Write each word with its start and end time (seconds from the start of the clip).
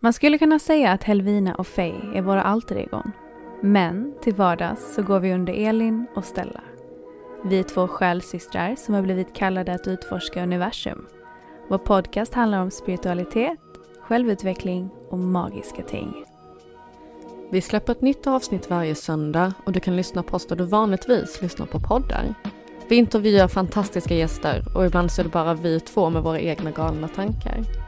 Man 0.00 0.12
skulle 0.12 0.38
kunna 0.38 0.58
säga 0.58 0.92
att 0.92 1.04
Helvina 1.04 1.54
och 1.54 1.66
Faye 1.66 2.00
är 2.14 2.22
våra 2.22 2.42
alter 2.42 2.76
egon. 2.76 3.12
Men 3.62 4.14
till 4.22 4.34
vardags 4.34 4.94
så 4.94 5.02
går 5.02 5.20
vi 5.20 5.32
under 5.32 5.52
Elin 5.68 6.06
och 6.14 6.24
Stella. 6.24 6.60
Vi 7.44 7.58
är 7.58 7.62
två 7.62 7.88
själsystrar 7.88 8.76
som 8.76 8.94
har 8.94 9.02
blivit 9.02 9.34
kallade 9.34 9.74
att 9.74 9.88
utforska 9.88 10.42
universum. 10.42 11.06
Vår 11.68 11.78
podcast 11.78 12.34
handlar 12.34 12.62
om 12.62 12.70
spiritualitet, 12.70 13.58
självutveckling 14.00 14.90
och 15.10 15.18
magiska 15.18 15.82
ting. 15.82 16.24
Vi 17.50 17.60
släpper 17.60 17.92
ett 17.92 18.02
nytt 18.02 18.26
avsnitt 18.26 18.70
varje 18.70 18.94
söndag 18.94 19.52
och 19.64 19.72
du 19.72 19.80
kan 19.80 19.96
lyssna 19.96 20.22
på 20.22 20.36
oss 20.36 20.46
där 20.46 20.56
du 20.56 20.64
vanligtvis 20.64 21.42
lyssnar 21.42 21.66
på 21.66 21.80
poddar. 21.80 22.34
Vi 22.88 22.96
intervjuar 22.96 23.48
fantastiska 23.48 24.14
gäster 24.14 24.64
och 24.74 24.86
ibland 24.86 25.12
så 25.12 25.22
är 25.22 25.24
det 25.24 25.30
bara 25.30 25.54
vi 25.54 25.80
två 25.80 26.10
med 26.10 26.22
våra 26.22 26.40
egna 26.40 26.70
galna 26.70 27.08
tankar. 27.08 27.87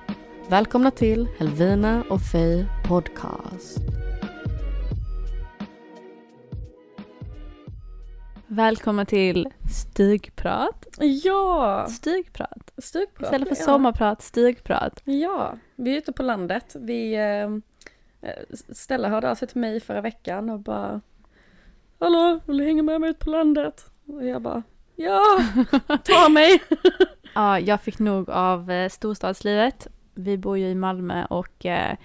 Välkomna 0.50 0.90
till 0.90 1.28
Helvina 1.38 2.04
och 2.08 2.20
Faye 2.20 2.66
Podcast. 2.88 3.78
Välkomna 8.46 9.04
till 9.04 9.48
stugprat. 9.70 10.86
Ja! 10.98 11.86
Stugprat. 11.88 12.72
Stugprat. 12.78 13.26
Istället 13.26 13.48
för 13.48 13.56
ja. 13.56 13.64
sommarprat, 13.64 14.22
stugprat. 14.22 15.02
Ja, 15.04 15.54
vi 15.76 15.92
är 15.92 15.98
ute 15.98 16.12
på 16.12 16.22
landet. 16.22 16.76
Vi, 16.78 17.14
eh, 17.14 17.50
Stella 18.72 19.08
hörde 19.08 19.30
av 19.30 19.34
sig 19.34 19.48
till 19.48 19.60
mig 19.60 19.80
förra 19.80 20.00
veckan 20.00 20.50
och 20.50 20.60
bara 20.60 21.00
Hallå, 21.98 22.40
vill 22.46 22.58
du 22.58 22.64
hänga 22.64 22.82
med 22.82 23.00
mig 23.00 23.10
ut 23.10 23.18
på 23.18 23.30
landet? 23.30 23.90
Och 24.06 24.26
jag 24.26 24.42
bara 24.42 24.62
Ja, 24.96 25.22
ta 26.04 26.28
mig! 26.30 26.62
Ja, 27.34 27.60
jag 27.60 27.80
fick 27.80 27.98
nog 27.98 28.30
av 28.30 28.70
eh, 28.70 28.88
storstadslivet. 28.88 29.88
Vi 30.14 30.38
bor 30.38 30.58
ju 30.58 30.66
i 30.68 30.74
Malmö 30.74 31.24
och 31.24 31.66
eh, 31.66 31.96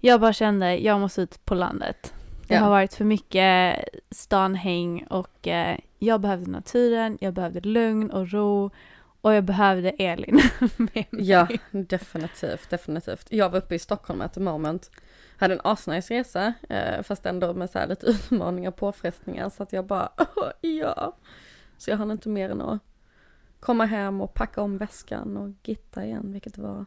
jag 0.00 0.20
bara 0.20 0.32
kände 0.32 0.76
jag 0.76 1.00
måste 1.00 1.22
ut 1.22 1.44
på 1.44 1.54
landet. 1.54 2.14
Det 2.48 2.54
Ja. 2.54 2.60
har 2.60 2.70
varit 2.70 2.94
för 2.94 3.04
mycket 3.04 3.76
stanhäng 4.10 5.02
och 5.10 5.48
eh, 5.48 5.78
jag 5.98 6.20
behövde 6.20 6.50
naturen, 6.50 7.18
jag 7.20 7.34
behövde 7.34 7.60
lugn 7.60 8.10
och 8.10 8.30
ro 8.32 8.70
och 9.20 9.34
jag 9.34 9.44
behövde 9.44 9.90
Elin 9.90 10.40
med 10.76 10.90
mig. 10.94 11.08
Ja, 11.10 11.48
definitivt, 11.70 12.70
definitivt. 12.70 13.26
Jag 13.30 13.50
var 13.50 13.58
uppe 13.58 13.74
i 13.74 13.78
Stockholm 13.78 14.20
at 14.20 14.34
the 14.34 14.40
moment. 14.40 14.90
Hade 15.38 15.54
en 15.54 15.60
asnice 15.64 16.14
resa, 16.14 16.52
eh, 16.68 17.02
fast 17.02 17.26
ändå 17.26 17.54
med 17.54 17.70
så 17.70 17.78
här 17.78 17.86
lite 17.86 18.06
utmaningar 18.10 18.70
och 18.70 18.76
påfrestningar. 18.76 19.48
Så 19.50 19.62
att 19.62 19.72
jag 19.72 19.86
bara, 19.86 20.12
"Åh, 20.18 20.50
ja. 20.70 21.16
Så 21.78 21.90
jag 21.90 21.96
hann 21.96 22.10
inte 22.10 22.28
mer 22.28 22.50
än 22.50 22.60
att 22.60 22.78
komma 23.60 23.84
hem 23.84 24.20
och 24.20 24.34
packa 24.34 24.62
om 24.62 24.78
väskan 24.78 25.36
och 25.36 25.50
gitta 25.68 26.04
igen, 26.04 26.32
vilket 26.32 26.58
var 26.58 26.86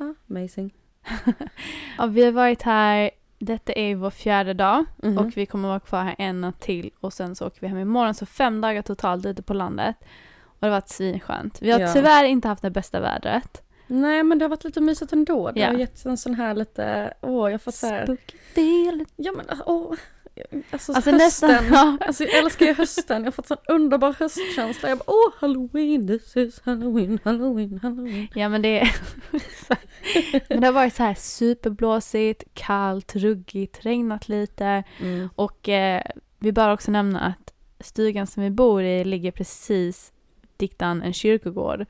ah, 0.00 0.14
amazing. 0.30 0.74
Ja, 1.98 2.06
vi 2.06 2.24
har 2.24 2.32
varit 2.32 2.62
här, 2.62 3.10
detta 3.38 3.72
är 3.72 3.94
vår 3.94 4.10
fjärde 4.10 4.54
dag 4.54 4.84
Mhm. 5.02 5.18
och 5.18 5.36
vi 5.36 5.46
kommer 5.46 5.68
vara 5.68 5.80
kvar 5.80 6.02
här 6.04 6.14
en 6.18 6.40
natt 6.40 6.60
till 6.60 6.90
och 7.00 7.12
sen 7.12 7.36
så 7.36 7.46
åker 7.46 7.60
vi 7.60 7.66
hem 7.66 7.78
imorgon. 7.78 8.14
Så 8.14 8.26
fem 8.26 8.60
dagar 8.60 8.82
totalt 8.82 9.26
ute 9.26 9.42
på 9.42 9.54
landet. 9.54 9.96
Och 10.42 10.56
det 10.60 10.66
har 10.66 10.70
varit 10.70 10.88
svinskönt. 10.88 11.62
Vi 11.62 11.70
har 11.70 11.80
Ja. 11.80 11.92
tyvärr 11.92 12.24
inte 12.24 12.48
haft 12.48 12.62
det 12.62 12.70
bästa 12.70 13.00
vädret. 13.00 13.62
Nej 13.86 14.22
men 14.22 14.38
det 14.38 14.44
har 14.44 14.50
varit 14.50 14.64
lite 14.64 14.80
mysigt 14.80 15.12
ändå. 15.12 15.50
Det 15.50 15.60
Ja. 15.60 15.66
har 15.66 15.74
gett 15.74 16.04
en 16.06 16.16
sån 16.16 16.34
här 16.34 16.54
lite, 16.54 17.14
åh 17.20 17.48
jag 17.48 17.52
har 17.52 17.58
fått 17.58 17.74
så 17.74 17.86
här, 17.86 18.04
Spooky 18.06 18.36
feeling. 18.52 19.06
ja 19.16 19.32
men 19.36 19.46
åh. 19.66 19.94
Alltså, 20.70 20.92
Alltså 20.92 21.10
hösten, 21.10 21.16
nästan, 21.16 21.64
ja. 21.72 21.96
alltså 22.06 22.24
jag 22.24 22.38
älskar 22.38 22.66
ju 22.66 22.74
hösten, 22.74 23.16
jag 23.16 23.26
har 23.26 23.32
fått 23.32 23.46
sån 23.46 23.56
underbar 23.68 24.14
höstkänsla. 24.18 24.88
Jag 24.88 24.98
bara, 24.98 25.04
åh 25.10 25.32
halloween, 25.38 26.06
this 26.06 26.36
is 26.36 26.60
halloween, 26.64 27.18
halloween, 27.24 27.78
halloween. 27.82 28.28
Ja 28.34 28.48
men 28.48 28.62
det 28.62 28.90
Men 30.48 30.60
det 30.60 30.66
har 30.66 30.72
varit 30.72 30.94
så 30.94 31.02
här 31.02 31.14
superblåsigt, 31.14 32.44
kallt, 32.54 33.16
ruggigt, 33.16 33.84
regnat 33.84 34.28
lite 34.28 34.82
Mm. 35.00 35.28
och 35.34 35.68
eh, 35.68 36.02
vi 36.38 36.52
bör 36.52 36.72
också 36.72 36.90
nämna 36.90 37.20
att 37.20 37.52
stugan 37.80 38.26
som 38.26 38.42
vi 38.42 38.50
bor 38.50 38.82
i 38.82 39.04
ligger 39.04 39.30
precis 39.32 40.12
diktan 40.56 41.02
en 41.02 41.12
kyrkogård. 41.12 41.86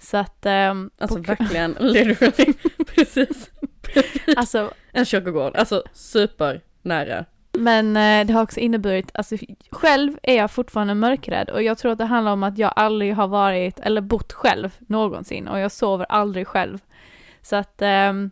Så 0.00 0.16
att 0.16 0.46
ehm, 0.46 0.90
Alltså 0.98 1.16
på- 1.16 1.22
verkligen, 1.22 1.72
literally, 1.80 2.52
precis. 2.94 3.50
precis. 3.82 4.36
alltså 4.36 4.70
En 4.92 5.04
kyrkogård, 5.04 5.56
alltså 5.56 5.82
super 5.92 6.60
nära. 6.82 7.24
Men 7.58 7.96
eh, 7.96 8.26
det 8.26 8.32
har 8.32 8.42
också 8.42 8.60
inneburit, 8.60 9.10
alltså 9.14 9.36
själv 9.70 10.18
är 10.22 10.36
jag 10.36 10.50
fortfarande 10.50 10.94
mörkrädd 10.94 11.50
och 11.50 11.62
jag 11.62 11.78
tror 11.78 11.92
att 11.92 11.98
det 11.98 12.04
handlar 12.04 12.32
om 12.32 12.42
att 12.42 12.58
jag 12.58 12.72
aldrig 12.76 13.14
har 13.14 13.28
varit 13.28 13.78
eller 13.78 14.00
bott 14.00 14.32
själv 14.32 14.76
någonsin 14.78 15.48
och 15.48 15.58
jag 15.58 15.72
sover 15.72 16.06
aldrig 16.08 16.46
själv. 16.46 16.78
Så 17.42 17.56
att 17.56 17.82
ehm, 17.82 18.30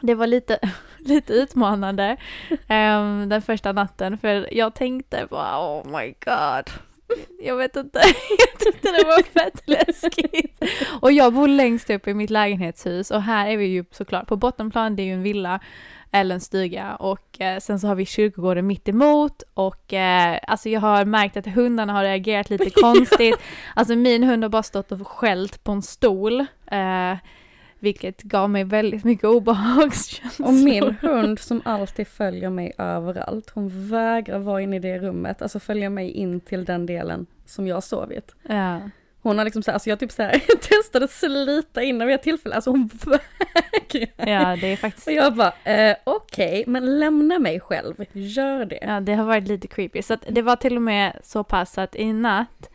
det 0.00 0.14
var 0.14 0.26
lite, 0.26 0.58
lite 0.98 1.32
utmanande 1.32 2.16
ehm, 2.68 3.28
den 3.28 3.42
första 3.42 3.72
natten 3.72 4.18
för 4.18 4.54
jag 4.54 4.74
tänkte 4.74 5.26
bara 5.30 5.58
oh 5.58 6.00
my 6.00 6.14
god. 6.24 6.70
Jag 7.42 7.56
vet 7.56 7.76
inte, 7.76 7.98
jag 8.38 8.60
tyckte 8.60 8.88
det 8.88 9.04
var 9.04 9.22
fett 9.22 9.62
läskigt. 9.68 10.62
Och 11.00 11.12
jag 11.12 11.32
bor 11.32 11.48
längst 11.48 11.90
upp 11.90 12.08
i 12.08 12.14
mitt 12.14 12.30
lägenhetshus 12.30 13.10
och 13.10 13.22
här 13.22 13.46
är 13.46 13.56
vi 13.56 13.66
ju 13.66 13.84
såklart 13.90 14.26
på 14.26 14.36
bottenplan, 14.36 14.96
det 14.96 15.02
är 15.02 15.04
ju 15.04 15.12
en 15.12 15.22
villa 15.22 15.60
eller 16.12 16.34
en 16.34 16.40
stuga 16.40 16.94
och 16.96 17.40
eh, 17.40 17.58
sen 17.58 17.80
så 17.80 17.86
har 17.86 17.94
vi 17.94 18.06
kyrkogården 18.06 18.66
mitt 18.66 18.88
emot 18.88 19.42
och 19.54 19.92
eh, 19.92 20.38
alltså 20.46 20.68
jag 20.68 20.80
har 20.80 21.04
märkt 21.04 21.36
att 21.36 21.46
hundarna 21.46 21.92
har 21.92 22.02
reagerat 22.02 22.50
lite 22.50 22.70
konstigt. 22.80 23.36
Alltså 23.74 23.96
min 23.96 24.22
hund 24.22 24.44
har 24.44 24.48
bara 24.48 24.62
stått 24.62 24.92
och 24.92 25.08
skällt 25.08 25.64
på 25.64 25.72
en 25.72 25.82
stol. 25.82 26.40
Eh, 26.66 27.16
vilket 27.78 28.22
gav 28.22 28.50
mig 28.50 28.64
väldigt 28.64 29.04
mycket 29.04 29.24
obehagskänslor. 29.24 30.48
Och 30.48 30.54
min 30.54 30.96
hund 31.00 31.38
som 31.38 31.62
alltid 31.64 32.08
följer 32.08 32.50
mig 32.50 32.72
överallt, 32.78 33.50
hon 33.54 33.88
vägrar 33.88 34.38
vara 34.38 34.62
inne 34.62 34.76
i 34.76 34.78
det 34.78 34.98
rummet, 34.98 35.42
alltså 35.42 35.60
följa 35.60 35.90
mig 35.90 36.10
in 36.10 36.40
till 36.40 36.64
den 36.64 36.86
delen 36.86 37.26
som 37.46 37.66
jag 37.66 37.76
har 37.76 37.80
sovit. 37.80 38.34
Ja. 38.42 38.80
Hon 39.22 39.38
har 39.38 39.44
liksom 39.44 39.62
så 39.62 39.70
här, 39.70 39.74
alltså 39.74 39.90
jag 39.90 39.98
typ 39.98 40.12
så 40.12 40.22
här, 40.22 40.38
testade 40.60 41.08
slita 41.08 41.82
in 41.82 42.06
vid 42.06 42.14
ett 42.14 42.22
tillfälle, 42.22 42.54
alltså 42.54 42.70
hon 42.70 42.90
vägrar. 43.04 44.30
ja, 44.30 44.56
det 44.56 44.72
är 44.72 44.76
faktiskt 44.76 45.06
Och 45.06 45.12
jag 45.12 45.34
bara, 45.34 45.52
eh, 45.64 45.96
okej, 46.04 46.64
men 46.66 46.98
lämna 46.98 47.38
mig 47.38 47.60
själv, 47.60 47.94
gör 48.12 48.64
det. 48.64 48.78
Ja, 48.82 49.00
det 49.00 49.14
har 49.14 49.24
varit 49.24 49.48
lite 49.48 49.68
creepy. 49.68 50.02
Så 50.02 50.14
att 50.14 50.24
det 50.28 50.42
var 50.42 50.56
till 50.56 50.76
och 50.76 50.82
med 50.82 51.18
så 51.22 51.44
pass 51.44 51.78
att 51.78 51.96
i 51.96 52.12
natt 52.12 52.70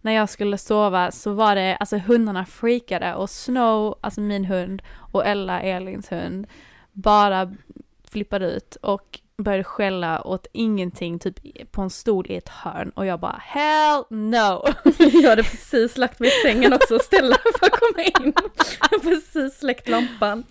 när 0.00 0.12
jag 0.12 0.28
skulle 0.28 0.58
sova 0.58 1.10
så 1.10 1.32
var 1.32 1.54
det, 1.54 1.76
alltså 1.76 1.96
hundarna 1.96 2.46
freakade 2.46 3.14
och 3.14 3.30
Snow, 3.30 3.98
alltså 4.00 4.20
min 4.20 4.44
hund, 4.44 4.82
och 5.12 5.26
Ella, 5.26 5.60
Elins 5.60 6.12
hund, 6.12 6.46
bara 6.92 7.54
flippade 8.10 8.46
ut 8.46 8.76
och 8.76 9.20
började 9.42 9.64
skälla 9.64 10.22
åt 10.26 10.46
ingenting, 10.52 11.18
typ 11.18 11.72
på 11.72 11.82
en 11.82 11.90
stol 11.90 12.26
i 12.30 12.36
ett 12.36 12.48
hörn 12.48 12.90
och 12.94 13.06
jag 13.06 13.20
bara 13.20 13.40
hell 13.44 14.04
no! 14.10 14.64
Jag 15.22 15.30
hade 15.30 15.42
precis 15.42 15.96
lagt 15.98 16.18
mig 16.20 16.28
i 16.28 16.32
sängen 16.48 16.72
också 16.72 16.94
och 16.94 17.02
ställa 17.02 17.36
för 17.58 17.66
att 17.66 17.72
komma 17.80 18.02
in. 18.04 18.32
Jag 18.80 18.88
har 18.90 18.98
precis 18.98 19.58
släckt 19.58 19.88
lampan. 19.88 20.44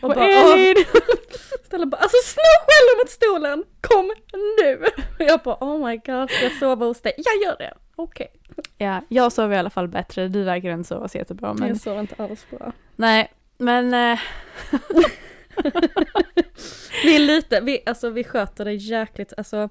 Och 0.00 0.10
Och 0.10 0.14
bara, 0.16 0.28
Elin! 0.28 0.76
Ställa 1.66 1.86
bara, 1.86 1.96
alltså 1.96 2.16
Snow 2.24 2.66
skäller 2.66 3.02
mot 3.02 3.10
stolen, 3.10 3.64
kom 3.80 4.12
nu! 4.58 4.84
Och 5.18 5.24
jag 5.30 5.40
bara, 5.40 5.56
oh 5.60 5.86
my 5.88 5.96
god, 5.96 6.30
ska 6.30 6.44
jag 6.44 6.52
sova 6.52 6.86
hos 6.86 7.00
dig? 7.00 7.12
Jag 7.16 7.42
gör 7.50 7.56
det, 7.58 7.74
okej. 7.96 8.28
Ja, 8.78 9.00
jag 9.08 9.32
sov 9.32 9.52
i 9.52 9.56
alla 9.56 9.70
fall 9.70 9.88
bättre, 9.88 10.28
du 10.28 10.42
verkar 10.42 10.70
inte 10.70 10.88
sova 10.88 11.08
så 11.08 11.18
jättebra 11.18 11.54
men 11.54 11.68
Jag 11.68 11.80
sover 11.80 12.00
inte 12.00 12.22
alls 12.22 12.46
bra. 12.50 12.72
nej, 12.96 13.32
men 13.58 13.94
eh, 13.94 14.18
Vi 17.04 17.16
är 17.16 17.18
lite, 17.20 17.60
vi, 17.60 17.82
alltså 17.86 18.10
vi 18.10 18.24
sköter 18.24 18.64
det 18.64 18.72
jäkligt, 18.72 19.32
alltså 19.36 19.68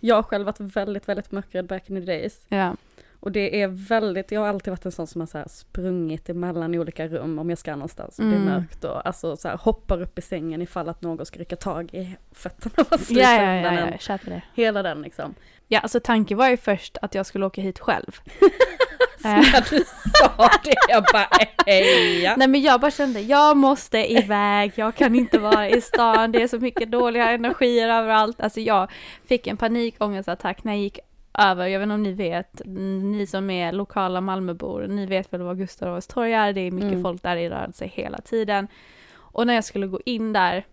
jag 0.00 0.14
har 0.16 0.22
själv 0.22 0.46
varit 0.46 0.60
väldigt, 0.60 1.08
väldigt 1.08 1.32
mörkrädd 1.32 1.66
back 1.66 1.90
in 1.90 1.96
the 1.96 2.12
days. 2.12 2.46
ja. 2.48 2.76
Och 3.22 3.32
det 3.32 3.62
är 3.62 3.68
väldigt, 3.68 4.32
jag 4.32 4.40
har 4.40 4.48
alltid 4.48 4.70
varit 4.70 4.84
en 4.84 4.92
sån 4.92 5.06
som 5.06 5.20
har 5.20 5.26
så 5.26 5.38
här 5.38 5.48
sprungit 5.48 6.28
emellan 6.28 6.74
olika 6.74 7.08
rum 7.08 7.38
om 7.38 7.50
jag 7.50 7.58
ska 7.58 7.72
någonstans 7.72 8.18
och 8.18 8.24
det 8.24 8.30
är 8.30 8.36
Mm. 8.36 8.48
mörkt 8.54 8.84
och 8.84 9.06
alltså 9.06 9.36
så 9.36 9.48
här 9.48 9.56
hoppar 9.56 10.02
upp 10.02 10.18
i 10.18 10.22
sängen 10.22 10.62
ifall 10.62 10.88
att 10.88 11.02
någon 11.02 11.26
ska 11.26 11.38
rycka 11.38 11.56
tag 11.56 11.94
i 11.94 12.16
fötterna 12.32 12.86
Ja, 13.08 13.42
ja, 13.42 13.54
ja, 13.74 13.98
ja, 14.08 14.18
det. 14.24 14.42
Hela 14.54 14.82
den 14.82 15.02
liksom. 15.02 15.34
Ja, 15.72 15.80
alltså 15.80 16.00
tanken 16.00 16.38
var 16.38 16.48
ju 16.48 16.56
först 16.56 16.98
att 17.02 17.14
jag 17.14 17.26
skulle 17.26 17.46
åka 17.46 17.60
hit 17.60 17.78
själv. 17.78 18.20
När 19.24 19.70
du 19.70 19.84
sa 20.14 20.48
det, 20.64 20.74
jag 20.88 21.04
bara 21.12 21.28
heja. 21.66 22.34
Nej 22.36 22.48
men 22.48 22.60
jag 22.62 22.80
bara 22.80 22.90
kände, 22.90 23.20
jag 23.20 23.56
måste 23.56 24.12
iväg, 24.12 24.72
jag 24.74 24.94
kan 24.94 25.14
inte 25.14 25.38
vara 25.38 25.68
i 25.68 25.80
stan, 25.80 26.32
det 26.32 26.42
är 26.42 26.48
så 26.48 26.58
mycket 26.58 26.90
dåliga 26.90 27.30
energier 27.30 27.88
överallt. 27.88 28.40
Alltså 28.40 28.60
jag 28.60 28.90
fick 29.26 29.46
en 29.46 29.56
panikångestattack 29.56 30.64
när 30.64 30.72
jag 30.72 30.80
gick 30.82 30.98
över, 31.38 31.66
jag 31.66 31.80
vet 31.80 31.84
inte 31.84 31.94
om 31.94 32.02
ni 32.02 32.12
vet, 32.12 32.62
ni 32.64 33.26
som 33.26 33.50
är 33.50 33.72
lokala 33.72 34.20
Malmöbor, 34.20 34.86
ni 34.88 35.06
vet 35.06 35.32
väl 35.32 35.42
vad 35.42 35.58
Gustav 35.58 35.88
Adolfs 35.88 36.06
torg 36.06 36.32
är, 36.32 36.52
det 36.52 36.60
är 36.60 36.70
mycket 36.70 36.90
Mm. 36.90 37.02
folk 37.02 37.22
där 37.22 37.36
i 37.36 37.48
rörelse 37.48 37.90
hela 37.94 38.18
tiden. 38.18 38.68
Och 39.14 39.46
när 39.46 39.54
jag 39.54 39.64
skulle 39.64 39.86
gå 39.86 40.00
in 40.04 40.32
där 40.32 40.66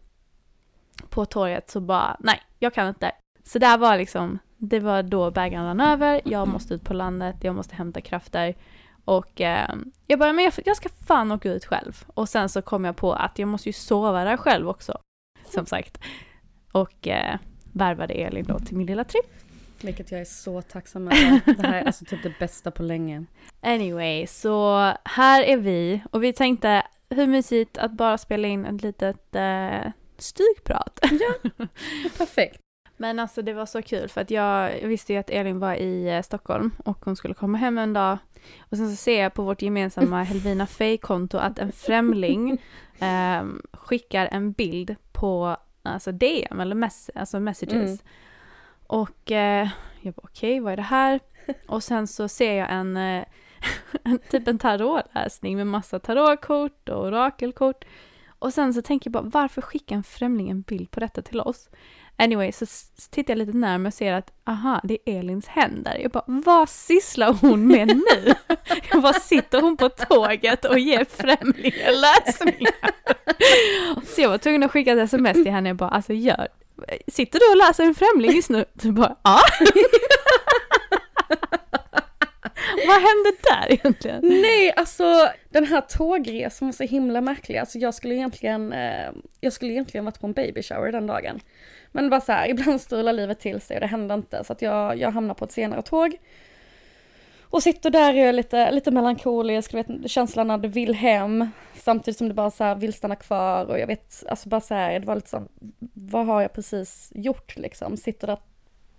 på 1.09 1.25
torget 1.25 1.69
så 1.69 1.79
bara, 1.79 2.17
nej, 2.19 2.41
jag 2.59 2.73
kan 2.73 2.87
inte. 2.87 3.11
Så 3.43 3.59
där 3.59 3.77
var 3.77 3.97
liksom, 3.97 4.39
det 4.57 4.79
var 4.79 5.03
då 5.03 5.31
bägaren 5.31 5.65
rann 5.65 5.81
över, 5.81 6.21
jag 6.25 6.47
måste 6.47 6.73
ut 6.73 6.83
på 6.83 6.93
landet, 6.93 7.35
jag 7.41 7.55
måste 7.55 7.75
hämta 7.75 8.01
krafter. 8.01 8.55
Och 9.05 9.41
eh, 9.41 9.75
jag 10.07 10.19
bara, 10.19 10.33
men 10.33 10.45
jag, 10.45 10.53
jag 10.65 10.77
ska 10.77 10.89
fan 11.07 11.31
åka 11.31 11.51
ut 11.51 11.65
själv. 11.65 12.05
Och 12.07 12.29
sen 12.29 12.49
så 12.49 12.61
kom 12.61 12.85
jag 12.85 12.95
på 12.95 13.13
att 13.13 13.39
jag 13.39 13.47
måste 13.47 13.69
ju 13.69 13.73
sova 13.73 14.23
där 14.23 14.37
själv 14.37 14.69
också. 14.69 14.97
Som 15.49 15.65
sagt. 15.65 15.97
Och 16.71 17.07
eh, 17.07 17.39
värvade 17.73 18.13
Elin 18.13 18.45
då 18.45 18.59
till 18.59 18.77
min 18.77 18.87
lilla 18.87 19.03
tripp. 19.03 19.25
Vilket 19.81 20.11
jag 20.11 20.21
är 20.21 20.25
så 20.25 20.61
tacksam 20.61 21.07
över. 21.07 21.41
Det 21.45 21.67
här 21.67 21.81
är 21.81 21.85
alltså 21.85 22.05
typ 22.05 22.23
det 22.23 22.39
bästa 22.39 22.71
på 22.71 22.83
länge. 22.83 23.25
Anyway, 23.61 24.27
så 24.27 24.77
här 25.03 25.43
är 25.43 25.57
vi. 25.57 26.01
Och 26.11 26.23
vi 26.23 26.33
tänkte, 26.33 26.83
hur 27.09 27.27
mysigt 27.27 27.77
att 27.77 27.91
bara 27.91 28.17
spela 28.17 28.47
in 28.47 28.65
ett 28.65 28.81
litet 28.81 29.35
eh, 29.35 29.91
stygprat. 30.17 30.99
Perfekt. 32.17 32.61
Men 32.97 33.19
alltså 33.19 33.41
det 33.41 33.53
var 33.53 33.65
så 33.65 33.81
kul 33.81 34.09
för 34.09 34.21
att 34.21 34.31
jag, 34.31 34.81
jag 34.81 34.87
visste 34.87 35.13
ju 35.13 35.19
att 35.19 35.29
Elin 35.29 35.59
var 35.59 35.75
i 35.75 36.09
eh, 36.09 36.21
Stockholm 36.21 36.71
och 36.85 37.05
hon 37.05 37.15
skulle 37.15 37.33
komma 37.33 37.57
hem 37.57 37.77
en 37.77 37.93
dag. 37.93 38.17
Och 38.59 38.77
sen 38.77 38.89
så 38.89 38.95
ser 38.95 39.23
jag 39.23 39.33
på 39.33 39.43
vårt 39.43 39.61
gemensamma 39.61 40.23
Helvina 40.23 40.67
Fej-konto 40.67 41.37
att 41.37 41.59
en 41.59 41.71
främling 41.71 42.61
ehm, 42.99 43.61
skickar 43.73 44.29
en 44.31 44.51
bild 44.51 44.95
på 45.11 45.57
alltså 45.83 46.11
DM 46.11 46.59
eller 46.59 46.75
mess, 46.75 47.09
alltså 47.15 47.39
messages. 47.39 47.73
Mm. 47.73 47.97
Och 48.87 49.31
eh, 49.31 49.69
jag 50.01 50.13
bara 50.13 50.23
okej, 50.23 50.59
vad 50.59 50.73
är 50.73 50.77
det 50.77 50.81
här? 50.81 51.19
Och 51.67 51.83
sen 51.83 52.07
så 52.07 52.27
ser 52.27 52.53
jag 52.53 52.71
en, 52.71 52.97
eh, 52.97 53.25
en 54.03 54.19
typ 54.19 54.47
en 54.47 54.59
tarotläsning 54.59 55.57
med 55.57 55.67
massa 55.67 55.99
tarotkort 55.99 56.89
och 56.89 57.05
orakelkort. 57.05 57.85
Och 58.39 58.53
sen 58.53 58.73
så 58.73 58.81
tänker 58.81 59.07
jag 59.07 59.13
bara, 59.13 59.29
varför 59.41 59.61
skickar 59.61 59.95
en 59.95 60.03
främling 60.03 60.49
en 60.49 60.61
bild 60.61 60.91
på 60.91 60.99
detta 60.99 61.21
till 61.21 61.39
oss? 61.39 61.69
Anyway, 62.19 62.51
så 62.51 62.65
tittar 63.09 63.33
jag 63.33 63.37
lite 63.37 63.57
närmare 63.57 63.87
och 63.87 63.93
ser 63.93 64.13
att, 64.13 64.31
aha, 64.45 64.81
det 64.83 64.97
är 65.05 65.19
Elins 65.19 65.47
händer. 65.47 65.97
Jag 66.01 66.11
bara, 66.11 66.23
vad 66.27 66.69
sysslar 66.69 67.33
hon 67.33 67.67
med 67.67 67.87
nu? 67.87 68.33
Jag 68.91 69.01
bara, 69.01 69.13
sitter 69.13 69.61
hon 69.61 69.77
på 69.77 69.89
tåget 69.89 70.65
och 70.65 70.79
ger 70.79 71.05
främlingar 71.05 71.91
läsningar? 72.01 72.91
Så 74.15 74.21
jag 74.21 74.29
var 74.29 74.37
tvungen 74.37 74.63
att 74.63 74.71
skicka 74.71 74.91
ett 74.91 74.99
sms 74.99 75.33
till 75.33 75.51
henne, 75.51 75.69
jag 75.69 75.75
bara, 75.75 75.89
alltså 75.89 76.13
gör, 76.13 76.47
sitter 77.07 77.39
du 77.39 77.51
och 77.51 77.67
läser 77.67 77.83
en 77.83 77.95
främling 77.95 78.31
just 78.35 78.49
nu? 78.49 78.65
Du 78.73 78.91
bara, 78.91 79.15
ja. 79.23 79.39
Vad 82.87 82.95
hände 82.95 83.31
där 83.43 83.71
egentligen? 83.71 84.19
Nej, 84.23 84.73
alltså 84.75 85.29
den 85.49 85.65
här 85.65 85.81
tågresan 85.81 86.67
var 86.67 86.73
så 86.73 86.83
himla 86.83 87.21
märklig. 87.21 87.57
Alltså 87.57 87.77
jag 87.77 87.93
skulle 87.93 88.15
egentligen, 88.15 88.73
eh, 88.73 89.11
jag 89.39 89.53
skulle 89.53 89.71
egentligen 89.71 90.05
varit 90.05 90.19
på 90.19 90.27
en 90.27 90.33
baby 90.33 90.63
shower 90.63 90.91
den 90.91 91.07
dagen. 91.07 91.39
Men 91.91 92.03
det 92.03 92.09
var 92.09 92.19
så 92.19 92.31
här, 92.31 92.49
ibland 92.49 92.81
strular 92.81 93.13
livet 93.13 93.39
till 93.39 93.61
sig 93.61 93.77
och 93.77 93.81
det 93.81 93.87
händer 93.87 94.15
inte. 94.15 94.43
Så 94.43 94.53
att 94.53 94.61
jag, 94.61 94.97
jag 94.97 95.11
hamnar 95.11 95.33
på 95.33 95.45
ett 95.45 95.51
senare 95.51 95.81
tåg. 95.81 96.17
Och 97.49 97.63
sitter 97.63 97.89
där 97.89 98.13
och 98.13 98.19
är 98.19 98.33
lite, 98.33 98.71
lite 98.71 98.91
melankolisk, 98.91 99.71
du 99.71 99.77
vet 99.77 100.11
känslan 100.11 100.47
när 100.47 100.57
du 100.57 100.67
vill 100.67 100.95
hem. 100.95 101.49
Samtidigt 101.75 102.17
som 102.17 102.27
du 102.27 102.33
bara 102.33 102.51
så 102.51 102.63
här 102.63 102.75
vill 102.75 102.93
stanna 102.93 103.15
kvar 103.15 103.65
och 103.65 103.79
jag 103.79 103.87
vet, 103.87 104.23
alltså 104.29 104.49
bara 104.49 104.61
så 104.61 104.73
här, 104.73 104.99
det 104.99 105.05
var 105.05 105.15
lite 105.15 105.29
så, 105.29 105.43
vad 105.93 106.25
har 106.25 106.41
jag 106.41 106.53
precis 106.53 107.11
gjort 107.15 107.57
liksom? 107.57 107.97
Sitter 107.97 108.27
där 108.27 108.39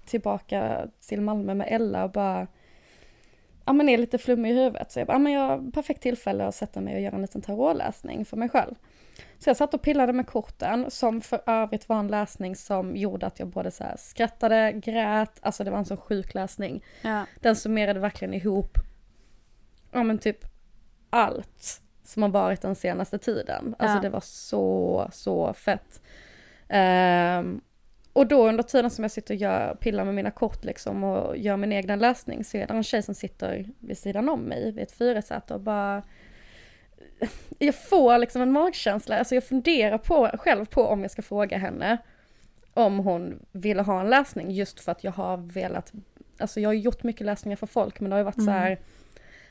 tillbaka 0.06 0.86
till 1.08 1.20
Malmö 1.20 1.54
med 1.54 1.66
Ella 1.70 2.04
och 2.04 2.10
bara 2.10 2.46
ja 3.68 3.72
men 3.72 3.88
är 3.88 3.98
lite 3.98 4.18
flummig 4.18 4.50
i 4.50 4.54
huvudet. 4.54 4.92
Så 4.92 5.00
jag 5.00 5.06
bara, 5.06 5.12
ja 5.12 5.18
men 5.18 5.32
jag 5.32 5.48
har 5.48 5.70
perfekt 5.70 6.02
tillfälle 6.02 6.46
att 6.46 6.54
sätta 6.54 6.80
mig 6.80 6.94
och 6.94 7.00
göra 7.00 7.14
en 7.14 7.22
liten 7.22 7.42
tarotläsning 7.42 8.24
för 8.24 8.36
mig 8.36 8.48
själv. 8.48 8.74
Så 9.38 9.50
jag 9.50 9.56
satt 9.56 9.74
och 9.74 9.82
pillade 9.82 10.12
med 10.12 10.26
korten, 10.26 10.90
som 10.90 11.20
för 11.20 11.40
övrigt 11.46 11.88
var 11.88 11.98
en 11.98 12.08
läsning 12.08 12.56
som 12.56 12.96
gjorde 12.96 13.26
att 13.26 13.38
jag 13.38 13.48
både 13.48 13.70
så 13.70 13.84
skrattade, 13.96 14.72
grät, 14.72 15.38
alltså 15.42 15.64
det 15.64 15.70
var 15.70 15.78
en 15.78 15.84
sån 15.84 15.96
sjuk 15.96 16.34
läsning. 16.34 16.84
Ja. 17.02 17.26
Den 17.40 17.56
summerade 17.56 18.00
verkligen 18.00 18.34
ihop, 18.34 18.78
ja 19.92 20.02
men 20.02 20.18
typ 20.18 20.44
allt 21.10 21.80
som 22.04 22.22
har 22.22 22.30
varit 22.30 22.62
den 22.62 22.74
senaste 22.74 23.18
tiden. 23.18 23.74
Alltså 23.78 23.96
Ja. 23.96 24.02
det 24.02 24.08
var 24.08 24.20
så, 24.20 25.08
så 25.12 25.52
fett. 25.52 26.00
Ehm, 26.68 27.60
och 28.12 28.26
då 28.26 28.48
under 28.48 28.62
tiden 28.62 28.90
som 28.90 29.04
jag 29.04 29.10
sitter 29.10 29.34
och 29.34 29.40
gör, 29.40 29.74
pillar 29.74 30.04
med 30.04 30.14
mina 30.14 30.30
kort 30.30 30.64
liksom 30.64 31.04
och 31.04 31.36
gör 31.36 31.56
min 31.56 31.72
egna 31.72 31.96
läsning 31.96 32.44
så 32.44 32.56
är 32.56 32.66
det 32.66 32.74
en 32.74 32.82
tjej 32.82 33.02
som 33.02 33.14
sitter 33.14 33.66
vid 33.78 33.98
sidan 33.98 34.28
om 34.28 34.40
mig 34.40 34.72
vid 34.72 34.82
ett 34.82 34.92
fyrasäte 34.92 35.54
och 35.54 35.60
bara 35.60 36.02
jag 37.58 37.74
får 37.74 38.18
liksom 38.18 38.42
en 38.42 38.52
magkänsla, 38.52 39.18
alltså 39.18 39.34
jag 39.34 39.44
funderar 39.44 39.98
på, 39.98 40.30
själv 40.38 40.64
på 40.64 40.84
om 40.84 41.02
jag 41.02 41.10
ska 41.10 41.22
fråga 41.22 41.58
henne 41.58 41.98
om 42.74 42.98
hon 42.98 43.38
ville 43.52 43.82
ha 43.82 44.00
en 44.00 44.10
läsning 44.10 44.50
just 44.50 44.80
för 44.80 44.92
att 44.92 45.04
jag 45.04 45.12
har 45.12 45.36
velat, 45.36 45.92
alltså 46.38 46.60
jag 46.60 46.68
har 46.68 46.74
gjort 46.74 47.02
mycket 47.02 47.26
läsningar 47.26 47.56
för 47.56 47.66
folk 47.66 48.00
men 48.00 48.10
det 48.10 48.16
har 48.16 48.20
ju 48.20 48.24
varit 48.24 48.44
så 48.44 48.50
här 48.50 48.78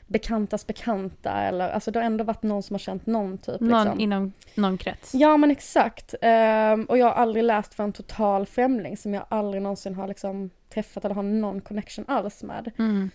bekantas 0.06 0.66
bekanta 0.66 1.32
eller 1.32 1.68
alltså 1.68 1.90
det 1.90 1.98
har 1.98 2.06
ändå 2.06 2.24
varit 2.24 2.42
någon 2.42 2.62
som 2.62 2.74
har 2.74 2.78
känt 2.78 3.06
någon 3.06 3.38
typ 3.38 3.60
Någon 3.60 3.84
liksom. 3.84 4.00
inom 4.00 4.32
någon 4.54 4.78
krets. 4.78 5.14
Ja 5.14 5.36
men 5.36 5.50
exakt. 5.50 6.14
Ehm, 6.20 6.84
och 6.84 6.98
jag 6.98 7.06
har 7.06 7.12
aldrig 7.12 7.44
läst 7.44 7.74
för 7.74 7.84
en 7.84 7.92
total 7.92 8.46
främling 8.46 8.96
som 8.96 9.14
jag 9.14 9.24
aldrig 9.28 9.62
någonsin 9.62 9.94
har 9.94 10.08
liksom 10.08 10.50
träffat 10.68 11.04
eller 11.04 11.14
har 11.14 11.22
någon 11.22 11.60
connection 11.60 12.04
alls 12.08 12.42
med. 12.42 12.70
Mm. 12.78 13.10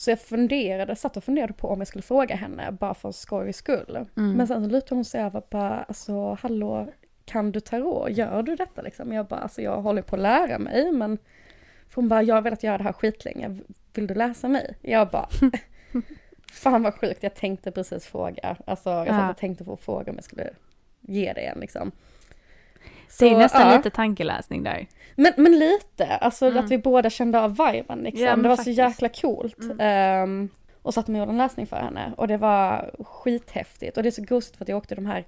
Så 0.00 0.10
jag 0.10 0.20
funderade, 0.20 0.96
satt 0.96 1.16
och 1.16 1.24
funderade 1.24 1.52
på 1.52 1.68
om 1.68 1.78
jag 1.80 1.88
skulle 1.88 2.02
fråga 2.02 2.34
henne 2.36 2.72
bara 2.72 2.94
för 2.94 3.12
skojs 3.12 3.56
skull. 3.56 3.96
Mm. 4.16 4.32
Men 4.32 4.46
sen 4.46 4.64
så 4.64 4.70
lutade 4.70 4.94
hon 4.94 5.04
sig 5.04 5.20
över 5.22 5.40
och 5.40 5.46
bara, 5.50 5.82
alltså 5.88 6.38
hallå, 6.40 6.88
kan 7.24 7.52
du 7.52 7.60
tarot? 7.60 8.10
Gör 8.10 8.42
du 8.42 8.56
detta 8.56 8.82
liksom? 8.82 9.12
Jag 9.12 9.26
bara, 9.26 9.40
alltså 9.40 9.62
jag 9.62 9.80
håller 9.82 10.02
på 10.02 10.16
att 10.16 10.22
lära 10.22 10.58
mig 10.58 10.92
men 10.92 11.18
för 11.88 11.94
hon 11.94 12.08
bara, 12.08 12.22
jag 12.22 12.34
har 12.34 12.42
velat 12.42 12.62
göra 12.62 12.78
det 12.78 12.84
här 12.84 12.92
skitlänge, 12.92 13.58
vill 13.94 14.06
du 14.06 14.14
läsa 14.14 14.48
mig? 14.48 14.74
Jag 14.82 15.08
bara, 15.08 15.28
fan 16.52 16.82
vad 16.82 16.94
sjukt, 16.94 17.22
jag 17.22 17.34
tänkte 17.34 17.70
precis 17.70 18.06
fråga. 18.06 18.56
Alltså 18.66 18.90
jag 18.90 19.08
Ja. 19.08 19.12
satt 19.18 19.30
och 19.30 19.36
tänkte 19.40 19.64
på 19.64 19.72
att 19.72 19.80
fråga 19.80 20.10
om 20.10 20.16
jag 20.16 20.24
skulle 20.24 20.50
ge 21.00 21.32
det 21.32 21.40
en 21.40 21.60
liksom. 21.60 21.92
Det 23.18 23.26
är 23.26 23.30
Så, 23.30 23.38
nästan 23.38 23.68
ja. 23.70 23.76
lite 23.76 23.90
tankeläsning 23.90 24.62
där. 24.62 24.86
Men, 25.16 25.32
men 25.36 25.58
lite, 25.58 26.06
alltså 26.16 26.46
Mm. 26.46 26.64
att 26.64 26.70
vi 26.70 26.78
båda 26.78 27.10
kände 27.10 27.40
av 27.40 27.50
viben 27.72 27.98
liksom. 27.98 28.24
Ja, 28.26 28.36
det 28.36 28.48
var 28.48 28.56
faktiskt. 28.56 28.76
så 28.76 28.82
jäkla 28.82 29.08
coolt. 29.08 29.58
Mm. 29.60 29.76
Ehm, 29.80 30.48
och 30.82 30.94
satt 30.94 31.08
med 31.08 31.20
och 31.20 31.26
gjorde 31.26 31.32
en 31.32 31.38
läsning 31.38 31.66
för 31.66 31.76
henne 31.76 32.12
och 32.16 32.28
det 32.28 32.36
var 32.36 32.90
skithäftigt. 33.04 33.96
Och 33.96 34.02
det 34.02 34.08
är 34.08 34.10
så 34.10 34.22
gosigt 34.24 34.56
för 34.56 34.64
att 34.64 34.68
jag 34.68 34.78
åkte 34.78 34.94
de 34.94 35.06
här 35.06 35.24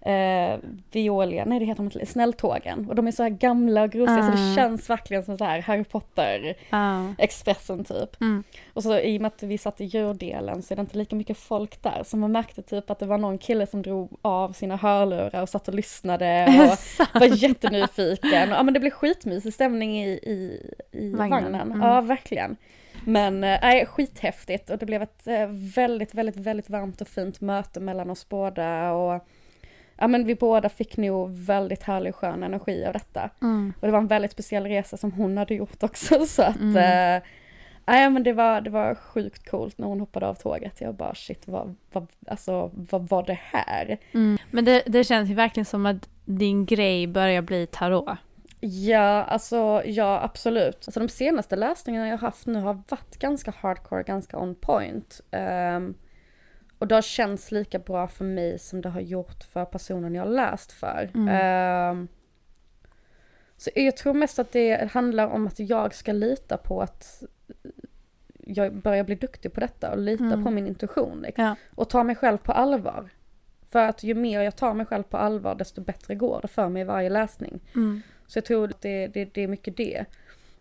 eh, 0.00 0.58
Violia, 0.92 1.44
nej 1.44 1.58
det 1.58 1.64
heter 1.64 1.82
de 1.82 1.86
inte, 1.86 2.06
Snälltågen. 2.06 2.88
Och 2.88 2.94
de 2.94 3.06
är 3.06 3.12
så 3.12 3.22
här 3.22 3.30
gamla 3.30 3.82
och 3.82 3.90
grosiga 3.90 4.22
så 4.22 4.30
det 4.36 4.52
Ah. 4.52 4.54
känns 4.56 4.90
verkligen 4.90 5.22
som 5.22 5.38
så 5.38 5.44
här 5.44 5.60
Harry 5.62 5.84
Potter, 5.84 6.54
Ja. 6.70 7.14
Expressen 7.18 7.84
typ. 7.84 8.20
Mm. 8.20 8.42
Och 8.74 8.82
så 8.82 8.98
i 8.98 9.16
och 9.18 9.22
med 9.22 9.26
att 9.28 9.42
vi 9.42 9.58
satt 9.58 9.80
i 9.80 9.84
djurdelen 9.84 10.62
så 10.62 10.74
är 10.74 10.76
det 10.76 10.80
inte 10.80 10.98
lika 10.98 11.16
mycket 11.16 11.38
folk 11.38 11.82
där. 11.82 12.02
Så 12.06 12.16
man 12.16 12.32
märkte 12.32 12.62
typ 12.62 12.90
att 12.90 12.98
det 12.98 13.06
var 13.06 13.18
någon 13.18 13.38
kille 13.38 13.66
som 13.66 13.82
drog 13.82 14.10
av 14.22 14.52
sina 14.52 14.76
hörlurar 14.76 15.42
och 15.42 15.48
satt 15.48 15.68
och 15.68 15.74
lyssnade 15.74 16.44
och 17.14 17.20
var 17.20 17.26
jättenyfiken. 17.26 18.48
Ja 18.50 18.62
men 18.62 18.74
det 18.74 18.80
blev 18.80 18.90
skitmysig 18.90 19.54
stämning 19.54 19.98
i, 20.04 20.08
i, 20.08 20.70
i 20.92 21.14
Vagnen. 21.14 21.30
vagnen. 21.42 21.72
Mm. 21.72 21.80
Ja 21.88 22.00
verkligen. 22.00 22.56
Men 23.04 23.44
eh, 23.44 23.58
nej, 23.62 23.86
skithäftigt 23.86 24.70
och 24.70 24.78
det 24.78 24.86
blev 24.86 25.02
ett 25.02 25.26
eh, 25.26 25.46
väldigt, 25.76 26.14
väldigt, 26.14 26.36
väldigt 26.36 26.70
varmt 26.70 27.00
och 27.00 27.08
fint 27.08 27.40
möte 27.40 27.80
mellan 27.80 28.10
oss 28.10 28.28
båda 28.28 28.92
och 28.92 29.24
ja 29.98 30.08
men 30.08 30.26
vi 30.26 30.34
båda 30.34 30.68
fick 30.68 30.96
nog 30.96 31.30
väldigt 31.30 31.82
härlig 31.82 32.14
skön 32.14 32.42
energi 32.42 32.84
av 32.84 32.92
detta. 32.92 33.30
Mm. 33.42 33.72
Och 33.80 33.86
det 33.86 33.92
var 33.92 33.98
en 33.98 34.06
väldigt 34.06 34.32
speciell 34.32 34.66
resa 34.66 34.96
som 34.96 35.12
hon 35.12 35.36
hade 35.38 35.54
gjort 35.54 35.82
också 35.82 36.18
så 36.26 36.42
att 36.42 36.56
Mm. 36.60 36.76
eh, 37.16 37.22
Nej 37.86 38.10
men 38.10 38.22
det 38.22 38.32
var, 38.32 38.60
det 38.60 38.70
var 38.70 38.94
sjukt 38.94 39.50
coolt 39.50 39.78
när 39.78 39.86
hon 39.86 40.00
hoppade 40.00 40.26
av 40.26 40.34
tåget. 40.34 40.80
Jag 40.80 40.94
bara 40.94 41.14
shit 41.14 41.48
vad, 41.48 41.74
vad, 41.92 42.06
alltså, 42.26 42.70
vad 42.74 43.08
var 43.08 43.22
det 43.22 43.38
här? 43.42 43.98
Mm. 44.14 44.38
Men 44.50 44.64
det, 44.64 44.82
det 44.86 45.04
känns 45.04 45.30
ju 45.30 45.34
verkligen 45.34 45.64
som 45.64 45.86
att 45.86 46.08
din 46.24 46.66
grej 46.66 47.06
börjar 47.06 47.42
bli 47.42 47.66
tarot. 47.66 48.10
Ja, 48.60 49.24
alltså 49.24 49.82
ja 49.84 50.20
absolut. 50.22 50.82
Alltså 50.86 51.00
de 51.00 51.08
senaste 51.08 51.56
läsningarna 51.56 52.08
jag 52.08 52.18
haft 52.18 52.46
nu 52.46 52.60
har 52.60 52.82
varit 52.88 53.18
ganska 53.18 53.52
hardcore, 53.60 54.02
ganska 54.02 54.38
on 54.38 54.54
point. 54.54 55.20
Ehm, 55.30 55.94
och 56.78 56.88
det 56.88 56.94
har 56.94 57.02
känts 57.02 57.50
lika 57.52 57.78
bra 57.78 58.08
för 58.08 58.24
mig 58.24 58.58
som 58.58 58.80
det 58.80 58.88
har 58.88 59.00
gjort 59.00 59.44
för 59.44 59.64
personen 59.64 60.14
jag 60.14 60.22
har 60.22 60.30
läst 60.30 60.72
för. 60.72 61.10
Mm. 61.14 61.28
Ehm, 61.28 62.08
så 63.56 63.70
jag 63.74 63.96
tror 63.96 64.14
mest 64.14 64.38
att 64.38 64.52
det 64.52 64.90
handlar 64.92 65.26
om 65.26 65.46
att 65.46 65.58
jag 65.58 65.94
ska 65.94 66.12
lita 66.12 66.56
på 66.56 66.82
att 66.82 67.22
jag 68.46 68.74
börjar 68.74 69.04
bli 69.04 69.14
duktig 69.14 69.52
på 69.52 69.60
detta 69.60 69.90
och 69.90 69.98
lita 69.98 70.24
Mm. 70.24 70.44
på 70.44 70.50
min 70.50 70.66
intuition. 70.66 71.24
Ja. 71.36 71.56
Och 71.74 71.88
ta 71.90 72.04
mig 72.04 72.16
själv 72.16 72.38
på 72.38 72.52
allvar. 72.52 73.08
För 73.70 73.78
att 73.78 74.02
ju 74.02 74.14
mer 74.14 74.42
jag 74.42 74.56
tar 74.56 74.74
mig 74.74 74.86
själv 74.86 75.02
på 75.02 75.16
allvar 75.16 75.54
desto 75.54 75.80
bättre 75.80 76.14
går 76.14 76.38
det 76.42 76.48
för 76.48 76.68
mig 76.68 76.82
i 76.82 76.84
varje 76.84 77.10
läsning. 77.10 77.60
Mm. 77.74 78.02
Så 78.26 78.36
jag 78.36 78.44
tror 78.44 78.70
att 78.70 78.80
det, 78.80 79.06
det, 79.06 79.24
det 79.34 79.40
är 79.42 79.48
mycket 79.48 79.76
det. 79.76 80.04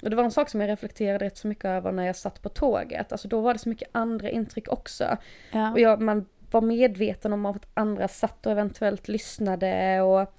Och 0.01 0.09
det 0.09 0.15
var 0.15 0.23
en 0.23 0.31
sak 0.31 0.49
som 0.49 0.61
jag 0.61 0.67
reflekterade 0.67 1.25
rätt 1.25 1.37
så 1.37 1.47
mycket 1.47 1.65
över 1.65 1.91
när 1.91 2.05
jag 2.05 2.15
satt 2.15 2.41
på 2.41 2.49
tåget. 2.49 3.11
Alltså 3.11 3.27
då 3.27 3.41
var 3.41 3.53
det 3.53 3.59
så 3.59 3.69
mycket 3.69 3.89
andra 3.91 4.29
intryck 4.29 4.67
också. 4.67 5.17
Ja. 5.51 5.71
Och 5.71 5.79
jag, 5.79 6.01
man 6.01 6.25
var 6.51 6.61
medveten 6.61 7.33
om 7.33 7.45
att 7.45 7.67
andra 7.73 8.07
satt 8.07 8.45
och 8.45 8.51
eventuellt 8.51 9.07
lyssnade 9.07 10.01
och 10.01 10.33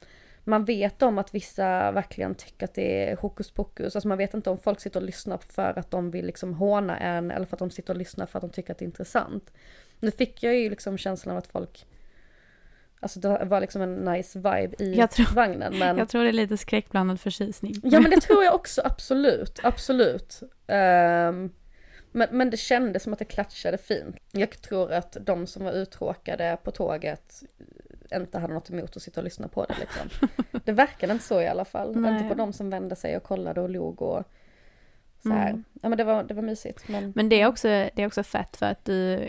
man 0.45 0.65
vet 0.65 1.03
om 1.03 1.19
att 1.19 1.35
vissa 1.35 1.93
verkligen 1.93 2.35
tycker 2.35 2.65
att 2.65 2.75
det 2.75 3.11
är 3.11 3.17
hokus 3.17 3.51
pokus. 3.51 3.97
Alltså 3.97 4.09
man 4.09 4.19
vet 4.19 4.35
inte 4.35 4.51
om 4.51 4.59
folk 4.59 4.81
sitter 4.81 5.01
och 5.01 5.07
lyssnar 5.07 5.39
för 5.39 5.79
att 5.79 5.91
de 5.91 6.11
vill 6.11 6.27
liksom 6.27 6.55
håna 6.55 6.99
en 6.99 7.31
eller 7.31 7.47
för 7.47 7.57
att 7.57 7.59
de 7.59 7.71
sitter 7.71 7.93
och 7.93 7.99
lyssnar 7.99 8.27
för 8.27 8.39
att 8.39 8.43
de 8.43 8.51
tycker 8.51 8.73
att 8.73 8.79
det 8.79 8.85
är 8.85 8.87
intressant. 8.87 9.53
Nu 10.01 10.11
fick 10.11 10.43
jag 10.43 10.57
ju 10.57 10.71
liksom 10.71 10.99
känslan 10.99 11.33
av 11.33 11.39
att 11.39 11.47
folk 11.47 11.87
Alltså 13.01 13.21
det 13.21 13.45
var 13.45 13.61
liksom 13.61 13.83
en 13.83 13.95
nice 13.95 14.39
vibe 14.39 14.75
i 14.85 14.95
Jag 14.95 15.11
tror- 15.11 15.35
vagnen 15.35 15.79
men 15.79 15.99
Jag 15.99 16.09
tror 16.09 16.23
det 16.23 16.29
är 16.29 16.33
lite 16.33 16.57
skräckblandad 16.57 17.21
förtjusning. 17.21 17.75
Ja 17.83 18.01
men 18.01 18.11
det 18.11 18.21
tror 18.21 18.45
jag 18.45 18.55
också, 18.55 18.83
absolut, 18.85 19.61
absolut. 19.63 20.41
Ehm, 20.67 21.51
men, 22.13 22.29
men 22.31 22.51
det 22.51 22.57
kändes 22.57 23.03
som 23.03 23.13
att 23.13 23.19
det 23.19 23.25
klatschade 23.25 23.79
fint. 23.79 24.17
Jag 24.33 24.51
tror 24.63 24.93
att 24.93 25.17
de 25.21 25.47
som 25.47 25.65
var 25.65 25.73
uttråkade 25.73 26.59
på 26.63 26.71
tåget 26.71 27.43
inte 28.15 28.39
hade 28.39 28.55
något 28.55 28.71
emot 28.71 28.97
att 28.97 29.03
sitta 29.03 29.21
och 29.21 29.25
lyssna 29.25 29.49
på 29.49 29.65
det 29.65 29.75
liksom. 29.81 30.29
Det 30.65 30.73
verkade 30.73 31.13
inte 31.13 31.25
så 31.25 31.41
i 31.41 31.47
alla 31.47 31.65
fall. 31.65 31.97
Nej. 31.97 32.13
Inte 32.15 32.29
på 32.29 32.35
de 32.35 32.53
som 32.53 32.71
vände 32.71 32.97
sig 32.97 33.17
och 33.17 33.23
kollade 33.23 33.61
och 33.61 33.71
log 33.71 34.03
och 34.03 34.23
så 35.23 35.29
här. 35.29 35.49
Mm. 35.51 35.65
Ja 35.83 35.89
men 35.89 35.99
det 35.99 36.05
var, 36.05 36.23
det 36.25 36.35
var 36.35 36.43
mysigt. 36.43 36.89
Men, 36.89 37.13
Men 37.17 37.29
det 37.29 37.41
är, 37.41 37.47
också, 37.47 37.69
det 37.69 37.93
är 38.03 38.07
också 38.07 38.23
fett 38.23 38.57
för 38.57 38.67
att 38.67 38.85
du 38.85 39.27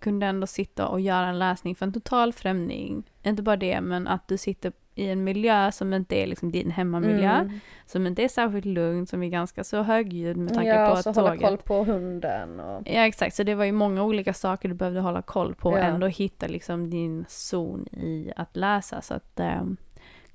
kunde 0.00 0.26
ändå 0.26 0.46
sitta 0.46 0.88
och 0.88 1.00
göra 1.00 1.26
en 1.26 1.38
läsning 1.38 1.74
för 1.74 1.86
en 1.86 1.92
total 1.92 2.32
främling. 2.32 3.10
Inte 3.22 3.42
bara 3.42 3.56
det, 3.56 3.80
men 3.80 4.06
att 4.08 4.28
du 4.28 4.36
sitter 4.38 4.72
i 4.94 5.08
en 5.08 5.24
miljö 5.24 5.72
som 5.72 5.92
inte 5.94 6.16
är 6.16 6.26
liksom 6.26 6.50
din 6.52 6.70
hemmamiljö, 6.70 7.30
Mm. 7.40 7.60
som 7.86 8.06
inte 8.06 8.22
är 8.24 8.28
särskilt 8.28 8.64
lugn, 8.66 9.06
som 9.06 9.22
är 9.22 9.28
ganska 9.28 9.64
så 9.64 9.82
högljudd 9.82 10.36
med 10.36 10.54
tanke 10.54 10.68
ja, 10.70 10.86
på 10.86 10.92
och 10.92 10.98
så 10.98 11.10
att 11.10 11.16
hålla 11.16 11.28
tåget... 11.28 11.48
koll 11.48 11.58
på 11.58 11.84
hunden 11.84 12.60
och... 12.60 12.82
Ja 12.86 13.06
exakt, 13.06 13.36
så 13.36 13.42
det 13.42 13.54
var 13.54 13.64
ju 13.64 13.72
många 13.72 14.02
olika 14.02 14.34
saker 14.34 14.68
du 14.68 14.74
behövde 14.74 15.00
hålla 15.00 15.22
koll 15.22 15.54
på 15.54 15.68
och 15.70 15.78
Ja. 15.78 15.82
ändå 15.82 16.06
hitta 16.06 16.46
liksom 16.46 16.90
din 16.90 17.24
zon 17.28 17.86
i 17.92 18.32
att 18.36 18.56
läsa. 18.56 19.00
Så 19.02 19.14
att, 19.14 19.40
um, 19.60 19.76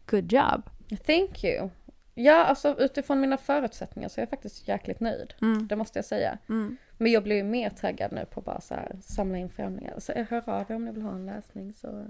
good 0.05 0.31
job. 0.33 0.61
Thank 1.05 1.43
you. 1.43 1.69
Ja, 2.15 2.45
alltså 2.45 2.75
utifrån 2.79 3.21
mina 3.21 3.37
förutsättningar 3.37 4.09
så 4.09 4.19
är 4.19 4.21
jag 4.21 4.29
faktiskt 4.29 4.67
jäkligt 4.67 4.99
nöjd. 4.99 5.33
Mm. 5.41 5.67
Det 5.67 5.75
måste 5.75 5.97
jag 5.99 6.05
säga. 6.05 6.37
Mm. 6.49 6.77
Men 6.97 7.11
jag 7.11 7.23
blir 7.23 7.35
ju 7.35 7.43
mer 7.43 7.69
taggad 7.69 8.11
nu 8.11 8.25
på 8.25 8.41
bara 8.41 8.61
så 8.61 8.73
här 8.73 8.95
samla 9.01 9.37
in 9.37 9.49
främlingar. 9.49 9.93
Så 9.99 10.11
jag 10.15 10.25
hör 10.25 10.49
av 10.49 10.71
er 10.71 10.75
om 10.75 10.85
ni 10.85 10.91
vill 10.91 11.01
ha 11.01 11.11
en 11.11 11.25
läsning 11.25 11.73
så... 11.73 11.87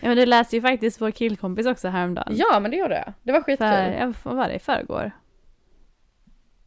Ja 0.00 0.08
men 0.08 0.16
du 0.16 0.26
läste 0.26 0.56
ju 0.56 0.62
faktiskt 0.62 1.00
vår 1.00 1.10
killkompis 1.10 1.66
också 1.66 1.88
häromdagen. 1.88 2.32
ja 2.36 2.60
men 2.60 2.70
det 2.70 2.76
gjorde 2.76 2.94
jag. 2.94 3.12
Det 3.22 3.32
var 3.32 3.40
skitkul. 3.40 3.66
För, 3.68 3.90
ja, 3.92 4.12
vad 4.22 4.36
var 4.36 4.48
det, 4.48 4.54
i 4.54 4.58
förrgår? 4.58 5.10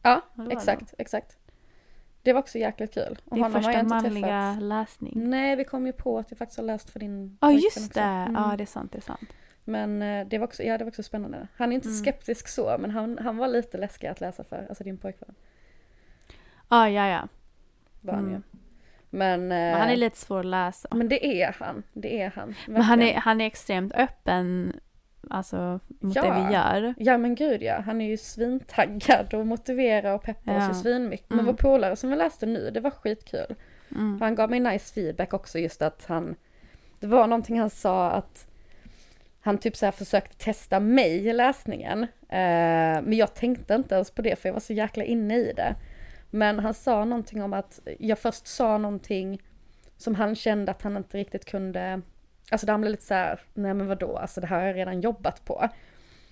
Ja, 0.02 0.20
det 0.34 0.42
var 0.42 0.52
exakt, 0.52 0.94
exakt. 0.98 1.36
Det 2.22 2.32
var 2.32 2.40
också 2.40 2.58
jäkligt 2.58 2.94
kul. 2.94 3.18
Och 3.24 3.36
Din 3.36 3.50
första 3.52 3.82
manliga 3.82 4.26
träffat. 4.26 4.62
läsning. 4.62 5.12
Nej, 5.30 5.56
vi 5.56 5.64
kom 5.64 5.86
ju 5.86 5.92
på 5.92 6.18
att 6.18 6.30
jag 6.30 6.38
faktiskt 6.38 6.58
har 6.58 6.64
läst 6.66 6.90
för 6.90 7.00
din 7.00 7.38
Ja 7.40 7.46
pojkvän 7.46 7.62
just 7.62 7.94
det, 7.94 8.00
Mm. 8.00 8.34
ja 8.34 8.54
det 8.56 8.64
är 8.64 8.66
sant, 8.66 8.92
det 8.92 8.98
är 8.98 9.02
sant. 9.02 9.32
Men 9.64 10.02
eh, 10.02 10.26
det 10.26 10.38
var 10.38 10.46
också, 10.46 10.62
ja 10.62 10.78
det 10.78 10.84
var 10.84 10.90
också 10.90 11.02
spännande. 11.02 11.48
Han 11.56 11.70
är 11.72 11.74
inte 11.74 11.88
Mm. 11.88 11.98
skeptisk 12.00 12.48
så, 12.48 12.76
men 12.80 12.90
han, 12.90 13.18
han 13.18 13.36
var 13.36 13.48
lite 13.48 13.78
läskig 13.78 14.06
att 14.06 14.20
läsa 14.20 14.44
för. 14.44 14.66
Alltså 14.68 14.84
din 14.84 14.98
pojkvän 14.98 15.34
Ja, 16.68 16.88
ja, 16.90 17.08
ja. 17.08 17.28
var 18.00 18.14
han 18.14 18.24
Mm. 18.24 18.34
ju. 18.34 18.42
Men, 19.10 19.42
eh, 19.42 19.48
Men 19.58 19.80
han 19.80 19.88
är 19.90 19.96
lite 19.96 20.16
svår 20.18 20.38
att 20.40 20.46
läsa. 20.46 20.88
men 20.94 21.08
det 21.08 21.42
är 21.42 21.56
han, 21.58 21.82
det 21.92 22.22
är 22.22 22.32
han. 22.36 22.54
Men 22.66 22.82
han 22.82 23.02
är, 23.02 23.14
han 23.14 23.40
är 23.40 23.46
extremt 23.46 23.92
öppen, 23.94 24.72
alltså 25.30 25.80
mot 26.00 26.16
Ja. 26.16 26.22
det 26.22 26.46
vi 26.48 26.54
gör. 26.54 26.94
Ja 26.98 27.18
men 27.18 27.34
gud 27.34 27.62
ja, 27.62 27.80
han 27.80 28.00
är 28.00 28.06
ju 28.08 28.16
svintaggad 28.16 29.34
och 29.34 29.46
motiverar 29.46 30.14
och 30.14 30.22
peppar 30.22 30.56
oss 30.56 30.62
Ja. 30.62 30.68
ju 30.68 30.74
svinmycket. 30.74 31.30
Men 31.30 31.38
Mm. 31.38 31.46
vår 31.46 31.52
polare 31.62 31.96
som 31.96 32.10
vi 32.10 32.16
läste 32.16 32.46
nu, 32.46 32.70
det 32.70 32.80
var 32.80 32.90
skitkul. 32.90 33.54
Mm. 33.90 34.20
Han 34.20 34.34
gav 34.34 34.50
mig 34.50 34.60
nice 34.60 34.94
feedback 34.94 35.32
också 35.34 35.58
just 35.58 35.82
att 35.82 36.04
han, 36.08 36.34
det 37.00 37.06
var 37.06 37.26
någonting 37.26 37.58
han 37.60 37.70
sa 37.70 38.10
att 38.10 38.46
han 39.40 39.58
typ 39.58 39.76
så 39.76 39.84
här 39.84 39.92
försökte 39.92 40.36
testa 40.44 40.80
mig 40.80 41.26
i 41.28 41.32
läsningen. 41.32 42.02
Eh, 42.28 43.02
men 43.02 43.12
jag 43.12 43.34
tänkte 43.34 43.74
inte 43.74 43.94
ens 43.94 44.10
på 44.10 44.22
det 44.22 44.38
för 44.38 44.48
jag 44.48 44.54
var 44.54 44.60
så 44.60 44.72
jäkla 44.72 45.04
inne 45.04 45.36
i 45.36 45.52
det. 45.56 45.74
Men 46.30 46.58
han 46.58 46.74
sa 46.74 47.04
någonting 47.04 47.42
om 47.42 47.52
att 47.52 47.80
jag 47.98 48.18
först 48.18 48.46
sa 48.46 48.78
någonting 48.78 49.42
som 49.96 50.14
han 50.14 50.34
kände 50.34 50.70
att 50.70 50.82
han 50.82 50.96
inte 50.96 51.18
riktigt 51.18 51.44
kunde, 51.44 52.00
alltså 52.50 52.66
där 52.66 52.72
han 52.72 52.80
blev 52.80 52.90
lite 52.90 53.04
så 53.04 53.14
här, 53.14 53.40
nej 53.54 53.74
men 53.74 53.86
vadå, 53.86 54.16
alltså 54.16 54.40
det 54.40 54.46
här 54.46 54.58
har 54.60 54.66
jag 54.66 54.76
redan 54.76 55.00
jobbat 55.00 55.44
på. 55.44 55.68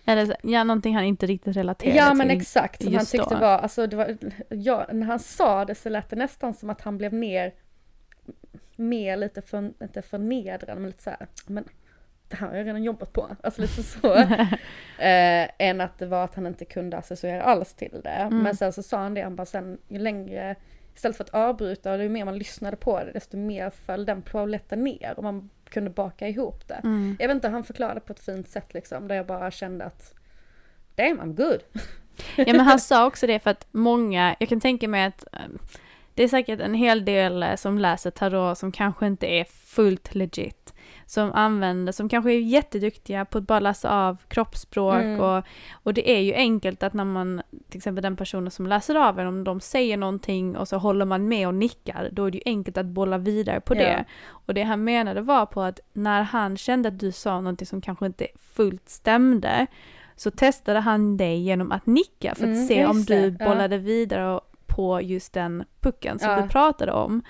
Eller 0.04 0.36
ja, 0.42 0.64
någonting 0.64 0.94
han 0.94 1.04
inte 1.04 1.26
riktigt 1.26 1.56
relaterade 1.56 1.96
Ja 1.98 2.14
men 2.14 2.28
till. 2.28 2.36
exakt, 2.36 2.82
som 2.82 2.94
han 2.94 3.06
tyckte 3.06 3.34
då. 3.34 3.40
var, 3.40 3.58
alltså 3.58 3.86
det 3.86 3.96
var, 3.96 4.16
ja, 4.48 4.86
när 4.92 5.06
han 5.06 5.18
sa 5.18 5.64
det 5.64 5.74
så 5.74 5.88
lät 5.88 6.10
det 6.10 6.16
nästan 6.16 6.54
som 6.54 6.70
att 6.70 6.80
han 6.80 6.98
blev 6.98 7.12
mer, 7.12 7.54
mer 8.76 9.16
lite 9.16 9.42
för, 9.42 9.72
inte 9.82 10.02
förnedrad 10.02 10.78
men 10.78 10.86
lite 10.86 11.02
så 11.02 11.10
här, 11.10 11.26
men 11.46 11.64
det 12.28 12.36
här 12.36 12.48
har 12.48 12.56
jag 12.56 12.66
redan 12.66 12.82
jobbat 12.82 13.12
på, 13.12 13.36
alltså 13.42 13.60
lite 13.60 13.82
så. 13.82 14.14
eh, 14.98 15.48
än 15.58 15.80
att 15.80 15.98
det 15.98 16.06
var 16.06 16.24
att 16.24 16.34
han 16.34 16.46
inte 16.46 16.64
kunde 16.64 16.96
associera 16.96 17.42
alls 17.42 17.74
till 17.74 18.00
det. 18.04 18.10
Mm. 18.10 18.38
Men 18.38 18.56
sen 18.56 18.72
så 18.72 18.82
sa 18.82 18.98
han 18.98 19.14
det, 19.14 19.22
han 19.22 19.36
bara 19.36 19.46
sen 19.46 19.78
ju 19.88 19.98
längre, 19.98 20.56
istället 20.94 21.16
för 21.16 21.24
att 21.24 21.34
avbryta 21.34 21.92
och 21.92 22.02
ju 22.02 22.08
mer 22.08 22.24
man 22.24 22.38
lyssnade 22.38 22.76
på 22.76 23.04
det 23.04 23.12
desto 23.12 23.36
mer 23.36 23.70
föll 23.70 24.04
den 24.06 24.22
polletten 24.22 24.84
ner 24.84 25.14
och 25.16 25.22
man 25.22 25.50
kunde 25.68 25.90
baka 25.90 26.28
ihop 26.28 26.68
det. 26.68 26.80
Mm. 26.84 27.16
Jag 27.18 27.28
vet 27.28 27.34
inte, 27.34 27.48
han 27.48 27.64
förklarade 27.64 28.00
på 28.00 28.12
ett 28.12 28.20
fint 28.20 28.48
sätt 28.48 28.74
liksom, 28.74 29.08
där 29.08 29.14
jag 29.14 29.26
bara 29.26 29.50
kände 29.50 29.84
att 29.84 30.14
damn 30.94 31.20
I'm 31.20 31.34
good. 31.34 31.60
Ja 32.36 32.52
men 32.52 32.60
han 32.60 32.80
sa 32.80 33.06
också 33.06 33.26
det 33.26 33.38
för 33.38 33.50
att 33.50 33.66
många, 33.70 34.36
jag 34.40 34.48
kan 34.48 34.60
tänka 34.60 34.88
mig 34.88 35.04
att 35.04 35.24
eh, 35.32 35.40
det 36.14 36.22
är 36.22 36.28
säkert 36.28 36.60
en 36.60 36.74
hel 36.74 37.04
del 37.04 37.42
eh, 37.42 37.54
som 37.54 37.78
läser 37.78 38.10
tarot 38.10 38.58
som 38.58 38.72
kanske 38.72 39.06
inte 39.06 39.26
är 39.26 39.44
fullt 39.44 40.14
legit. 40.14 40.74
Som 41.08 41.32
använder, 41.32 41.92
som 41.92 42.08
kanske 42.08 42.32
är 42.32 42.38
jätteduktiga 42.40 43.24
på 43.24 43.38
att 43.38 43.44
bara 43.46 43.60
läsa 43.60 43.90
av 44.08 44.16
kroppsspråk 44.28 44.94
Mm. 45.02 45.20
och, 45.20 45.44
och 45.72 45.94
det 45.94 46.10
är 46.10 46.20
ju 46.20 46.34
enkelt 46.34 46.82
att 46.82 46.94
när 46.94 47.04
man, 47.04 47.42
till 47.68 47.76
exempel 47.78 48.02
den 48.02 48.16
personen 48.16 48.50
som 48.50 48.66
läser 48.66 48.94
av 48.94 49.18
en, 49.20 49.26
om 49.26 49.44
de 49.44 49.60
säger 49.60 49.96
någonting 49.96 50.56
och 50.56 50.68
så 50.68 50.76
håller 50.78 51.04
man 51.04 51.28
med 51.28 51.48
och 51.48 51.54
nickar, 51.54 52.08
då 52.12 52.24
är 52.24 52.30
det 52.30 52.36
ju 52.36 52.42
enkelt 52.46 52.78
att 52.78 52.86
bolla 52.86 53.18
vidare 53.18 53.60
på 53.60 53.74
Ja. 53.74 53.78
det. 53.78 54.04
Och 54.28 54.54
det 54.54 54.62
han 54.62 54.84
menade 54.84 55.20
var 55.20 55.46
på 55.46 55.62
att 55.62 55.80
när 55.92 56.22
han 56.22 56.56
kände 56.56 56.88
att 56.88 56.98
du 56.98 57.12
sa 57.12 57.40
någonting 57.40 57.66
som 57.66 57.80
kanske 57.80 58.06
inte 58.06 58.26
fullt 58.54 58.88
stämde, 58.88 59.66
så 60.16 60.30
testade 60.30 60.80
han 60.80 61.16
dig 61.16 61.38
genom 61.42 61.72
att 61.72 61.86
nicka 61.86 62.34
för 62.34 62.42
att 62.44 62.54
Mm, 62.54 62.66
se 62.66 62.86
om 62.86 63.02
du 63.04 63.30
det, 63.30 63.44
ja. 63.44 63.48
bollade 63.50 63.78
vidare 63.78 64.40
på 64.66 65.00
just 65.02 65.32
den 65.32 65.64
pucken 65.80 66.18
som 66.18 66.30
Ja. 66.30 66.40
du 66.42 66.48
pratade 66.48 66.92
om. 66.92 67.22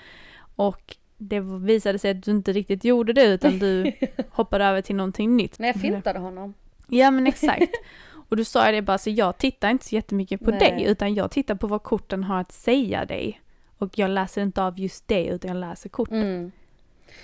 Och 0.55 0.95
det 1.17 1.39
visade 1.39 1.99
sig 1.99 2.11
att 2.11 2.23
du 2.23 2.31
inte 2.31 2.53
riktigt 2.53 2.83
gjorde 2.83 3.13
det 3.13 3.25
utan 3.25 3.59
du 3.59 3.91
hoppade 4.29 4.65
över 4.65 4.81
till 4.81 4.95
någonting 4.95 5.37
nytt. 5.37 5.59
När 5.59 5.67
jag 5.67 5.75
fintade 5.75 6.19
honom. 6.19 6.53
Ja 6.87 7.11
men 7.11 7.27
exakt. 7.27 7.71
Och 8.29 8.37
du 8.37 8.43
sa 8.43 8.65
ju 8.65 8.71
det 8.71 8.81
bara 8.81 8.97
så 8.97 9.09
jag 9.09 9.37
tittar 9.37 9.69
inte 9.69 9.85
så 9.85 9.95
jättemycket 9.95 10.39
på 10.41 10.51
Nej. 10.51 10.59
dig 10.59 10.83
utan 10.83 11.15
jag 11.15 11.31
tittar 11.31 11.55
på 11.55 11.67
vad 11.67 11.83
korten 11.83 12.23
har 12.23 12.39
att 12.39 12.51
säga 12.51 13.05
dig. 13.05 13.41
Och 13.77 13.97
jag 13.99 14.09
läser 14.09 14.41
inte 14.41 14.63
av 14.63 14.79
just 14.79 15.07
det 15.07 15.25
utan 15.25 15.51
jag 15.51 15.57
läser 15.57 15.89
korten. 15.89 16.21
Mm. 16.21 16.51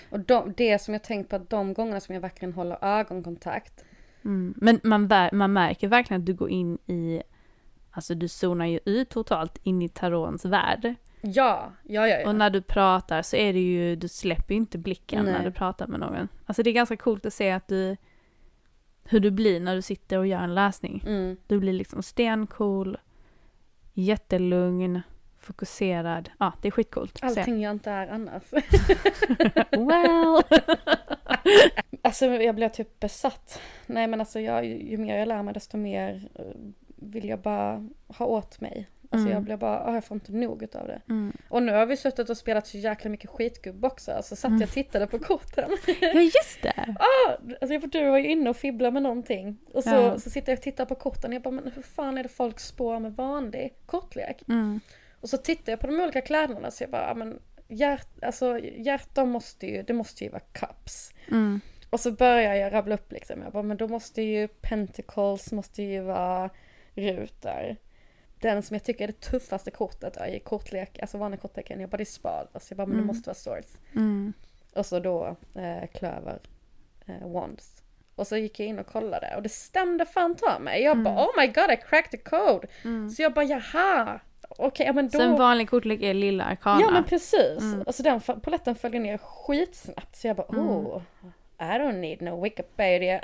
Och 0.10 0.20
de, 0.20 0.54
det 0.58 0.82
som 0.82 0.94
jag 0.94 1.04
tänkt 1.04 1.30
på 1.30 1.36
att 1.36 1.50
de 1.50 1.74
gångerna 1.74 2.00
som 2.00 2.16
jag 2.16 2.22
verkligen 2.22 2.54
håller 2.54 2.78
ögonkontakt. 2.82 3.84
Mm. 4.26 4.54
Men 4.58 4.80
man, 4.84 5.10
man 5.32 5.54
märker 5.54 5.88
verkligen 5.88 6.22
att 6.22 6.26
du 6.26 6.34
går 6.34 6.50
in 6.50 6.78
i, 6.86 7.22
alltså 7.92 8.16
du 8.16 8.28
zonar 8.28 8.66
ju 8.66 8.80
ut 8.86 9.10
totalt 9.10 9.58
in 9.64 9.82
i 9.82 9.90
tarons 9.90 10.46
värld. 10.46 10.96
Ja, 11.26 11.74
ja, 11.84 12.08
ja. 12.08 12.20
ja. 12.20 12.28
Och 12.28 12.36
när 12.36 12.50
du 12.50 12.62
pratar 12.62 13.22
så 13.22 13.36
är 13.36 13.54
det 13.54 13.60
ju, 13.60 13.96
du 13.96 14.08
släpper 14.08 14.54
ju 14.54 14.60
inte 14.60 14.78
blicken 14.78 15.26
Nej. 15.26 15.34
när 15.34 15.44
du 15.46 15.52
pratar 15.52 15.88
med 15.88 16.00
någon. 16.00 16.28
Alltså 16.46 16.64
det 16.64 16.70
är 16.70 16.74
ganska 16.74 16.98
coolt 16.98 17.26
att 17.26 17.34
se 17.34 17.52
att 17.52 17.68
du, 17.68 17.98
hur 19.04 19.20
du 19.20 19.32
blir 19.32 19.60
när 19.60 19.76
du 19.76 19.82
sitter 19.82 20.18
och 20.18 20.28
gör 20.28 20.40
en 20.40 20.56
läsning. 20.56 21.04
Mm. 21.06 21.38
Du 21.48 21.60
blir 21.60 21.74
liksom 21.74 22.04
stencool, 22.04 22.98
jättelugn, 23.94 25.02
fokuserad. 25.40 26.30
Ja, 26.40 26.54
det 26.62 26.68
är 26.68 26.72
skitcoolt. 26.72 27.20
Allting 27.22 27.62
jag 27.62 27.72
inte 27.72 27.92
är 27.92 28.08
annars. 28.08 28.44
Well! 29.72 30.44
Alltså 32.06 32.26
jag 32.26 32.56
blev 32.56 32.70
typ 32.70 33.00
besatt. 33.00 33.62
Nej 33.86 34.08
men 34.08 34.20
alltså 34.20 34.40
jag, 34.40 34.66
ju 34.66 34.98
mer 34.98 35.18
jag 35.18 35.28
lär 35.28 35.44
mig 35.44 35.54
desto 35.54 35.78
mer 35.78 36.30
eh, 36.36 36.46
vill 36.96 37.30
jag 37.30 37.40
bara 37.40 37.90
ha 38.08 38.26
åt 38.26 38.62
mig. 38.62 38.90
Alltså 39.14 39.26
Mm. 39.28 39.32
jag 39.34 39.44
blir 39.44 39.58
bara, 39.58 39.80
ah, 39.80 39.94
jag 39.94 40.04
får 40.04 40.16
inte 40.16 40.32
nog 40.32 40.64
utav 40.64 40.88
det. 40.88 41.02
Mm. 41.10 41.34
Och 41.50 41.64
nu 41.64 41.72
har 41.72 41.86
vi 41.86 41.98
suttit 41.98 42.30
och 42.30 42.38
spelat 42.38 42.68
så 42.68 42.78
jäkla 42.78 43.10
mycket 43.10 43.30
skitgubb 43.30 43.86
också. 43.86 44.20
Så 44.24 44.36
satt 44.36 44.52
jag 44.52 44.62
och 44.62 44.70
tittade 44.70 45.08
på 45.08 45.20
korten. 45.20 45.72
Ja, 46.02 46.14
just 46.22 46.62
det! 46.62 46.96
ah, 47.00 47.32
alltså 47.62 47.80
för 47.80 47.88
du 47.88 48.10
var 48.10 48.18
ju 48.18 48.32
inne 48.32 48.50
och 48.50 48.58
fibblade 48.58 48.92
med 48.92 49.02
någonting. 49.04 49.58
Och 49.74 49.84
så, 49.84 49.90
Ja. 49.90 50.20
så 50.20 50.30
sitter 50.30 50.52
jag 50.52 50.58
och 50.58 50.64
tittar 50.64 50.86
på 50.86 50.96
korten 50.96 51.32
och 51.32 51.36
jag 51.36 51.42
bara, 51.42 51.52
men 51.52 51.72
hur 51.76 51.82
fan 51.82 52.18
är 52.18 52.24
det 52.24 52.30
folk 52.30 52.60
spår 52.60 53.00
med 53.00 53.16
vanlig 53.16 53.74
kortlek? 53.86 54.44
Mm. 54.48 54.80
Och 55.22 55.30
så 55.30 55.38
tittar 55.38 55.72
jag 55.72 55.80
på 55.80 55.88
de 55.88 56.00
olika 56.02 56.22
kläderna 56.22 56.72
så 56.72 56.84
jag 56.84 56.92
bara, 56.92 57.12
ah, 57.12 57.14
men 57.16 57.40
hjärt, 57.68 58.24
alltså 58.24 58.60
hjärtan 58.60 59.30
måste 59.30 59.68
ju, 59.68 59.84
det 59.84 59.94
måste 59.94 60.24
ju 60.24 60.30
vara 60.30 60.42
cups. 60.52 61.14
Mm. 61.32 61.62
Och 61.90 62.00
så 62.00 62.12
börjar 62.12 62.54
jag 62.56 62.74
rabbla 62.74 62.96
upp 62.96 63.12
liksom. 63.12 63.42
Jag 63.42 63.52
bara, 63.52 63.64
men 63.64 63.78
då 63.78 63.88
måste 63.88 64.22
ju 64.22 64.48
Pentacles 64.48 65.52
måste 65.52 65.84
ju 65.84 66.02
vara 66.02 66.50
rutor. 66.96 67.76
Den 68.44 68.64
som 68.64 68.76
jag 68.76 68.84
tycker 68.84 69.04
är 69.04 69.08
det 69.08 69.20
tuffaste 69.22 69.72
kortet 69.72 70.18
i 70.28 70.40
kortlek, 70.40 71.00
alltså 71.02 71.18
vanlig 71.18 71.42
kortleken, 71.42 71.80
jag 71.82 71.90
bara 71.90 71.98
det 71.98 72.04
är 72.04 72.06
spad. 72.06 72.48
Alltså 72.54 72.72
jag 72.72 72.78
bara, 72.78 72.86
men 72.88 72.96
det 72.98 73.04
Mm. 73.04 73.08
måste 73.08 73.30
vara 73.30 73.36
swords. 73.36 73.78
Mm. 73.96 74.34
Och 74.76 74.86
så 74.86 75.00
då 75.00 75.36
eh, 75.56 75.88
klöver, 75.94 76.40
eh, 77.06 77.32
wands. 77.32 77.84
Och 78.16 78.28
så 78.28 78.38
gick 78.38 78.60
jag 78.60 78.68
in 78.68 78.80
och 78.80 78.88
kollade 78.88 79.34
och 79.36 79.42
det 79.44 79.50
stämde 79.50 80.06
fan 80.06 80.36
ta 80.36 80.60
mig. 80.60 80.82
Jag 80.84 80.92
Mm. 80.92 81.04
bara, 81.04 81.26
oh 81.26 81.30
my 81.38 81.48
god 81.48 81.72
I 81.72 81.78
cracked 81.90 82.12
the 82.12 82.18
code. 82.30 82.68
Så 83.16 83.22
jag 83.22 83.34
bara, 83.34 83.46
jaha. 83.46 84.20
Okej, 84.50 84.86
ja 84.86 84.94
men 84.94 85.06
då. 85.10 85.18
Så 85.18 85.22
en 85.24 85.36
vanlig 85.36 85.70
kortlek 85.70 86.02
är 86.02 86.14
lilla 86.14 86.44
arkana. 86.44 86.82
Ja 86.82 86.92
men 86.92 87.04
precis. 87.04 87.60
Mm. 87.62 87.84
Alltså 87.88 88.04
den 88.04 88.22
paletten 88.22 88.76
följer 88.76 89.02
ner 89.02 89.18
skitsnabbt. 89.18 90.16
Så 90.16 90.28
jag 90.28 90.36
bara, 90.36 90.48
Mm. 90.48 90.68
oh. 90.68 91.02
I 91.60 91.64
don't 91.66 92.00
need 92.00 92.22
no 92.22 92.42
Wikipedia. 92.44 93.22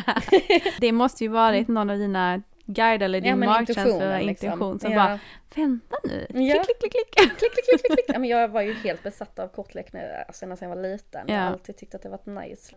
det 0.80 0.92
måste 0.92 1.24
ju 1.24 1.28
varit 1.30 1.68
någon 1.68 1.90
av 1.90 1.98
dina 1.98 2.42
guider 2.66 3.04
eller 3.04 3.20
din 3.20 3.30
Ja, 3.30 3.36
magkänsla 3.36 3.82
eller 4.04 4.20
liksom. 4.22 4.46
intuition 4.46 4.80
som 4.80 4.92
Ja. 4.92 4.98
bara 4.98 5.18
Vänta 5.56 5.96
nu, 6.04 6.26
Ja. 6.28 6.64
klick, 6.64 6.78
klick, 6.80 6.92
klick, 6.92 7.10
klick. 7.16 7.38
klick, 7.38 7.52
klick, 7.80 7.92
klick. 7.92 8.04
Ja, 8.08 8.18
men 8.18 8.28
jag 8.30 8.48
var 8.48 8.62
ju 8.62 8.72
helt 8.74 9.02
besatt 9.02 9.38
av 9.38 9.48
kortlek 9.48 9.92
när, 9.92 10.24
alltså, 10.28 10.46
när 10.46 10.58
jag 10.60 10.68
var 10.68 10.76
liten. 10.82 11.24
Jag 11.28 11.34
har 11.36 11.42
Ja. 11.44 11.50
alltid 11.50 11.76
tyckt 11.76 11.94
att 11.94 12.02
det 12.02 12.08
varit 12.08 12.26
nice. 12.26 12.74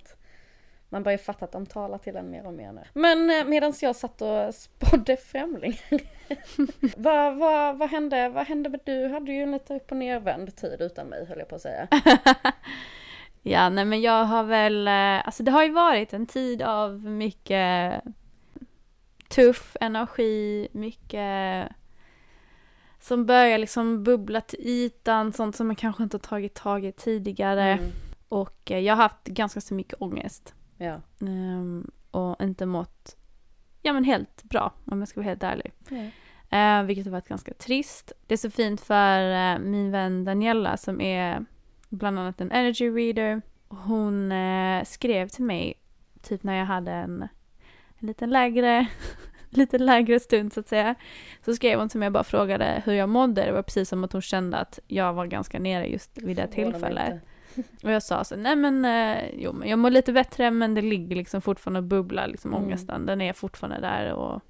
Man 0.90 1.04
börjar 1.04 1.18
ju 1.18 1.24
fatta 1.24 1.46
att 1.46 1.52
de 1.52 1.66
talar 1.66 1.98
till 1.98 2.16
en 2.16 2.32
mer 2.32 2.46
och 2.48 2.54
mer 2.54 2.72
nu. 2.72 2.82
Men 2.94 3.30
eh, 3.30 3.46
medan 3.46 3.74
jag 3.82 3.96
satt 3.96 4.22
och 4.22 4.56
spådde 4.56 5.18
främlingar. 5.18 5.80
vad, 6.98 7.38
vad, 7.38 7.78
vad 7.78 7.90
hände? 7.90 8.30
Vad 8.30 8.48
hände 8.48 8.70
med 8.70 8.80
du? 8.86 9.08
Hade 9.08 9.32
ju 9.32 9.44
en 9.44 9.52
lite 9.52 9.76
upp 9.76 9.92
och 9.92 9.98
nervänd 9.98 10.56
tid 10.56 10.82
utan 10.82 11.08
mig 11.08 11.26
höll 11.26 11.40
jag 11.40 11.48
på 11.48 11.56
att 11.56 11.62
säga. 11.62 11.88
Ja, 13.42 13.70
nej 13.70 13.86
men 13.86 14.02
jag 14.02 14.24
har 14.26 14.44
väl, 14.44 14.88
eh, 14.88 15.28
alltså 15.28 15.44
det 15.44 15.52
har 15.52 15.64
ju 15.64 15.72
varit 15.72 16.14
en 16.14 16.26
tid 16.28 16.62
av 16.62 17.00
mycket 17.06 18.02
tuff 19.30 19.78
energi, 19.82 20.68
mycket 20.72 21.70
som 23.00 23.26
börjar 23.26 23.58
liksom 23.58 24.04
bubbla 24.04 24.42
till 24.42 24.60
ytan, 24.60 25.34
sånt 25.34 25.56
som 25.56 25.68
man 25.68 25.76
kanske 25.76 26.04
inte 26.04 26.18
har 26.18 26.20
tagit 26.20 26.54
tag 26.54 26.86
i 26.86 26.92
tidigare. 26.92 27.72
Mm. 27.72 27.92
Och 28.30 28.72
eh, 28.72 28.80
jag 28.80 28.96
har 28.96 29.04
haft 29.04 29.26
ganska 29.26 29.62
så 29.62 29.74
mycket 29.74 30.02
ångest. 30.02 30.54
Ja. 30.78 31.02
Ehm, 31.22 31.92
och 32.12 32.44
inte 32.44 32.66
mått, 32.66 33.16
ja 33.82 33.94
men 33.94 34.04
helt 34.04 34.44
bra 34.44 34.74
om 34.86 35.00
jag 35.00 35.08
ska 35.08 35.20
vara 35.20 35.30
helt 35.30 35.44
ärlig. 35.44 35.72
Ja. 35.90 36.10
Eh, 36.58 36.84
vilket 36.84 37.06
har 37.06 37.12
varit 37.12 37.28
ganska 37.28 37.54
trist. 37.54 38.12
Det 38.28 38.34
är 38.34 38.38
så 38.38 38.50
fint 38.50 38.82
för 38.82 39.32
eh, 39.54 39.60
min 39.60 39.92
vän 39.92 40.24
Daniela 40.24 40.78
som 40.78 41.02
är 41.02 41.46
bland 41.90 42.20
annat 42.20 42.42
en 42.42 42.52
energy 42.52 42.90
reader. 42.90 43.42
Hon 43.68 44.32
eh, 44.32 44.84
skrev 44.84 45.28
till 45.28 45.46
mig 45.46 45.74
typ 46.22 46.44
när 46.44 46.58
jag 46.58 46.66
hade 46.66 46.92
en 46.92 47.28
liten 48.08 48.30
lägre 48.30 48.88
lite 49.50 49.78
lägre 49.78 50.20
stund 50.20 50.54
så 50.54 50.60
att 50.60 50.68
säga. 50.68 50.96
Så 51.46 51.54
skrev 51.56 51.80
hon 51.80 51.90
till 51.90 52.00
mig 52.00 52.08
och 52.08 52.14
bara 52.14 52.24
frågade 52.24 52.82
hur 52.86 52.94
jag 52.94 53.10
mådde. 53.10 53.46
Det 53.46 53.52
var 53.52 53.62
precis 53.64 53.90
som 53.90 54.04
att 54.04 54.14
hon 54.14 54.22
kände 54.22 54.58
att 54.58 54.80
jag 54.88 55.14
var 55.14 55.26
ganska 55.26 55.60
nere 55.60 55.88
just 55.88 56.18
vid 56.18 56.38
det 56.38 56.48
tillfället. 56.48 57.22
Och 57.84 57.92
jag 57.92 58.04
sa 58.04 58.24
så, 58.24 58.36
nej 58.36 58.56
men, 58.56 58.86
eh, 58.86 59.24
jo 59.34 59.54
men 59.54 59.70
jag 59.70 59.80
mår 59.80 59.90
lite 59.90 60.14
bättre 60.14 60.52
men 60.52 60.74
det 60.74 60.82
ligger 60.82 61.16
liksom 61.16 61.42
fortfarande 61.42 61.78
och 61.78 61.84
bubblar 61.84 62.28
liksom 62.28 62.54
Mm. 62.54 62.64
ångesten. 62.66 63.06
Den 63.06 63.22
är 63.22 63.34
fortfarande 63.34 63.80
där 63.80 64.14
och 64.14 64.42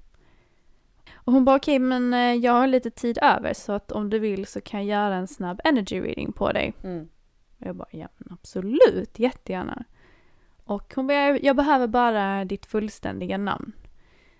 och 1.14 1.32
hon 1.32 1.44
bara 1.44 1.56
okej 1.56 1.78
men 1.78 2.14
eh, 2.14 2.34
jag 2.34 2.52
har 2.52 2.66
lite 2.66 2.90
tid 2.90 3.18
över 3.22 3.52
så 3.54 3.72
att 3.72 3.92
om 3.92 4.10
du 4.10 4.18
vill 4.18 4.46
så 4.46 4.60
kan 4.60 4.86
jag 4.86 5.02
göra 5.04 5.14
en 5.16 5.28
snabb 5.28 5.60
energy 5.64 6.00
reading 6.00 6.32
på 6.32 6.52
dig. 6.52 6.74
Mm. 6.84 7.08
Och 7.60 7.66
jag 7.66 7.76
bara 7.76 7.88
ja 7.90 8.08
men 8.18 8.32
absolut, 8.32 9.18
jättegärna. 9.18 9.84
Och 10.68 10.92
hon 10.96 11.06
bara 11.06 11.38
jag- 11.38 11.56
behöver 11.56 11.86
bara 11.86 12.44
ditt 12.44 12.66
fullständiga 12.66 13.38
namn. 13.38 13.72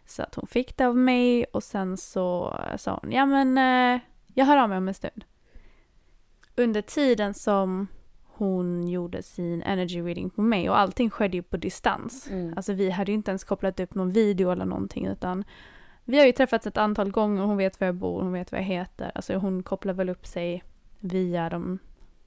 Så 0.06 0.22
att 0.22 0.34
hon 0.34 0.46
fick 0.46 0.76
det 0.76 0.86
av 0.86 0.96
mig 0.96 1.44
och 1.44 1.62
sen 1.62 1.96
så 1.96 2.56
sa 2.78 2.98
hon 3.02 3.12
ja 3.12 3.26
men 3.26 3.58
eh, 3.58 4.00
jag 4.34 4.44
hör 4.46 4.56
av 4.56 4.68
mig 4.68 4.78
om 4.78 4.88
en 4.88 4.94
stund. 4.94 5.24
Under 6.56 6.82
tiden 6.82 7.34
som 7.34 7.86
hon 8.24 8.88
gjorde 8.88 9.22
sin 9.22 9.62
energy 9.62 10.00
reading 10.02 10.30
på 10.30 10.42
mig 10.42 10.70
och 10.70 10.78
allting 10.78 11.10
skedde 11.10 11.36
ju 11.36 11.42
på 11.42 11.56
distans. 11.56 12.28
Mm. 12.30 12.54
Alltså 12.56 12.72
vi 12.72 12.90
hade 12.90 13.10
ju 13.12 13.14
inte 13.16 13.30
ens 13.30 13.44
kopplat 13.44 13.80
upp 13.80 13.94
någon 13.94 14.12
video 14.12 14.50
eller 14.50 14.64
någonting 14.64 15.06
utan 15.06 15.44
vi 16.04 16.18
har 16.18 16.26
ju 16.26 16.32
träffats 16.32 16.66
ett 16.66 16.76
antal 16.76 17.10
gånger, 17.10 17.42
hon 17.42 17.56
vet 17.56 17.80
var 17.80 17.86
jag 17.86 17.94
bor, 17.94 18.22
hon 18.22 18.32
vet 18.32 18.52
vad 18.52 18.60
jag 18.60 18.66
heter. 18.66 19.12
Alltså 19.14 19.36
hon 19.36 19.62
kopplar 19.62 19.92
väl 19.94 20.08
upp 20.08 20.26
sig 20.26 20.62
via 21.00 21.48
de 21.50 21.78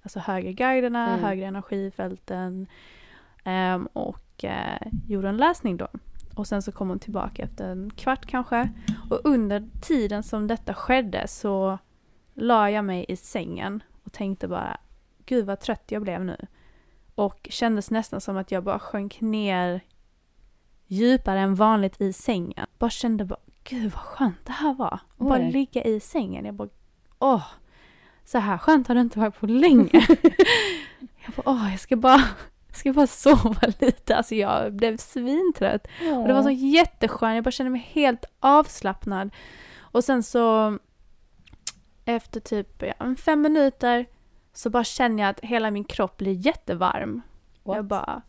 alltså 0.02 0.20
högre 0.20 0.54
guiderna, 0.54 1.08
Mm. 1.08 1.24
högre 1.26 1.46
energifälten 1.46 2.68
ehm, 3.44 3.86
och 3.86 4.44
eh, 4.44 4.88
gjorde 5.08 5.30
en 5.30 5.38
läsning 5.38 5.78
då. 5.78 5.88
Och 6.36 6.48
sen 6.48 6.62
så 6.62 6.72
kom 6.72 6.90
hon 6.90 7.00
tillbaka 7.00 7.44
efter 7.44 7.70
en 7.70 7.90
kvart 7.90 8.26
kanske. 8.26 8.70
Och 9.10 9.22
under 9.24 9.70
tiden 9.82 10.24
som 10.24 10.48
detta 10.48 10.74
skedde 10.74 11.28
så 11.28 11.78
la 12.34 12.70
jag 12.70 12.86
mig 12.86 13.06
i 13.08 13.16
sängen 13.16 13.84
och 14.04 14.12
tänkte 14.12 14.48
bara 14.48 14.78
gud 15.26 15.46
vad 15.46 15.60
trött 15.60 15.92
jag 15.92 16.02
blev 16.02 16.26
nu. 16.26 16.38
Och 17.16 17.48
kändes 17.52 17.92
nästan 17.92 18.22
som 18.22 18.38
att 18.38 18.52
jag 18.52 18.64
bara 18.64 18.80
sjönk 18.80 19.22
ner 19.22 19.82
djupare 20.88 21.40
än 21.40 21.56
vanligt 21.56 22.02
i 22.02 22.14
sängen. 22.14 22.68
Bara 22.80 22.90
kände 22.90 23.26
bara, 23.26 23.40
gud 23.64 23.92
vad 23.92 24.02
skönt 24.02 24.46
det 24.46 24.52
här 24.52 24.74
var. 24.74 25.00
Och 25.18 25.26
bara 25.26 25.40
Oj. 25.40 25.52
ligga 25.52 25.84
i 25.84 26.00
sängen. 26.00 26.46
Jag 26.46 26.54
bara, 26.56 26.70
åh, 27.20 27.44
så 28.26 28.38
här 28.38 28.58
skönt 28.58 28.88
har 28.88 28.96
det 28.96 29.02
inte 29.02 29.20
varit 29.20 29.40
på 29.40 29.48
länge. 29.48 29.90
jag 31.26 31.34
bara, 31.36 31.44
åh, 31.46 31.72
jag 31.72 31.80
ska 31.80 31.96
bara, 31.96 32.24
ska 32.72 32.94
bara 32.94 33.08
sova 33.08 33.62
lite. 33.80 34.16
Alltså 34.16 34.36
jag 34.36 34.74
blev 34.74 34.98
svintrött. 34.98 35.88
Och 36.22 36.28
det 36.28 36.34
var 36.34 36.44
så 36.44 36.50
jätteskönt, 36.50 37.36
jag 37.36 37.44
bara 37.44 37.52
kände 37.52 37.70
mig 37.70 37.90
helt 37.92 38.26
avslappnad. 38.40 39.30
Och 39.80 40.04
sen 40.04 40.24
så 40.24 40.78
efter 42.06 42.40
typ 42.40 42.84
ja, 42.84 43.16
fem 43.16 43.42
minuter 43.42 44.06
så 44.54 44.70
bara 44.70 44.84
känner 44.84 45.24
jag 45.24 45.30
att 45.30 45.40
hela 45.40 45.72
min 45.72 45.84
kropp 45.84 46.18
blir 46.18 46.46
jättevarm. 46.46 47.22
What? 47.64 47.76
Jag 47.76 47.86
bara... 47.86 48.22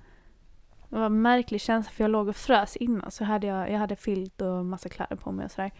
Det 0.88 0.98
var 0.98 1.06
en 1.06 1.22
märklig 1.22 1.60
känsla 1.60 1.90
för 1.92 2.04
jag 2.04 2.10
låg 2.10 2.28
och 2.28 2.36
frös 2.36 2.76
innan 2.76 3.10
så 3.10 3.24
hade 3.24 3.46
jag, 3.46 3.70
jag 3.70 3.78
hade 3.78 3.96
filt 3.96 4.40
och 4.40 4.64
massa 4.64 4.88
kläder 4.88 5.16
på 5.16 5.32
mig 5.32 5.44
och 5.44 5.50
sådär. 5.50 5.70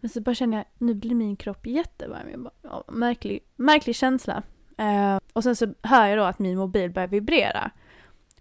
Men 0.00 0.08
så 0.08 0.20
bara 0.20 0.34
känner 0.34 0.56
jag, 0.56 0.66
nu 0.78 0.94
blir 0.94 1.14
min 1.14 1.36
kropp 1.36 1.66
jättevarm. 1.66 2.30
Jag 2.30 2.40
bara, 2.40 2.54
ja, 2.62 2.84
märklig, 2.88 3.40
märklig 3.56 3.96
känsla. 3.96 4.42
Eh, 4.78 5.18
och 5.32 5.42
sen 5.42 5.56
så 5.56 5.74
hör 5.82 6.06
jag 6.06 6.18
då 6.18 6.24
att 6.24 6.38
min 6.38 6.58
mobil 6.58 6.90
börjar 6.90 7.08
vibrera. 7.08 7.70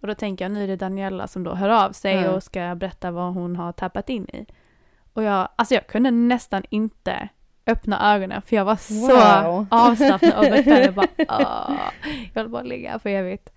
Och 0.01 0.07
då 0.07 0.13
tänker 0.15 0.45
jag, 0.45 0.51
nu 0.51 0.63
är 0.63 0.67
det 0.67 0.75
Daniela 0.75 1.27
som 1.27 1.43
då 1.43 1.53
hör 1.55 1.69
av 1.85 1.91
sig 1.91 2.13
Mm. 2.17 2.33
och 2.33 2.43
ska 2.43 2.75
berätta 2.75 3.11
vad 3.11 3.33
hon 3.33 3.55
har 3.55 3.71
tappat 3.71 4.09
in 4.09 4.23
i. 4.29 4.45
Och 5.13 5.23
jag, 5.23 5.49
alltså 5.55 5.73
jag 5.73 5.87
kunde 5.87 6.11
nästan 6.11 6.63
inte 6.69 7.29
öppna 7.67 8.15
ögonen 8.15 8.41
för 8.41 8.55
jag 8.55 8.65
var 8.65 8.75
så 8.75 8.93
Wow. 9.47 9.67
avslappnad 9.71 10.33
och 10.37 10.51
bekväm. 10.51 10.93
Bara, 10.95 11.07
"Åh." 11.29 11.71
jag 12.33 12.43
vill 12.43 12.51
bara 12.51 12.63
ligga 12.63 12.91
här 12.91 12.99
för 12.99 13.09
evigt. 13.09 13.53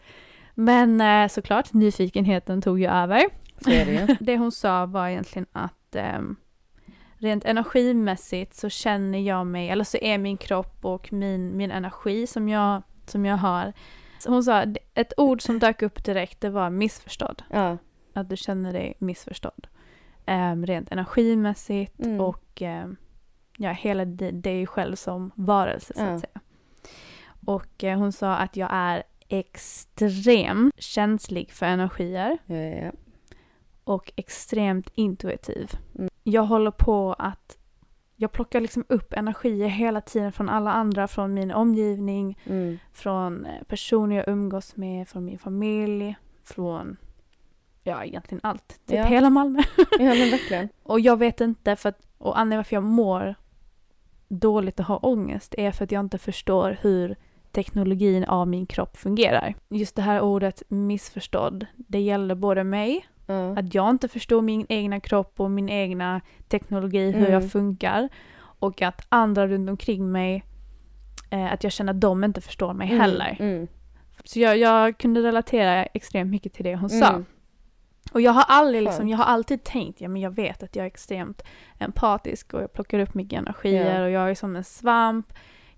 Men 0.54 1.00
eh, 1.00 1.28
såklart, 1.28 1.72
nyfikenheten 1.72 2.62
tog 2.62 2.80
ju 2.80 2.86
över. 2.88 3.22
Det. 3.58 4.16
Det 4.20 4.36
hon 4.36 4.52
sa 4.52 4.86
var 4.86 5.08
egentligen 5.08 5.46
att 5.52 5.96
ehm, 5.96 6.36
rent 7.18 7.44
energimässigt 7.44 8.54
så 8.54 8.68
känner 8.68 9.18
jag 9.18 9.46
mig, 9.46 9.68
eller 9.68 9.84
så 9.84 9.96
är 9.96 10.18
min 10.18 10.36
kropp 10.36 10.84
och 10.84 11.12
min, 11.12 11.56
min 11.56 11.70
energi 11.70 12.26
som 12.26 12.48
jag, 12.48 12.82
som 13.06 13.24
jag 13.26 13.36
har. 13.36 13.72
Hon 14.26 14.44
sa, 14.44 14.64
ett 14.94 15.12
ord 15.16 15.42
som 15.42 15.58
dök 15.58 15.82
upp 15.82 16.04
direkt 16.04 16.40
det 16.40 16.50
var 16.50 16.70
missförstådd. 16.70 17.42
Ja. 17.50 17.78
Att 18.14 18.28
du 18.28 18.36
känner 18.36 18.72
dig 18.72 18.94
missförstådd. 18.98 19.66
Um, 20.26 20.66
rent 20.66 20.92
energimässigt 20.92 22.00
Mm. 22.04 22.20
och 22.20 22.62
ehm, 22.62 22.96
ja, 23.58 23.70
hela 23.70 24.04
di- 24.04 24.30
dig 24.30 24.66
själv 24.66 24.96
som 24.96 25.30
varelse 25.34 25.94
så 25.96 26.00
Ja. 26.02 26.14
att 26.14 26.20
säga. 26.20 26.40
Och 27.46 27.84
eh, 27.84 27.98
hon 27.98 28.12
sa 28.12 28.34
att 28.36 28.56
jag 28.56 28.68
är 28.72 29.02
extremt 29.28 30.74
känslig 30.82 31.50
för 31.52 31.66
energier 31.66 32.38
Ja, 32.46 32.56
ja, 32.56 32.84
ja. 32.84 32.92
och 33.84 34.12
extremt 34.16 34.90
intuitiv. 34.94 35.70
Mm. 35.98 36.10
Jag 36.22 36.42
håller 36.42 36.70
på 36.70 37.12
att 37.18 37.58
jag 38.22 38.32
plockar 38.32 38.60
liksom 38.60 38.84
upp 38.88 39.12
energier 39.12 39.66
hela 39.68 40.00
tiden 40.00 40.32
från 40.32 40.48
alla 40.48 40.72
andra, 40.72 41.08
från 41.08 41.34
min 41.34 41.50
omgivning, 41.50 42.38
Mm. 42.46 42.78
från 42.92 43.46
eh, 43.46 43.62
personer 43.68 44.16
jag 44.16 44.28
umgås 44.28 44.76
med, 44.76 45.08
från 45.08 45.24
min 45.24 45.38
familj, 45.38 46.16
från 46.44 46.96
ja, 47.82 48.04
egentligen 48.04 48.40
allt. 48.42 48.68
Typ 48.68 48.96
Ja. 48.98 49.04
hela 49.04 49.30
Malmö. 49.30 49.62
ja 49.90 50.14
men 50.14 50.30
verkligen. 50.30 50.68
Och 50.82 51.00
jag 51.00 51.16
vet 51.18 51.40
inte, 51.40 51.76
för 51.76 51.88
att, 51.88 51.98
och 52.18 52.38
anledningen 52.38 52.58
varför 52.58 52.76
jag 52.76 52.82
mår 52.84 53.34
dåligt 54.28 54.80
och 54.80 54.86
har 54.86 55.06
ångest 55.06 55.54
är 55.58 55.70
för 55.72 55.84
att 55.84 55.92
jag 55.92 56.00
inte 56.00 56.18
förstår 56.18 56.78
hur 56.80 57.16
teknologin 57.52 58.24
av 58.24 58.48
min 58.48 58.66
kropp 58.66 58.96
fungerar. 58.96 59.54
Just 59.68 59.96
det 59.96 60.02
här 60.02 60.20
ordet 60.20 60.62
missförstådd, 60.68 61.66
det 61.76 62.00
gäller 62.00 62.34
både 62.34 62.64
mig, 62.64 63.06
Ja. 63.26 63.58
att 63.58 63.74
jag 63.74 63.90
inte 63.90 64.08
förstår 64.08 64.42
min 64.42 64.66
egna 64.68 65.00
kropp 65.00 65.40
och 65.40 65.50
min 65.50 65.68
egna 65.68 66.20
teknologi, 66.48 67.10
hur 67.10 67.14
Mm. 67.20 67.32
jag 67.32 67.50
funkar. 67.50 68.08
Och 68.38 68.82
att 68.82 69.06
andra 69.08 69.46
runt 69.48 69.70
omkring 69.70 70.12
mig, 70.12 70.44
eh, 71.30 71.52
att 71.52 71.64
jag 71.64 71.72
känner 71.72 71.92
att 71.92 72.00
de 72.00 72.24
inte 72.24 72.40
förstår 72.40 72.74
mig 72.74 72.86
heller. 72.86 73.36
Mm. 73.40 73.54
Mm. 73.54 73.68
Så 74.24 74.40
jag, 74.40 74.58
jag 74.58 74.98
kunde 74.98 75.22
relatera 75.22 75.84
extremt 75.84 76.30
mycket 76.30 76.52
till 76.52 76.64
det 76.64 76.76
hon 76.76 76.90
sa. 76.90 77.08
Mm. 77.08 77.24
Och 78.12 78.20
jag 78.20 78.32
har 78.32 78.44
aldrig 78.48 78.82
liksom, 78.82 79.08
jag 79.08 79.18
har 79.18 79.24
alltid 79.24 79.64
tänkt, 79.64 80.00
ja 80.00 80.08
men 80.08 80.22
jag 80.22 80.30
vet 80.30 80.62
att 80.62 80.76
jag 80.76 80.82
är 80.82 80.86
extremt 80.86 81.42
empatisk 81.78 82.54
och 82.54 82.62
jag 82.62 82.72
plockar 82.72 82.98
upp 82.98 83.14
mycket 83.14 83.38
energier 83.38 83.98
Ja. 83.98 84.04
och 84.04 84.10
jag 84.10 84.30
är 84.30 84.34
som 84.34 84.56
en 84.56 84.64
svamp. 84.64 85.32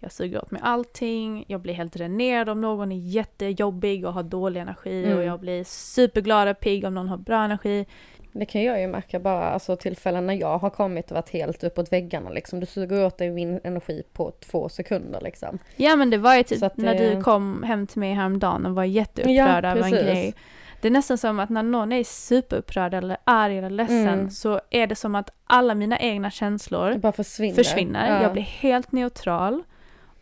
Jag 0.05 0.13
suger 0.13 0.39
åt 0.43 0.51
mig 0.51 0.61
allting, 0.65 1.45
jag 1.49 1.61
blir 1.61 1.75
helt 1.75 1.93
dränerad 1.93 2.49
om 2.49 2.61
någon 2.61 2.93
är 2.93 2.97
jättejobbig 2.97 4.07
och 4.07 4.13
har 4.13 4.23
dålig 4.23 4.61
energi 4.61 5.05
Mm. 5.05 5.19
och 5.19 5.25
jag 5.25 5.41
blir 5.41 5.65
superglad 5.65 6.49
och 6.49 6.61
pigg 6.61 6.85
om 6.85 6.95
någon 6.95 7.09
har 7.09 7.17
bra 7.17 7.45
energi. 7.45 7.87
Det 8.33 8.47
kan 8.47 8.63
jag 8.63 8.81
ju 8.81 8.87
märka 8.87 9.21
bara, 9.21 9.45
alltså 9.51 9.77
tillfällen 9.77 10.27
när 10.27 10.35
jag 10.35 10.59
har 10.59 10.71
kommit 10.71 11.11
och 11.11 11.15
varit 11.15 11.31
helt 11.31 11.65
uppåt 11.65 11.93
väggarna 11.93 12.31
liksom. 12.31 12.61
Du 12.61 12.67
suger 12.67 13.07
åt 13.07 13.19
dig 13.19 13.31
min 13.31 13.61
energi 13.65 14.03
på 14.13 14.31
två 14.31 14.69
sekunder 14.69 15.21
liksom. 15.21 15.59
Ja 15.77 15.97
men 15.97 16.11
det 16.11 16.19
var 16.19 16.37
ju 16.37 16.43
typ 16.43 16.77
när 16.77 16.95
det- 16.95 17.15
du 17.15 17.23
kom 17.23 17.63
hem 17.63 17.87
till 17.87 17.99
mig 18.01 18.13
häromdagen 18.15 18.67
och 18.67 18.75
var 18.75 18.85
jätteupprörd 18.85 19.65
Ja, 19.65 19.71
över 19.71 19.83
en 19.83 19.91
grej. 19.91 20.35
Det 20.81 20.89
är 20.89 20.93
nästan 20.93 21.19
som 21.19 21.41
att 21.41 21.51
när 21.51 21.63
någon 21.63 21.93
är 21.93 22.05
superupprörd 22.05 22.95
eller 22.95 23.17
arg 23.25 23.59
eller 23.59 23.71
ledsen 23.71 24.09
Mm. 24.09 24.31
så 24.31 24.61
är 24.71 24.87
det 24.87 24.95
som 24.95 25.15
att 25.15 25.31
alla 25.45 25.75
mina 25.75 25.99
egna 25.99 26.31
känslor 26.31 27.13
försvinner. 27.13 27.55
försvinner. 27.55 28.11
Ja. 28.17 28.23
Jag 28.23 28.33
blir 28.33 28.43
helt 28.43 28.93
neutral. 28.93 29.63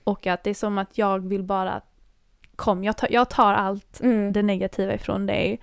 Och 0.05 0.27
att 0.27 0.45
det 0.45 0.51
är 0.51 0.55
som 0.55 0.79
att 0.79 0.99
jag 0.99 1.29
vill 1.29 1.43
bara 1.43 1.81
Kom, 2.57 2.85
jag 2.85 2.97
tar, 2.97 3.09
jag 3.13 3.31
tar 3.31 3.55
allt 3.55 4.01
Mm. 4.01 4.33
det 4.33 4.43
negativa 4.43 4.95
ifrån 4.95 5.27
dig. 5.27 5.61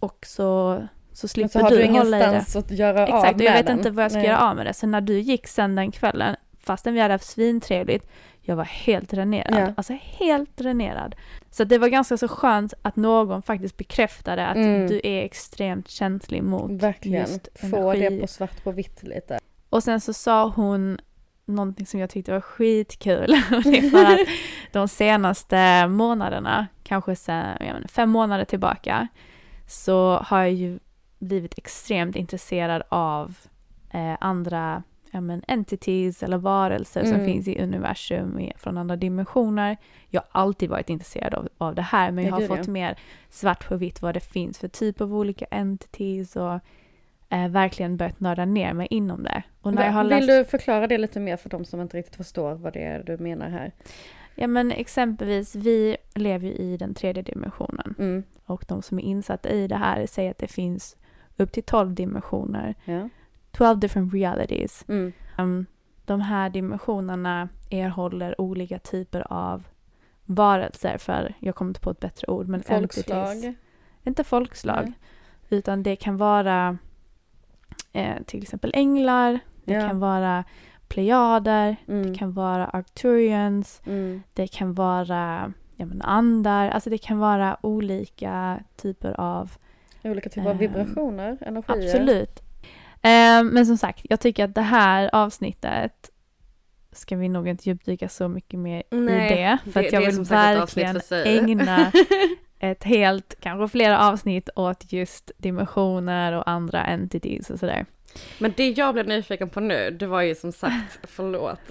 Och 0.00 0.26
så, 0.26 0.82
så 1.12 1.28
slipper 1.28 1.48
så 1.48 1.60
har 1.60 1.70
du, 1.70 1.76
du 1.76 1.86
hålla 1.86 2.16
i 2.16 2.20
det. 2.20 2.26
ingenstans 2.28 2.56
att 2.64 2.70
göra 2.70 3.02
av 3.02 3.08
Exakt, 3.08 3.32
och 3.32 3.38
med 3.38 3.46
jag 3.46 3.52
vet 3.52 3.66
den. 3.66 3.78
inte 3.78 3.90
vad 3.90 4.04
jag 4.04 4.10
ska 4.10 4.18
Nej. 4.18 4.28
göra 4.28 4.50
av 4.50 4.56
med 4.56 4.66
det. 4.66 4.74
Så 4.74 4.86
när 4.86 5.00
du 5.00 5.18
gick 5.20 5.46
sen 5.46 5.74
den 5.74 5.90
kvällen, 5.90 6.36
fastän 6.60 6.94
vi 6.94 7.00
hade 7.00 7.14
haft 7.14 7.26
svintrevligt, 7.26 8.06
jag 8.40 8.56
var 8.56 8.64
helt 8.64 9.10
dränerad. 9.10 9.54
Ja. 9.68 9.72
Alltså 9.76 9.92
helt 10.02 10.56
dränerad. 10.56 11.14
Så 11.50 11.64
det 11.64 11.78
var 11.78 11.88
ganska 11.88 12.16
så 12.16 12.28
skönt 12.28 12.74
att 12.82 12.96
någon 12.96 13.42
faktiskt 13.42 13.76
bekräftade 13.76 14.46
att 14.46 14.56
Mm. 14.56 14.86
du 14.86 15.00
är 15.04 15.22
extremt 15.22 15.88
känslig 15.88 16.42
mot 16.42 16.70
Verkligen. 16.70 17.20
just 17.20 17.48
Få 17.70 17.90
energi. 17.90 18.08
det 18.16 18.20
på 18.20 18.26
svart 18.26 18.64
på 18.64 18.70
vitt 18.70 19.02
lite. 19.02 19.38
Och 19.70 19.82
sen 19.82 20.00
så 20.00 20.12
sa 20.12 20.48
hon 20.48 20.98
någonting 21.50 21.86
som 21.86 22.00
jag 22.00 22.10
tyckte 22.10 22.32
var 22.32 22.40
skitkul. 22.40 23.26
Det 23.64 23.78
är 23.78 23.90
för 23.90 24.04
att 24.04 24.28
de 24.72 24.88
senaste 24.88 25.86
månaderna, 25.88 26.66
kanske 26.82 27.16
sen, 27.16 27.56
menar, 27.60 27.84
fem 27.88 28.10
månader 28.10 28.44
tillbaka, 28.44 29.08
så 29.66 30.16
har 30.16 30.38
jag 30.38 30.52
ju 30.52 30.78
blivit 31.18 31.58
extremt 31.58 32.16
intresserad 32.16 32.82
av 32.88 33.36
eh, 33.90 34.16
andra 34.20 34.82
ja, 35.10 35.20
men, 35.20 35.42
entities 35.48 36.22
eller 36.22 36.38
varelser 36.38 37.04
som 37.04 37.12
Mm. 37.14 37.26
finns 37.26 37.48
i 37.48 37.62
universum 37.62 38.38
i- 38.40 38.52
från 38.56 38.78
andra 38.78 38.96
dimensioner. 38.96 39.76
Jag 40.08 40.22
har 40.30 40.40
alltid 40.42 40.70
varit 40.70 40.90
intresserad 40.90 41.34
av, 41.34 41.48
av 41.58 41.74
det 41.74 41.82
här 41.82 42.10
men 42.10 42.24
jag 42.24 42.40
Ja, 42.42 42.48
har 42.48 42.56
fått 42.56 42.66
mer 42.68 42.98
svart 43.30 43.68
på 43.68 43.76
vitt 43.76 44.02
vad 44.02 44.14
det 44.14 44.20
finns 44.20 44.58
för 44.58 44.68
typ 44.68 45.00
av 45.00 45.14
olika 45.14 45.44
entities 45.44 46.36
och 46.36 46.60
eh, 47.30 47.48
verkligen 47.48 47.96
börjat 47.96 48.20
nörda 48.20 48.44
ner 48.44 48.72
mig 48.72 48.86
inom 48.90 49.22
det. 49.22 49.42
Och 49.60 49.74
när 49.74 49.84
jag 49.86 49.92
har 49.92 50.02
Vill 50.04 50.10
läst, 50.10 50.28
du 50.28 50.44
förklara 50.44 50.86
det 50.86 50.98
lite 50.98 51.20
mer 51.20 51.36
för 51.36 51.50
de 51.50 51.64
som 51.64 51.80
inte 51.80 51.96
riktigt 51.96 52.16
förstår 52.16 52.54
vad 52.54 52.72
det 52.72 52.82
är 52.84 53.02
du 53.02 53.18
menar 53.18 53.48
här? 53.48 53.72
ja 54.34 54.46
men 54.46 54.70
exempelvis 54.72 55.54
vi 55.54 55.96
lever 56.14 56.46
ju 56.48 56.52
i 56.54 56.76
den 56.76 56.94
tredje 56.94 57.22
dimensionen 57.22 57.94
Mm. 57.98 58.22
och 58.46 58.64
de 58.68 58.82
som 58.82 58.98
är 58.98 59.02
insatta 59.02 59.50
i 59.50 59.66
det 59.68 59.76
här 59.76 60.06
säger 60.06 60.30
att 60.30 60.38
det 60.38 60.48
finns 60.48 60.96
upp 61.36 61.52
till 61.52 61.62
12 61.62 61.94
dimensioner, 61.94 62.74
Ja. 62.84 63.08
12 63.52 63.78
different 63.78 64.14
realities. 64.14 64.84
Mm. 64.88 65.12
Um, 65.38 65.66
de 66.04 66.20
här 66.20 66.50
dimensionerna 66.50 67.48
erhåller 67.70 68.40
olika 68.40 68.78
typer 68.78 69.32
av 69.32 69.62
varelser 70.24 70.98
för, 70.98 71.34
jag 71.40 71.54
kommer 71.54 71.70
inte 71.70 71.80
på 71.80 71.90
ett 71.90 72.00
bättre 72.00 72.26
ord, 72.26 72.48
men 72.48 72.62
entities. 72.66 73.04
Folkslag. 73.06 73.54
Inte 74.04 74.24
folkslag, 74.24 74.82
Nej. 74.84 74.92
utan 75.58 75.82
det 75.82 75.96
kan 75.96 76.16
vara 76.16 76.78
eh, 77.92 78.14
till 78.26 78.42
exempel 78.42 78.70
änglar, 78.74 79.38
det 79.64 79.74
Ja. 79.74 79.88
kan 79.88 80.00
vara 80.00 80.44
plejader, 80.88 81.76
Mm. 81.88 82.12
det 82.12 82.18
kan 82.18 82.32
vara 82.32 82.66
arcturians, 82.66 83.82
Mm. 83.86 84.22
det 84.34 84.46
kan 84.46 84.74
vara 84.74 85.52
ja, 85.76 85.86
men 85.86 86.02
andar, 86.02 86.68
alltså 86.68 86.90
det 86.90 86.98
kan 86.98 87.18
vara 87.18 87.56
olika 87.62 88.60
typer 88.76 89.20
av 89.20 89.50
Olika 90.04 90.28
typer 90.28 90.46
av 90.50 90.52
Ehm, 90.52 90.58
vibrationer, 90.58 91.38
energier. 91.40 91.86
Absolut. 91.86 92.40
Eh, 93.02 93.42
men 93.44 93.66
som 93.66 93.76
sagt, 93.76 94.00
jag 94.10 94.20
tycker 94.20 94.44
att 94.44 94.54
det 94.54 94.60
här 94.62 95.10
avsnittet 95.12 96.10
ska 96.92 97.16
vi 97.16 97.28
nog 97.28 97.48
inte 97.48 97.68
djupdyka 97.68 98.08
så 98.08 98.28
mycket 98.28 98.58
mer 98.58 98.82
Nej, 98.90 99.32
i 99.32 99.36
det. 99.36 99.58
För 99.72 99.80
det- 99.80 99.86
att 99.86 99.92
jag 99.92 100.00
vill 100.00 100.24
verkligen 100.24 101.00
ägna 101.26 101.92
ett 102.60 102.84
helt, 102.84 103.34
kanske 103.40 103.68
flera 103.68 104.08
avsnitt 104.08 104.48
åt 104.56 104.92
just 104.92 105.30
dimensioner 105.36 106.32
och 106.32 106.48
andra 106.48 106.84
entities 106.84 107.50
och 107.50 107.58
sådär. 107.58 107.86
Men 108.38 108.52
det 108.56 108.68
jag 108.70 108.94
blev 108.94 109.06
nyfiken 109.06 109.48
på 109.48 109.60
nu, 109.60 109.90
det 109.90 110.06
var 110.06 110.22
ju 110.22 110.34
som 110.34 110.52
sagt, 110.52 110.98
förlåt. 111.02 111.70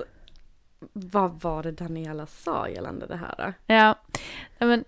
Vad 0.93 1.41
var 1.41 1.63
det 1.63 1.71
Daniela 1.71 2.27
sa 2.27 2.69
gällande 2.69 3.07
det 3.07 3.15
här 3.15 3.35
då? 3.37 3.73
Ja, 3.73 3.95
men 4.59 4.83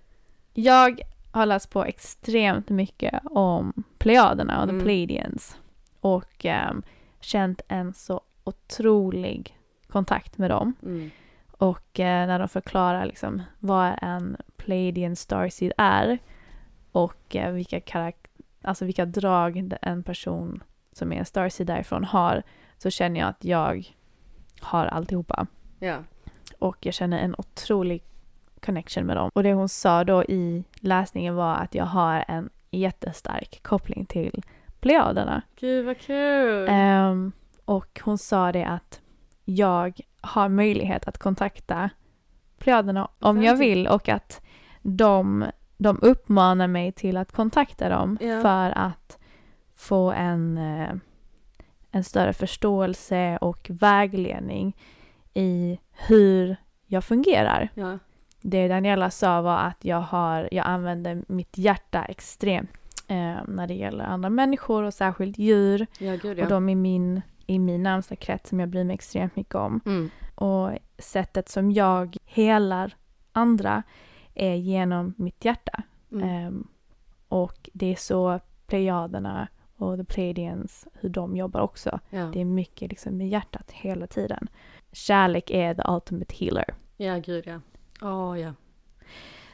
jag 0.53 1.01
har 1.31 1.45
läst 1.45 1.69
på 1.69 1.85
extremt 1.85 2.69
mycket 2.69 3.19
om 3.25 3.83
Plejaderna 3.97 4.61
och 4.61 4.67
the 4.67 4.73
Mm. 4.73 4.83
Pleiadians 4.83 5.57
och 5.99 6.45
ehm, 6.45 6.83
känt 7.19 7.61
en 7.67 7.93
så 7.93 8.21
otrolig 8.43 9.57
kontakt 9.87 10.37
med 10.37 10.49
dem. 10.49 10.73
Mm. 10.83 11.11
Och 11.61 11.99
eh, 11.99 12.27
när 12.27 12.39
de 12.39 12.47
förklarar 12.47 13.05
liksom 13.05 13.41
vad 13.59 13.93
en 14.01 14.37
Pleiadian 14.57 15.15
Starseed 15.15 15.73
är 15.77 16.19
och 16.91 17.35
eh, 17.35 17.51
vilka, 17.51 17.79
karak- 17.79 18.27
alltså 18.61 18.85
vilka 18.85 19.05
drag 19.05 19.77
en 19.81 20.03
person 20.03 20.63
som 20.91 21.13
är 21.13 21.15
en 21.17 21.25
Starseed 21.25 21.67
därifrån 21.67 22.03
har 22.03 22.43
så 22.77 22.89
känner 22.89 23.19
jag 23.19 23.29
att 23.29 23.43
jag 23.43 23.95
har 24.59 24.85
alltihopa. 24.85 25.47
Ja. 25.79 25.97
Och 26.59 26.85
jag 26.85 26.93
känner 26.93 27.19
en 27.19 27.35
otrolig 27.37 28.03
connection 28.59 29.05
med 29.05 29.17
dem. 29.17 29.29
Och 29.33 29.43
det 29.43 29.53
hon 29.53 29.69
sa 29.69 30.03
då 30.03 30.23
i 30.23 30.63
läsningen 30.73 31.35
var 31.35 31.55
att 31.55 31.75
jag 31.75 31.85
har 31.85 32.25
en 32.27 32.49
jättestark 32.71 33.59
koppling 33.63 34.05
till 34.05 34.43
Plejaderna. 34.79 35.41
Gud 35.55 35.85
vad 35.85 35.97
kul! 35.99 36.67
Ehm, 36.69 37.31
och 37.65 38.01
hon 38.03 38.17
sa 38.17 38.51
det 38.51 38.63
att 38.65 39.01
jag 39.45 40.01
har 40.21 40.49
möjlighet 40.49 41.07
att 41.07 41.17
kontakta 41.17 41.89
Plejaderna 42.57 43.07
om 43.19 43.43
jag 43.43 43.55
vill 43.55 43.87
och 43.87 44.09
att 44.09 44.41
de, 44.81 45.45
de 45.77 45.99
uppmanar 46.01 46.67
mig 46.67 46.91
till 46.91 47.17
att 47.17 47.31
kontakta 47.31 47.89
dem 47.89 48.17
Ja. 48.21 48.41
för 48.41 48.77
att 48.77 49.17
få 49.75 50.11
en, 50.11 50.57
eh, 50.57 50.89
en 51.91 52.03
större 52.03 52.33
förståelse 52.33 53.37
och 53.41 53.67
vägledning 53.69 54.77
i 55.33 55.79
hur 55.91 56.55
jag 56.85 57.03
fungerar. 57.03 57.69
Ja. 57.73 57.97
Det 58.41 58.67
Daniela 58.67 59.09
sa 59.09 59.41
var 59.41 59.57
att 59.57 59.85
jag, 59.85 60.01
har, 60.01 60.49
jag 60.51 60.65
använder 60.65 61.23
mitt 61.27 61.57
hjärta 61.57 62.05
extremt 62.05 62.69
eh, 63.07 63.35
när 63.47 63.67
det 63.67 63.73
gäller 63.73 64.03
andra 64.05 64.29
människor 64.29 64.83
och 64.83 64.93
särskilt 64.93 65.37
djur 65.37 65.87
Ja, 65.99 66.15
gud 66.15 66.39
och 66.39 66.47
de 66.47 66.69
i 66.69 66.75
min, 66.75 67.21
i 67.51 67.59
min 67.59 67.83
närmsta 67.83 68.15
krets 68.15 68.49
som 68.49 68.59
jag 68.59 68.69
bryr 68.69 68.83
mig 68.83 68.93
extremt 68.93 69.35
mycket 69.35 69.55
om. 69.55 69.81
Mm. 69.85 70.09
Och 70.35 70.71
sättet 70.97 71.49
som 71.49 71.71
jag 71.71 72.17
helar 72.25 72.95
andra 73.31 73.83
är 74.33 74.53
genom 74.53 75.13
mitt 75.17 75.45
hjärta. 75.45 75.83
Mm. 76.11 76.29
Ehm, 76.29 76.67
och 77.27 77.69
det 77.73 77.91
är 77.91 77.95
så 77.95 78.39
plejaderna 78.67 79.47
och 79.75 79.97
the 79.97 80.03
Pleiadians, 80.03 80.87
hur 80.93 81.09
de 81.09 81.35
jobbar 81.35 81.61
också. 81.61 81.99
Ja. 82.09 82.25
Det 82.33 82.41
är 82.41 82.45
mycket 82.45 82.89
liksom 82.89 83.17
med 83.17 83.29
hjärtat 83.29 83.71
hela 83.71 84.07
tiden. 84.07 84.47
Kärlek 84.91 85.49
är 85.49 85.73
the 85.73 85.83
ultimate 85.87 86.35
healer. 86.35 86.73
ja, 86.97 87.17
gud 87.17 87.47
ja. 87.47 87.61
Åh 88.01 88.39
ja. 88.39 88.53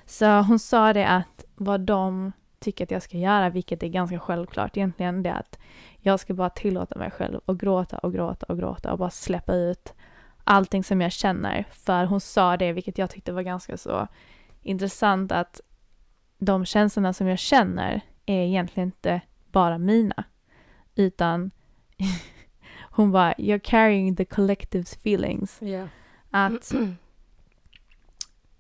Så 0.06 0.42
hon 0.42 0.60
sa 0.60 0.94
det 0.94 1.08
att 1.08 1.46
vad 1.56 1.82
de 1.82 2.32
tycker 2.60 2.84
att 2.84 2.92
jag 2.92 3.02
ska 3.02 3.18
göra, 3.18 3.50
vilket 3.50 3.84
är 3.84 3.88
ganska 3.88 4.20
självklart 4.20 4.78
egentligen, 4.78 5.24
det 5.24 5.30
är 5.30 5.40
att 5.40 5.60
jag 6.00 6.20
ska 6.20 6.34
bara 6.34 6.50
tillåta 6.50 7.00
mig 7.00 7.12
själv 7.12 7.40
att 7.46 7.58
gråta 7.58 7.98
och 7.98 8.14
gråta 8.14 8.46
och 8.46 8.58
gråta 8.58 8.92
och 8.92 8.98
bara 8.98 9.10
släppa 9.10 9.56
ut 9.56 9.94
allting 10.44 10.84
som 10.84 11.02
jag 11.02 11.12
känner. 11.12 11.66
För 11.72 12.06
hon 12.06 12.22
sa 12.22 12.58
det, 12.58 12.74
vilket 12.74 12.98
jag 12.98 13.10
tyckte 13.10 13.32
var 13.32 13.42
ganska 13.42 13.78
så 13.78 14.08
intressant, 14.62 15.32
att 15.32 15.62
de 16.38 16.66
känslorna 16.66 17.14
som 17.14 17.28
jag 17.28 17.40
känner 17.40 18.02
är 18.26 18.42
egentligen 18.42 18.88
inte 18.88 19.22
bara 19.52 19.78
mina, 19.78 20.24
utan 20.96 21.52
hon 22.82 23.12
bara 23.12 23.34
“You're 23.34 23.60
carrying 23.60 24.16
the 24.16 24.24
collective's 24.24 24.96
feelings”. 24.96 25.62
Ja. 25.62 25.88
Att 26.32 26.74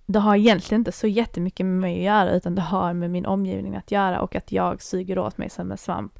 det 0.06 0.20
har 0.20 0.36
egentligen 0.36 0.82
inte 0.82 0.92
så 0.92 1.08
jättemycket 1.08 1.66
med 1.66 1.76
mig 1.76 1.98
att 1.98 2.04
göra 2.04 2.32
utan 2.32 2.56
det 2.56 2.62
har 2.62 2.94
med 2.94 3.12
min 3.12 3.26
omgivning 3.26 3.76
att 3.76 3.92
göra 3.92 4.22
och 4.22 4.36
att 4.36 4.52
jag 4.52 4.82
suger 4.82 5.20
åt 5.20 5.38
mig 5.38 5.50
som 5.50 5.72
en 5.72 5.78
svamp 5.78 6.20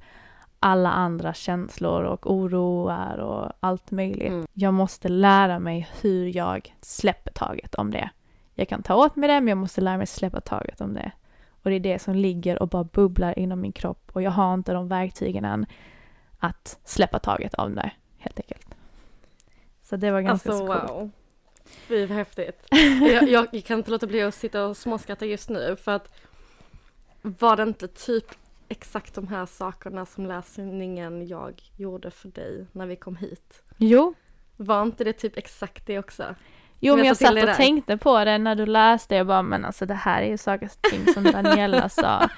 alla 0.60 0.92
andra 0.92 1.34
känslor 1.34 2.04
och 2.04 2.32
oroar 2.32 3.18
och 3.18 3.52
allt 3.60 3.92
möjligt. 3.92 4.28
Mm. 4.32 4.48
Jag 4.54 4.74
måste 4.74 5.10
lära 5.10 5.60
mig 5.60 5.90
hur 6.02 6.36
jag 6.38 6.76
släpper 6.82 7.32
taget 7.32 7.76
om 7.76 7.92
det. 7.92 8.10
Jag 8.54 8.70
kan 8.70 8.84
ta 8.84 8.96
åt 8.96 9.16
mig 9.16 9.30
det 9.30 9.42
men 9.42 9.48
jag 9.48 9.58
måste 9.58 9.82
lära 9.82 9.98
mig 9.98 10.08
släppa 10.08 10.42
taget 10.42 10.82
om 10.82 10.94
det. 10.94 11.12
Och 11.64 11.70
det 11.70 11.76
är 11.76 11.80
det 11.80 12.00
som 12.00 12.16
ligger 12.16 12.62
och 12.62 12.68
bara 12.68 12.84
bubblar 12.84 13.40
inom 13.40 13.62
min 13.62 13.72
kropp 13.72 14.12
och 14.14 14.22
jag 14.22 14.32
har 14.32 14.54
inte 14.54 14.74
de 14.74 14.88
verktygen 14.88 15.46
än 15.46 15.66
att 16.38 16.80
släppa 16.84 17.20
taget 17.20 17.54
om 17.54 17.76
det 17.76 17.92
helt 18.18 18.40
enkelt. 18.40 18.76
Så 19.84 19.96
det 19.96 20.12
var 20.12 20.22
ganska 20.22 20.50
Alltså 20.50 20.68
så 20.68 20.74
coolt. 20.74 20.90
wow. 20.90 21.12
Fy 21.66 22.06
vad 22.06 22.18
häftigt. 22.18 22.68
jag, 23.02 23.30
jag, 23.30 23.64
kan 23.66 23.78
inte 23.78 23.92
låta 23.92 24.08
bli 24.08 24.22
att 24.22 24.36
sitta 24.36 24.66
och 24.66 24.78
småskratta 24.78 25.26
just 25.26 25.50
nu 25.50 25.76
för 25.76 25.92
att 25.92 26.12
var 27.22 27.56
det 27.56 27.64
inte 27.64 27.88
typ 27.88 28.26
exakt 28.70 29.16
de 29.16 29.28
här 29.28 29.46
sakerna 29.46 30.06
som 30.06 30.26
läsningen 30.26 31.28
jag 31.28 31.62
gjorde 31.76 32.12
för 32.12 32.30
dig 32.30 32.66
när 32.72 32.86
vi 32.86 32.96
kom 32.96 33.16
hit? 33.16 33.62
Jo, 33.78 34.14
Var 34.58 34.82
inte 34.82 35.04
det 35.04 35.14
typ 35.14 35.38
exakt 35.38 35.86
det 35.88 36.00
också? 36.00 36.36
Jo 36.80 36.96
men 36.96 37.06
jag 37.06 37.18
satt 37.18 37.44
och 37.44 37.56
tänkte 37.56 37.98
på 37.98 38.26
det 38.26 38.38
när 38.38 38.56
du 38.56 38.66
läste, 38.66 39.16
jag 39.16 39.28
bara 39.28 39.42
men 39.42 39.66
alltså 39.66 39.86
det 39.86 39.94
här 39.94 40.22
är 40.22 40.28
ju 40.28 40.38
saker 40.38 40.66
och 40.66 40.92
ting 40.92 41.14
som 41.14 41.24
Daniela 41.24 41.90
sa. 41.90 42.30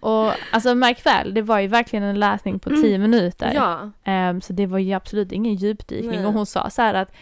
Och 0.00 0.32
alltså 0.52 0.74
märk 0.74 1.06
väl, 1.06 1.34
det 1.34 1.42
var 1.42 1.58
ju 1.60 1.66
verkligen 1.66 2.04
en 2.04 2.20
läsning 2.20 2.58
på 2.58 2.70
tio 2.70 2.98
minuter. 2.98 3.52
Ja. 3.54 3.90
Ehm, 4.04 4.40
så 4.40 4.52
det 4.52 4.66
var 4.66 4.78
ju 4.78 4.92
absolut 4.92 5.32
ingen 5.32 5.54
djupdykning 5.54 6.16
Nej. 6.16 6.26
och 6.26 6.32
hon 6.32 6.46
sa 6.46 6.70
så 6.70 6.82
här 6.82 6.94
att 6.94 7.12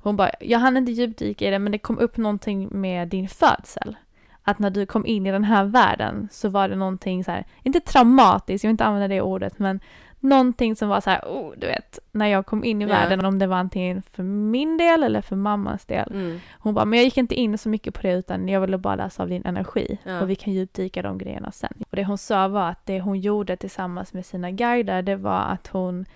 hon 0.00 0.16
bara, 0.16 0.30
jag 0.40 0.58
hann 0.58 0.76
inte 0.76 0.92
djupdyka 0.92 1.48
i 1.48 1.50
det 1.50 1.58
men 1.58 1.72
det 1.72 1.78
kom 1.78 1.98
upp 1.98 2.16
någonting 2.16 2.68
med 2.70 3.08
din 3.08 3.28
födsel. 3.28 3.96
Att 4.44 4.58
när 4.58 4.70
du 4.70 4.86
kom 4.86 5.06
in 5.06 5.26
i 5.26 5.32
den 5.32 5.44
här 5.44 5.64
världen 5.64 6.28
så 6.30 6.48
var 6.48 6.68
det 6.68 6.76
någonting 6.76 7.24
så 7.24 7.30
här, 7.30 7.44
inte 7.62 7.80
traumatiskt, 7.80 8.64
jag 8.64 8.68
vill 8.68 8.74
inte 8.74 8.84
använda 8.84 9.08
det 9.08 9.20
ordet, 9.20 9.58
men 9.58 9.80
någonting 10.20 10.76
som 10.76 10.88
var 10.88 11.00
så 11.00 11.10
här, 11.10 11.20
oh, 11.20 11.52
du 11.56 11.66
vet, 11.66 11.98
när 12.12 12.26
jag 12.26 12.46
kom 12.46 12.64
in 12.64 12.82
i 12.82 12.84
Ja. 12.84 12.88
världen, 12.88 13.24
om 13.24 13.38
det 13.38 13.46
var 13.46 13.56
antingen 13.56 14.02
för 14.02 14.22
min 14.22 14.76
del 14.78 15.02
eller 15.02 15.20
för 15.20 15.36
mammas 15.36 15.84
del. 15.86 16.12
Mm. 16.12 16.40
Hon 16.58 16.74
bara, 16.74 16.84
men 16.84 16.98
jag 16.98 17.04
gick 17.04 17.16
inte 17.16 17.34
in 17.34 17.58
så 17.58 17.68
mycket 17.68 17.94
på 17.94 18.02
det 18.02 18.12
utan 18.12 18.48
jag 18.48 18.60
ville 18.60 18.78
bara 18.78 18.94
läsa 18.96 19.22
av 19.22 19.28
din 19.28 19.46
energi 19.46 19.98
Ja. 20.04 20.20
och 20.20 20.30
vi 20.30 20.34
kan 20.34 20.52
djupdyka 20.52 21.02
de 21.02 21.18
grejerna 21.18 21.52
sen. 21.52 21.72
Och 21.90 21.96
det 21.96 22.04
hon 22.04 22.18
sa 22.18 22.48
var 22.48 22.68
att 22.68 22.86
det 22.86 23.00
hon 23.00 23.20
gjorde 23.20 23.56
tillsammans 23.56 24.12
med 24.12 24.26
sina 24.26 24.50
guider 24.50 25.02
det 25.02 25.16
var 25.16 25.40
att 25.40 25.66
hon 25.66 26.06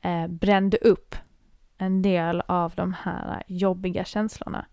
eh, 0.00 0.26
brände 0.26 0.76
upp 0.76 1.14
en 1.78 2.02
del 2.02 2.42
av 2.46 2.72
de 2.76 2.94
här 3.02 3.42
jobbiga 3.46 4.04
känslorna. 4.04 4.64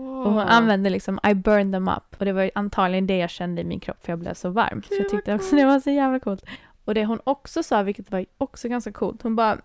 Och 0.00 0.32
hon 0.32 0.38
använde 0.38 0.90
liksom 0.90 1.20
I 1.30 1.34
burned 1.34 1.72
them 1.72 1.88
up 1.88 2.16
och 2.18 2.24
det 2.24 2.32
var 2.32 2.50
antagligen 2.54 3.06
det 3.06 3.16
jag 3.16 3.30
kände 3.30 3.62
i 3.62 3.64
min 3.64 3.80
kropp 3.80 4.04
för 4.04 4.12
jag 4.12 4.18
blev 4.18 4.34
så 4.34 4.50
varm. 4.50 4.82
Så 4.82 4.94
jag 4.94 5.08
tyckte 5.08 5.34
också 5.34 5.56
det 5.56 5.64
var 5.64 5.80
så 5.80 5.90
jävla 5.90 6.20
coolt. 6.20 6.44
Och 6.84 6.94
det 6.94 7.04
hon 7.04 7.20
också 7.24 7.62
sa, 7.62 7.82
vilket 7.82 8.10
var 8.10 8.26
också 8.38 8.68
ganska 8.68 8.92
coolt, 8.92 9.22
hon 9.22 9.36
bara 9.36 9.58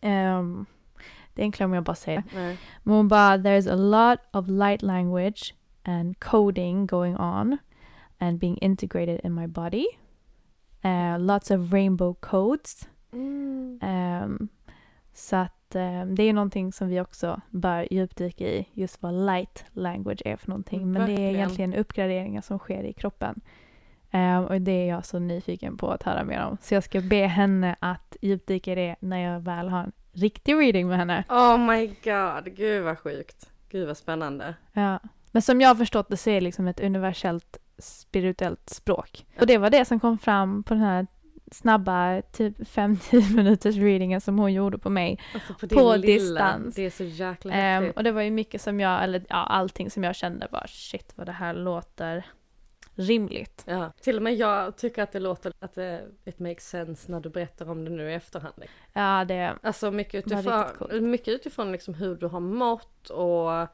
ehm, 0.00 0.66
det 1.34 1.42
är 1.42 1.44
enklare 1.44 1.66
om 1.66 1.74
jag 1.74 1.84
bara 1.84 1.96
säger 1.96 2.22
det. 2.32 2.56
Men 2.82 2.94
hon 2.94 3.08
bara, 3.08 3.36
there's 3.36 3.72
a 3.72 3.76
lot 3.76 4.18
of 4.32 4.48
light 4.48 4.82
language 4.82 5.54
and 5.84 6.20
coding 6.20 6.86
going 6.86 7.16
on 7.16 7.58
and 8.18 8.38
being 8.38 8.58
integrated 8.58 9.20
in 9.24 9.34
my 9.34 9.46
body. 9.46 9.86
Uh, 10.84 11.18
lots 11.18 11.50
of 11.50 11.72
rainbow 11.72 12.14
codes. 12.14 12.88
Mm. 13.12 13.80
Um, 13.82 14.48
så 15.12 15.36
att 15.36 15.57
um, 15.74 16.14
det 16.14 16.22
är 16.22 16.32
någonting 16.32 16.72
som 16.72 16.88
vi 16.88 17.00
också 17.00 17.40
bör 17.50 17.88
djupdyka 17.90 18.44
i, 18.44 18.68
just 18.72 19.02
vad 19.02 19.14
light 19.26 19.64
language 19.72 20.22
är 20.24 20.36
för 20.36 20.48
någonting. 20.48 20.92
Men 20.92 21.06
det 21.06 21.12
är 21.12 21.16
Verkligen. 21.16 21.34
egentligen 21.34 21.74
uppgraderingar 21.74 22.40
som 22.40 22.58
sker 22.58 22.84
i 22.84 22.92
kroppen. 22.92 23.40
Um, 24.12 24.44
och 24.44 24.60
det 24.60 24.72
är 24.72 24.88
jag 24.88 25.06
så 25.06 25.18
nyfiken 25.18 25.76
på 25.76 25.90
att 25.90 26.02
höra 26.02 26.24
mer 26.24 26.44
om. 26.44 26.56
Så 26.60 26.74
jag 26.74 26.84
ska 26.84 27.00
be 27.00 27.26
henne 27.26 27.76
att 27.80 28.16
djupdyka 28.22 28.72
i 28.72 28.74
det 28.74 28.96
när 29.00 29.18
jag 29.18 29.40
väl 29.40 29.68
har 29.68 29.80
en 29.80 29.92
riktig 30.12 30.54
reading 30.54 30.88
med 30.88 30.98
henne. 30.98 31.24
Oh 31.28 31.58
my 31.58 31.86
god, 31.86 32.56
gud 32.56 32.84
vad 32.84 32.98
sjukt. 32.98 33.50
Gud 33.70 33.86
vad 33.86 33.96
spännande. 33.96 34.54
Ja. 34.72 34.98
Men 35.30 35.42
som 35.42 35.60
jag 35.60 35.68
har 35.68 35.74
förstått 35.74 36.08
det 36.08 36.16
så 36.16 36.30
är 36.30 36.34
det 36.34 36.40
liksom 36.40 36.66
ett 36.66 36.80
universellt 36.80 37.56
spirituellt 37.78 38.70
språk. 38.70 39.26
Och 39.40 39.46
det 39.46 39.58
var 39.58 39.70
det 39.70 39.84
som 39.84 40.00
kom 40.00 40.18
fram 40.18 40.62
på 40.62 40.74
den 40.74 40.82
här 40.82 41.06
snabba 41.52 42.22
typ 42.22 42.58
5-10 42.58 43.34
minuters 43.36 43.76
readingen 43.76 44.20
som 44.20 44.38
hon 44.38 44.52
gjorde 44.52 44.78
på 44.78 44.90
mig. 44.90 45.18
Alltså 45.34 45.54
på, 45.54 45.68
På 45.68 45.96
distans. 45.96 46.74
Det 46.74 46.82
är 46.82 46.90
så 46.90 47.04
jäkla 47.04 47.52
Ehm, 47.52 47.82
häftigt. 47.82 47.96
och 47.96 48.04
det 48.04 48.12
var 48.12 48.22
ju 48.22 48.30
mycket 48.30 48.60
som 48.62 48.80
jag, 48.80 49.04
eller 49.04 49.24
ja, 49.28 49.36
allting 49.36 49.90
som 49.90 50.04
jag 50.04 50.14
kände 50.14 50.48
bara 50.52 50.66
shit 50.66 51.12
vad 51.16 51.26
det 51.26 51.32
här 51.32 51.54
låter 51.54 52.26
rimligt. 52.94 53.62
Ja. 53.66 53.92
Till 54.00 54.16
och 54.16 54.22
med 54.22 54.34
jag 54.34 54.76
tycker 54.76 55.02
att 55.02 55.12
det 55.12 55.20
låter 55.20 55.52
att 55.58 55.74
det 55.74 56.04
it 56.24 56.38
makes 56.38 56.68
sense 56.68 57.12
när 57.12 57.20
du 57.20 57.28
berättar 57.28 57.70
om 57.70 57.84
det 57.84 57.90
nu 57.90 58.10
i 58.10 58.14
efterhand. 58.14 58.54
Ja, 58.92 59.24
det, 59.24 59.54
Alltså 59.62 59.90
mycket 59.90 60.26
utifrån, 60.26 61.10
mycket 61.10 61.28
utifrån 61.28 61.72
liksom 61.72 61.94
hur 61.94 62.16
du 62.16 62.26
har 62.26 62.40
mått 62.40 63.10
och 63.10 63.68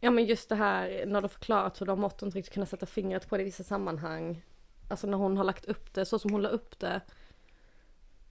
Ja 0.00 0.10
men 0.10 0.24
just 0.24 0.48
det 0.48 0.54
här 0.54 1.04
när 1.06 1.22
du 1.22 1.28
förklarat 1.28 1.80
hur 1.80 1.86
du 1.86 1.92
har 1.92 1.96
mått 1.96 2.22
och 2.22 2.26
inte 2.26 2.38
riktigt 2.38 2.54
kunnat 2.54 2.68
sätta 2.68 2.86
fingret 2.86 3.28
på 3.28 3.36
det 3.36 3.42
i 3.42 3.44
vissa 3.44 3.64
sammanhang. 3.64 4.42
Alltså 4.88 5.06
när 5.06 5.18
hon 5.18 5.36
har 5.36 5.44
lagt 5.44 5.64
upp 5.64 5.94
det 5.94 6.04
så 6.04 6.18
som 6.18 6.32
hon 6.32 6.42
la 6.42 6.48
upp 6.48 6.78
det. 6.78 7.00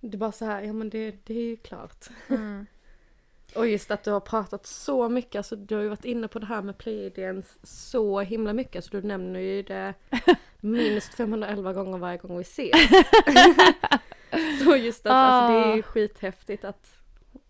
Det 0.01 0.15
är 0.15 0.19
bara 0.19 0.31
så 0.31 0.45
här, 0.45 0.61
ja 0.61 0.73
men 0.73 0.89
det, 0.89 1.15
det 1.25 1.33
är 1.33 1.43
ju 1.43 1.57
klart. 1.57 2.05
mm. 2.29 2.65
Och 3.55 3.67
just 3.67 3.91
att 3.91 4.03
du 4.03 4.11
har 4.11 4.19
pratat 4.19 4.65
så 4.65 5.09
mycket, 5.09 5.35
alltså 5.35 5.55
du 5.55 5.75
har 5.75 5.81
ju 5.81 5.89
varit 5.89 6.05
inne 6.05 6.27
på 6.27 6.39
det 6.39 6.45
här 6.45 6.61
med 6.61 6.77
Pleiadians 6.77 7.57
så 7.63 8.19
himla 8.19 8.53
mycket, 8.53 8.85
så 8.85 8.89
du 8.91 9.01
nämner 9.01 9.39
ju 9.39 9.63
det 9.63 9.93
minst 10.59 11.13
511 11.13 11.73
gånger 11.73 11.97
varje 11.97 12.17
gång 12.17 12.37
vi 12.37 12.41
ses. 12.41 12.71
så 14.63 14.75
just 14.75 15.05
att 15.05 15.11
alltså, 15.11 15.53
det 15.53 15.71
är 15.71 15.75
ju 15.75 15.79
Ah. 15.81 15.83
skithäftigt 15.83 16.65
att 16.65 16.99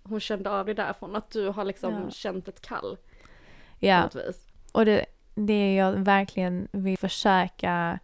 hon 0.04 0.20
kände 0.20 0.50
av 0.50 0.66
det 0.66 0.74
därifrån, 0.74 1.16
att 1.16 1.32
du 1.32 1.48
har 1.50 1.64
liksom 1.66 1.94
Ja. 1.94 2.12
känt 2.12 2.48
ett 2.48 2.62
kall 2.62 2.98
ja. 3.80 4.10
Och 4.72 4.86
det, 4.86 5.06
det 5.36 5.76
jag 5.76 5.92
verkligen 5.92 6.68
vill 6.72 6.98
försöka 6.98 8.00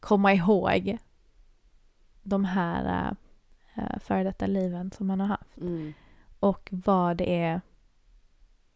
komma 0.00 0.34
ihåg 0.34 0.98
de 2.22 2.44
här 2.44 3.14
äh, 3.74 3.98
före 4.00 4.24
detta 4.24 4.46
liven 4.46 4.90
som 4.90 5.06
man 5.06 5.20
har 5.20 5.26
haft. 5.26 5.56
Mm. 5.56 5.94
och 6.40 6.68
vad 6.72 7.16
det 7.16 7.42
är 7.42 7.60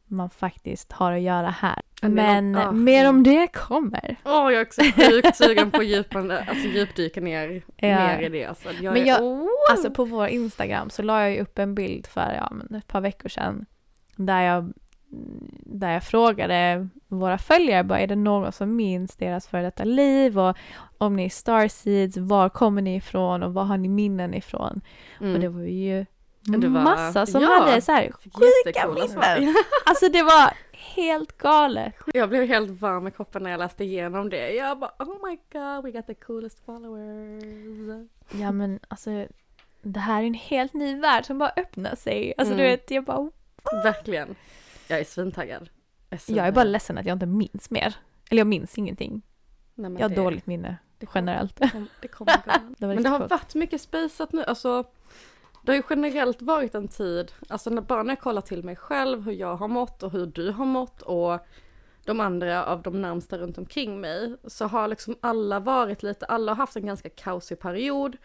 man 0.07 0.31
faktiskt 0.31 0.93
har 0.93 1.13
att 1.13 1.21
göra 1.21 1.51
här. 1.51 1.83
Men 2.03 2.57
ah, 2.57 2.73
mer 2.73 3.03
ja. 3.03 3.09
om 3.09 3.23
det 3.23 3.47
kommer. 3.47 4.17
Åh 4.25 4.33
jag 4.33 4.55
är 4.55 4.63
också 4.63 4.83
sjukt 4.83 5.37
sugen 5.37 5.71
på 5.71 5.83
djupande, 5.83 6.45
alltså 6.49 6.69
djupdyka 6.69 7.21
ner 7.21 7.63
Ja. 7.77 8.07
mer 8.07 8.23
i 8.23 8.29
det. 8.29 8.45
Alltså, 8.45 8.69
jag 8.73 8.95
Men 8.95 9.03
är, 9.03 9.07
jag- 9.07 9.23
oh! 9.23 9.49
Alltså 9.71 9.91
på 9.91 10.05
vår 10.05 10.27
Instagram 10.27 10.91
så 10.91 11.03
la 11.03 11.21
jag 11.21 11.33
ju 11.33 11.41
upp 11.41 11.59
en 11.59 11.75
bild 11.75 12.07
för 12.07 12.33
ja, 12.35 12.49
men 12.53 12.75
ett 12.79 12.87
par 12.87 13.01
veckor 13.01 13.29
sedan 13.29 13.67
där 14.17 14.43
jag, 14.43 14.73
där 15.67 15.91
jag 15.91 16.03
frågade 16.03 16.89
våra 17.09 17.39
följare 17.39 17.85
bara, 17.85 18.01
är 18.01 18.07
det 18.07 18.17
någon 18.17 18.53
som 18.53 18.77
minns 18.77 19.17
deras 19.17 19.49
före 19.49 19.63
detta 19.63 19.85
liv 19.85 20.39
och 20.39 20.57
om 21.07 21.17
ni 21.17 21.25
är 21.25 21.29
starseeds, 21.29 22.17
var 22.17 22.49
kommer 22.49 22.83
ni 22.83 22.97
ifrån 22.97 23.43
och 23.43 23.55
var 23.55 23.65
har 23.65 23.77
ni 23.77 23.89
minnen 23.89 24.35
ifrån? 24.35 24.81
Och 25.21 25.41
det 25.41 25.49
var 25.49 25.63
ju 25.63 26.07
Det 26.43 26.69
var- 26.69 26.83
massa 26.83 27.27
som 27.27 27.43
ja, 27.43 27.49
hade 27.49 27.81
så 27.81 27.93
här 27.93 28.11
sjuka 28.13 28.89
minnen. 28.89 29.55
Alltså 29.87 30.09
det 30.09 30.23
var 30.23 30.53
helt 30.73 31.39
galet. 31.39 31.95
Jag 32.15 32.29
blev 32.29 32.47
helt 32.49 32.71
varm 32.81 33.07
i 33.07 33.11
kroppen 33.11 33.43
när 33.43 33.51
jag 33.51 33.59
läste 33.59 33.85
igenom 33.85 34.31
det. 34.31 34.51
Jag 34.55 34.79
bara 34.79 34.91
oh 34.99 35.29
my 35.31 35.39
god 35.53 35.85
we 35.85 35.91
got 35.91 36.07
the 36.07 36.15
coolest 36.15 36.65
followers. 36.65 38.09
Ja 38.33 38.53
men 38.53 38.81
alltså 38.89 39.27
det 39.83 40.01
här 40.01 40.23
är 40.23 40.27
en 40.27 40.35
helt 40.35 40.73
ny 40.75 41.01
värld 41.01 41.25
som 41.25 41.39
bara 41.39 41.53
öppnar 41.57 41.95
sig. 41.97 42.35
Alltså 42.39 42.55
du 42.55 42.61
Mm. 42.61 42.71
vet, 42.73 42.91
jag 42.91 43.05
bara 43.05 43.31
Verkligen. 43.85 44.35
Jag 44.89 44.99
är 45.01 45.05
svintaggad. 45.05 45.69
Jag 46.11 46.21
är, 46.29 46.37
Jag 46.37 46.47
är 46.47 46.53
bara 46.53 46.65
ledsen 46.65 46.99
att 46.99 47.07
jag 47.07 47.15
inte 47.17 47.27
minns 47.27 47.71
mer. 47.71 47.95
Eller 48.31 48.41
jag 48.41 48.47
minns 48.47 48.79
ingenting. 48.79 49.23
Nej, 49.75 49.93
Jag 49.93 50.01
har 50.01 50.09
det- 50.09 50.15
dåligt 50.15 50.47
minne 50.47 50.77
det 50.99 51.07
generellt. 51.15 51.57
Det 51.57 51.69
kommer, 51.69 51.89
det 52.01 52.09
kommer 52.09 52.33
gå. 52.45 52.53
Det 52.79 52.87
Men 52.87 53.03
det 53.03 53.09
har 53.09 53.29
varit 53.29 53.55
mycket 53.55 53.81
spejsat 53.81 54.33
nu, 54.33 54.45
alltså 54.45 54.85
det 55.63 55.73
har 55.73 55.77
ju 55.77 55.83
generellt 55.91 56.43
varit 56.43 56.75
en 56.75 56.89
tid, 56.89 57.33
alltså 57.49 57.71
när, 57.71 57.83
bara 57.83 58.03
när 58.03 58.11
jag 58.11 58.21
kollar 58.21 58.41
till 58.41 58.65
mig 58.65 58.77
själv, 58.77 59.23
hur 59.23 59.33
jag 59.33 59.57
har 59.57 59.69
mått 59.69 60.03
och 60.03 60.11
hur 60.11 60.27
du 60.27 60.51
har 60.51 60.67
mått 60.67 61.03
och 61.03 61.39
de 62.05 62.21
andra 62.21 62.65
av 62.65 62.83
de 62.83 63.03
närmsta 63.03 63.39
runt 63.39 63.59
omkring 63.59 64.01
mig, 64.01 64.37
så 64.45 64.67
har 64.67 64.89
liksom 64.89 65.17
alla 65.21 65.61
varit 65.61 66.03
lite, 66.03 66.27
alla 66.27 66.53
har 66.53 66.57
haft 66.57 66.77
en 66.77 66.87
ganska 66.87 67.09
kaosig 67.09 67.59
period. 67.59 68.17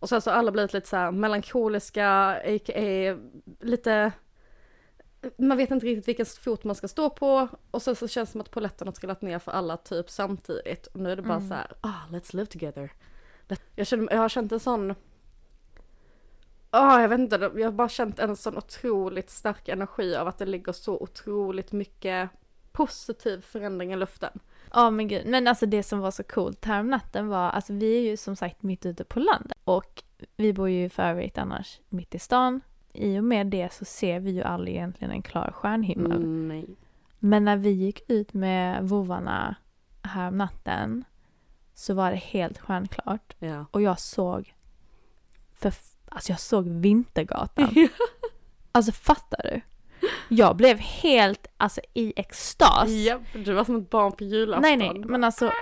Och 0.00 0.08
sen 0.08 0.20
så 0.20 0.30
har 0.30 0.36
alla 0.36 0.52
blivit 0.52 0.72
lite 0.72 0.88
så 0.88 0.96
här 0.96 1.10
melankoliska, 1.10 2.08
a.k.a. 2.28 3.16
lite, 3.60 4.12
man 5.36 5.56
vet 5.56 5.70
inte 5.70 5.86
riktigt 5.86 6.08
vilken 6.08 6.26
fot 6.26 6.64
man 6.64 6.74
ska 6.74 6.88
stå 6.88 7.10
på. 7.10 7.48
Och 7.70 7.82
sen 7.82 7.96
så 7.96 8.08
känns 8.08 8.28
det 8.28 8.32
som 8.32 8.40
att 8.40 8.50
polletten 8.50 8.88
har 8.88 8.92
trillat 8.92 9.22
ner 9.22 9.38
för 9.38 9.52
alla 9.52 9.76
typ 9.76 10.10
samtidigt. 10.10 10.86
Och 10.86 11.00
nu 11.00 11.12
är 11.12 11.16
det 11.16 11.22
bara 11.22 11.40
så 11.40 11.54
här, 11.54 11.72
ah, 11.80 12.02
let's 12.10 12.36
live 12.36 12.46
together. 12.46 12.92
Jag, 13.74 13.86
känner, 13.86 14.12
jag 14.12 14.18
har 14.18 14.28
känt 14.28 14.52
en 14.52 14.60
sån... 14.60 14.94
Ah, 16.70 17.00
jag 17.00 17.08
vet 17.08 17.18
inte, 17.18 17.50
jag 17.54 17.66
har 17.66 17.72
bara 17.72 17.88
känt 17.88 18.18
en 18.18 18.36
sån 18.36 18.56
otroligt 18.56 19.30
stark 19.30 19.68
energi 19.68 20.16
av 20.16 20.28
att 20.28 20.38
det 20.38 20.46
ligger 20.46 20.72
så 20.72 20.94
otroligt 20.98 21.72
mycket 21.72 22.30
positiv 22.72 23.40
förändring 23.40 23.92
i 23.92 23.96
luften. 23.96 24.40
Ja 24.72 24.90
men 24.90 25.08
gud, 25.08 25.26
men 25.26 25.46
alltså 25.46 25.66
det 25.66 25.82
som 25.82 25.98
var 25.98 26.10
så 26.10 26.22
coolt 26.22 26.64
här 26.64 26.80
om 26.80 26.90
natten 26.90 27.28
var, 27.28 27.50
alltså 27.50 27.72
vi 27.72 27.98
är 27.98 28.10
ju 28.10 28.16
som 28.16 28.36
sagt 28.36 28.62
mitt 28.62 28.86
ute 28.86 29.04
på 29.04 29.20
landet 29.20 29.58
och 29.64 30.02
vi 30.36 30.52
bor 30.52 30.68
ju 30.68 30.88
för 30.88 31.02
övrigt 31.02 31.38
annars 31.38 31.80
mitt 31.88 32.14
i 32.14 32.18
stan. 32.18 32.60
I 32.98 33.18
och 33.18 33.24
med 33.24 33.46
det 33.46 33.72
så 33.72 33.84
ser 33.84 34.20
vi 34.20 34.30
ju 34.30 34.42
aldrig 34.42 34.74
egentligen 34.74 35.10
en 35.10 35.22
klar 35.22 35.50
stjärnhimmel. 35.54 36.22
Mm. 36.22 36.76
Men 37.18 37.44
när 37.44 37.56
vi 37.56 37.70
gick 37.70 38.10
ut 38.10 38.34
med 38.34 38.88
vovarna 38.88 39.56
här 40.02 40.28
om 40.28 40.38
natten 40.38 41.04
så 41.74 41.94
var 41.94 42.10
det 42.10 42.16
helt 42.16 42.58
stjärnklart. 42.58 43.34
Ja. 43.38 43.64
Och 43.70 43.82
jag 43.82 44.00
såg, 44.00 44.54
för, 45.54 45.72
alltså 46.08 46.32
jag 46.32 46.40
såg 46.40 46.68
Vintergatan. 46.68 47.88
alltså 48.72 48.92
fattar 48.92 49.40
du? 49.42 49.60
Jag 50.28 50.56
blev 50.56 50.78
helt 50.78 51.46
alltså 51.56 51.80
i 51.94 52.12
extas. 52.16 52.88
Japp, 52.88 53.22
du 53.32 53.52
var 53.52 53.64
som 53.64 53.76
ett 53.76 53.90
barn 53.90 54.12
på 54.12 54.24
julafton. 54.24 54.62
Nej 54.62 54.76
nej, 54.76 55.02
men 55.04 55.24
alltså 55.24 55.52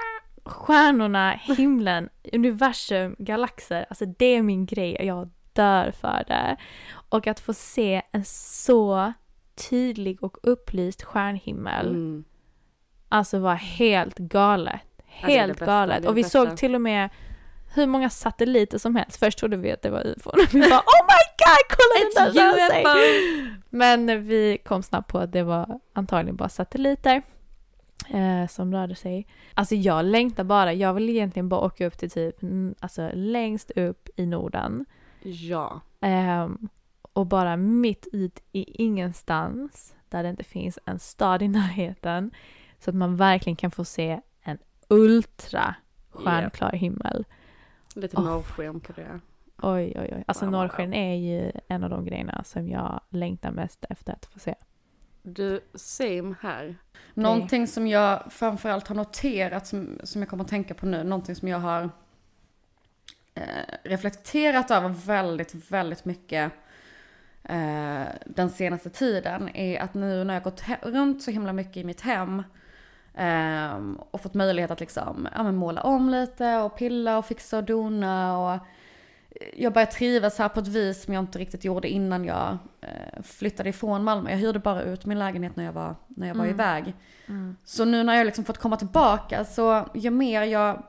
stjärnorna, 0.44 1.30
himlen, 1.30 2.08
universum, 2.32 3.16
galaxer, 3.18 3.86
alltså 3.88 4.06
det 4.06 4.26
är 4.26 4.42
min 4.42 4.66
grej 4.66 4.96
och 4.98 5.04
jag 5.04 5.30
dör 5.52 5.90
för 5.90 6.24
det. 6.26 6.56
Och 7.16 7.26
att 7.26 7.40
få 7.40 7.54
se 7.54 8.02
en 8.12 8.24
så 8.24 9.12
tydlig 9.70 10.22
och 10.22 10.36
upplyst 10.42 11.02
stjärnhimmel, 11.02 11.86
Mm. 11.88 12.24
alltså 13.08 13.38
var 13.38 13.54
helt 13.54 14.18
galet. 14.18 14.80
Helt 15.04 15.52
bästa, 15.52 15.66
galet. 15.66 16.06
Och 16.06 16.16
vi 16.16 16.22
det 16.22 16.28
såg 16.28 16.46
bästa. 16.46 16.56
till 16.56 16.74
och 16.74 16.80
med 16.80 17.08
hur 17.74 17.86
många 17.86 18.10
satelliter 18.10 18.78
som 18.78 18.96
helst. 18.96 19.16
Först 19.16 19.38
trodde 19.38 19.56
vi 19.56 19.72
att 19.72 19.82
det 19.82 19.90
var 19.90 20.06
ufon. 20.06 20.32
Vi 20.52 20.60
bara 20.60 20.80
oh 20.80 21.02
my 21.06 21.22
god, 21.38 21.76
kolla 21.76 22.24
den 22.24 22.34
där 22.34 22.52
rör 22.52 22.70
sig! 22.70 23.52
Men 23.70 24.22
vi 24.26 24.58
kom 24.64 24.82
snabbt 24.82 25.10
på 25.12 25.18
att 25.18 25.32
det 25.32 25.42
var 25.42 25.80
antagligen 25.92 26.36
bara 26.36 26.48
satelliter 26.48 27.22
eh, 28.08 28.46
som 28.48 28.72
rörde 28.74 28.94
sig. 28.94 29.26
Alltså 29.54 29.74
jag 29.74 30.04
längtar 30.04 30.44
bara, 30.44 30.72
jag 30.72 30.94
vill 30.94 31.08
egentligen 31.08 31.48
bara 31.48 31.60
åka 31.60 31.86
upp 31.86 31.98
till 31.98 32.10
typ, 32.10 32.42
mm, 32.42 32.74
alltså 32.80 33.10
längst 33.14 33.70
upp 33.70 34.08
i 34.16 34.26
Norden. 34.26 34.84
Ja. 35.22 35.80
Ehm, 36.00 36.68
och 37.16 37.26
bara 37.26 37.56
mitt 37.56 38.06
ut 38.12 38.42
i 38.52 38.82
ingenstans, 38.84 39.94
där 40.08 40.22
det 40.22 40.28
inte 40.28 40.44
finns 40.44 40.78
en 40.84 40.98
stad 40.98 41.42
i 41.42 41.48
närheten. 41.48 42.30
Så 42.78 42.90
att 42.90 42.96
man 42.96 43.16
verkligen 43.16 43.56
kan 43.56 43.70
få 43.70 43.84
se 43.84 44.20
en 44.42 44.58
ultra 44.88 45.74
stjärnklar 46.10 46.72
himmel. 46.72 47.24
Lite 47.94 48.16
Åh. 48.16 48.24
norrsken 48.24 48.80
på 48.80 48.92
det. 48.92 49.20
Oj, 49.62 49.92
oj, 49.96 50.10
oj. 50.12 50.24
Alltså 50.26 50.44
wow. 50.44 50.52
norrsken 50.52 50.94
är 50.94 51.14
ju 51.14 51.52
en 51.68 51.84
av 51.84 51.90
de 51.90 52.04
grejerna 52.04 52.44
som 52.44 52.68
jag 52.68 53.00
längtar 53.10 53.50
mest 53.50 53.84
efter 53.90 54.12
att 54.12 54.26
få 54.26 54.38
se. 54.38 54.54
Du, 55.22 55.60
same 55.74 56.34
här. 56.40 56.76
Någonting 57.14 57.66
som 57.66 57.86
jag 57.86 58.32
framförallt 58.32 58.88
har 58.88 58.94
noterat 58.94 59.66
som, 59.66 60.00
som 60.02 60.22
jag 60.22 60.28
kommer 60.28 60.44
att 60.44 60.50
tänka 60.50 60.74
på 60.74 60.86
nu, 60.86 61.04
någonting 61.04 61.34
som 61.34 61.48
jag 61.48 61.58
har 61.58 61.90
eh, 63.34 63.44
reflekterat 63.84 64.70
över 64.70 64.88
väldigt, 64.88 65.54
väldigt 65.72 66.04
mycket 66.04 66.52
eh, 67.48 68.06
den 68.26 68.50
senaste 68.50 68.90
tiden 68.90 69.56
är 69.56 69.80
att 69.80 69.94
nu 69.94 70.24
när 70.24 70.34
jag 70.34 70.42
gått 70.42 70.62
runt 70.82 71.22
så 71.22 71.30
himla 71.30 71.52
mycket 71.52 71.76
i 71.76 71.84
mitt 71.84 72.00
hem 72.00 72.42
ehm, 73.14 73.98
och 74.10 74.20
fått 74.20 74.34
möjlighet 74.34 74.70
att 74.70 74.80
liksom, 74.80 75.28
ja, 75.34 75.52
måla 75.52 75.82
om 75.82 76.10
lite 76.10 76.56
och 76.56 76.76
pilla 76.76 77.18
och 77.18 77.26
fixa 77.26 77.58
och 77.58 77.64
dona 77.64 78.38
och 78.38 78.60
jag 79.56 79.72
börjar 79.72 79.86
trivas 79.86 80.38
här 80.38 80.48
på 80.48 80.60
ett 80.60 80.68
vis 80.68 81.04
som 81.04 81.14
jag 81.14 81.22
inte 81.22 81.38
riktigt 81.38 81.64
gjorde 81.64 81.88
innan 81.88 82.24
jag 82.24 82.58
eh, 82.80 83.22
flyttade 83.22 83.68
ifrån 83.68 84.04
Malmö. 84.04 84.30
Jag 84.30 84.38
hyrde 84.38 84.58
bara 84.58 84.82
ut 84.82 85.06
min 85.06 85.18
lägenhet 85.18 85.56
när 85.56 85.64
jag 85.64 85.72
var, 85.72 85.94
när 86.08 86.26
jag 86.26 86.34
var 86.34 86.46
iväg. 86.46 86.94
Så 87.64 87.84
nu 87.84 88.04
när 88.04 88.14
jag 88.14 88.24
liksom 88.24 88.44
fått 88.44 88.58
komma 88.58 88.76
tillbaka 88.76 89.44
så 89.44 89.86
ju 89.94 90.10
mer 90.10 90.42
jag 90.42 90.82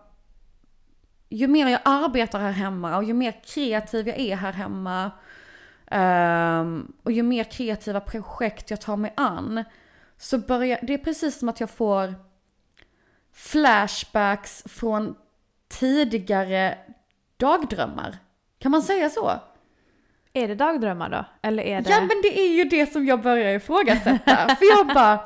ju 1.29 1.47
mer 1.47 1.67
jag 1.67 1.81
arbetar 1.83 2.39
här 2.39 2.51
hemma 2.51 2.97
och 2.97 3.03
ju 3.03 3.13
mer 3.13 3.41
kreativ 3.45 4.07
jag 4.07 4.19
är 4.19 4.35
här 4.35 4.53
hemma 4.53 5.11
ehm, 5.91 6.91
och 7.03 7.11
ju 7.11 7.23
mer 7.23 7.43
kreativa 7.43 7.99
projekt 7.99 8.69
jag 8.69 8.81
tar 8.81 8.97
mig 8.97 9.13
an 9.17 9.63
så 10.17 10.37
börjar, 10.37 10.79
det 10.81 10.93
är 10.93 10.97
precis 10.97 11.39
som 11.39 11.49
att 11.49 11.59
jag 11.59 11.69
får 11.69 12.13
flashbacks 13.33 14.63
från 14.65 15.15
tidigare 15.69 16.77
dagdrömmar. 17.37 18.17
Kan 18.59 18.71
man 18.71 18.81
säga 18.81 19.09
så? 19.09 19.31
Är 20.33 20.47
det 20.47 20.55
dagdrömmar 20.55 21.09
då? 21.09 21.25
Eller 21.41 21.63
är 21.63 21.81
det... 21.81 21.89
Ja 21.89 21.99
men 21.99 22.21
det 22.23 22.39
är 22.39 22.47
ju 22.57 22.63
det 22.63 22.93
som 22.93 23.05
jag 23.05 23.21
börjar 23.21 23.53
ifrågasätta. 23.55 24.55
för 24.55 24.77
jag 24.77 24.87
bara, 24.87 25.19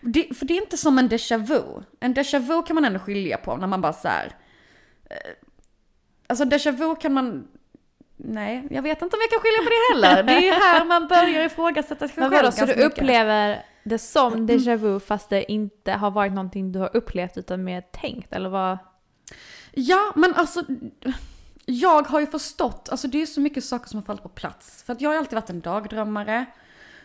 det, 0.00 0.36
för 0.38 0.46
det 0.46 0.54
är 0.54 0.62
inte 0.62 0.76
som 0.76 0.98
en 0.98 1.08
déjà 1.08 1.38
vu. 1.38 1.62
En 2.00 2.14
déjà 2.14 2.38
vu 2.38 2.62
kan 2.62 2.74
man 2.74 2.84
ändå 2.84 2.98
skilja 2.98 3.36
på 3.36 3.56
när 3.56 3.66
man 3.66 3.80
bara 3.80 3.92
så 3.92 4.08
här. 4.08 4.32
eh, 5.10 5.16
Alltså 6.26 6.44
déjà 6.44 6.70
vu 6.72 6.96
kan 6.96 7.12
man, 7.12 7.48
nej 8.16 8.66
jag 8.70 8.82
vet 8.82 9.02
inte 9.02 9.16
om 9.16 9.20
jag 9.20 9.30
kan 9.30 9.40
skilja 9.40 9.58
på 9.62 9.70
det 9.70 9.94
heller. 9.94 10.22
Det 10.22 10.48
är 10.48 10.60
här 10.60 10.84
man 10.84 11.08
börjar 11.08 11.44
ifrågasätta 11.44 12.08
sig 12.08 12.16
själv 12.16 12.32
vadå, 12.32 12.52
så 12.52 12.60
du 12.60 12.66
mycket. 12.66 12.84
upplever 12.84 13.64
det 13.84 13.98
som 13.98 14.48
déjà 14.48 14.76
vu 14.76 15.00
fast 15.00 15.30
det 15.30 15.52
inte 15.52 15.92
har 15.92 16.10
varit 16.10 16.32
någonting 16.32 16.72
du 16.72 16.78
har 16.78 16.96
upplevt 16.96 17.36
utan 17.36 17.64
mer 17.64 17.80
tänkt 17.80 18.32
eller 18.32 18.48
vad? 18.48 18.78
Ja, 19.72 20.12
men 20.14 20.34
alltså 20.34 20.62
jag 21.66 22.02
har 22.02 22.20
ju 22.20 22.26
förstått, 22.26 22.88
alltså 22.90 23.08
det 23.08 23.22
är 23.22 23.26
så 23.26 23.40
mycket 23.40 23.64
saker 23.64 23.88
som 23.88 23.98
har 23.98 24.04
fallit 24.04 24.22
på 24.22 24.28
plats. 24.28 24.82
För 24.82 24.92
att 24.92 25.00
jag 25.00 25.10
har 25.10 25.16
alltid 25.16 25.34
varit 25.34 25.50
en 25.50 25.60
dagdrömmare. 25.60 26.46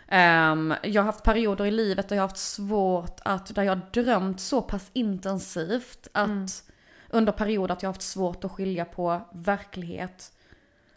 Ehm, 0.07 0.73
jag 0.83 1.01
har 1.01 1.05
haft 1.05 1.23
perioder 1.23 1.65
i 1.65 1.71
livet 1.71 2.09
där 2.09 2.15
jag 2.15 2.23
har 2.23 2.27
haft 2.27 2.41
svårt 2.41 3.19
att, 3.25 3.55
där 3.55 3.63
jag 3.63 3.75
har 3.75 4.03
drömt 4.03 4.39
så 4.39 4.61
pass 4.61 4.89
intensivt 4.93 6.07
att 6.11 6.63
under 7.09 7.31
perioder 7.31 7.73
att 7.73 7.83
jag 7.83 7.89
har 7.89 7.93
haft 7.93 8.01
svårt 8.01 8.43
att 8.43 8.51
skilja 8.51 8.85
på 8.85 9.21
verklighet 9.31 10.31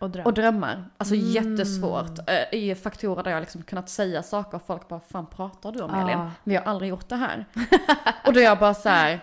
Och 0.00 0.10
dröm. 0.10 0.26
och 0.26 0.34
drömmar. 0.34 0.84
Alltså 0.98 1.14
jättesvårt. 1.14 2.18
eh, 2.26 2.58
I 2.58 2.74
faktorer 2.74 3.22
där 3.22 3.30
jag 3.30 3.40
liksom 3.40 3.62
kunnat 3.62 3.88
säga 3.88 4.22
saker 4.22 4.56
och 4.56 4.66
folk 4.66 4.88
bara, 4.88 5.00
fan 5.12 5.26
pratar 5.26 5.72
du 5.72 5.80
om 5.80 5.90
Ah. 5.94 6.02
Elin? 6.02 6.30
Vi 6.44 6.56
har 6.56 6.62
aldrig 6.62 6.90
gjort 6.90 7.08
det 7.08 7.16
här. 7.16 7.44
och 8.26 8.32
då 8.32 8.40
är 8.40 8.44
jag 8.44 8.58
bara 8.58 8.74
så 8.74 8.88
här. 8.88 9.20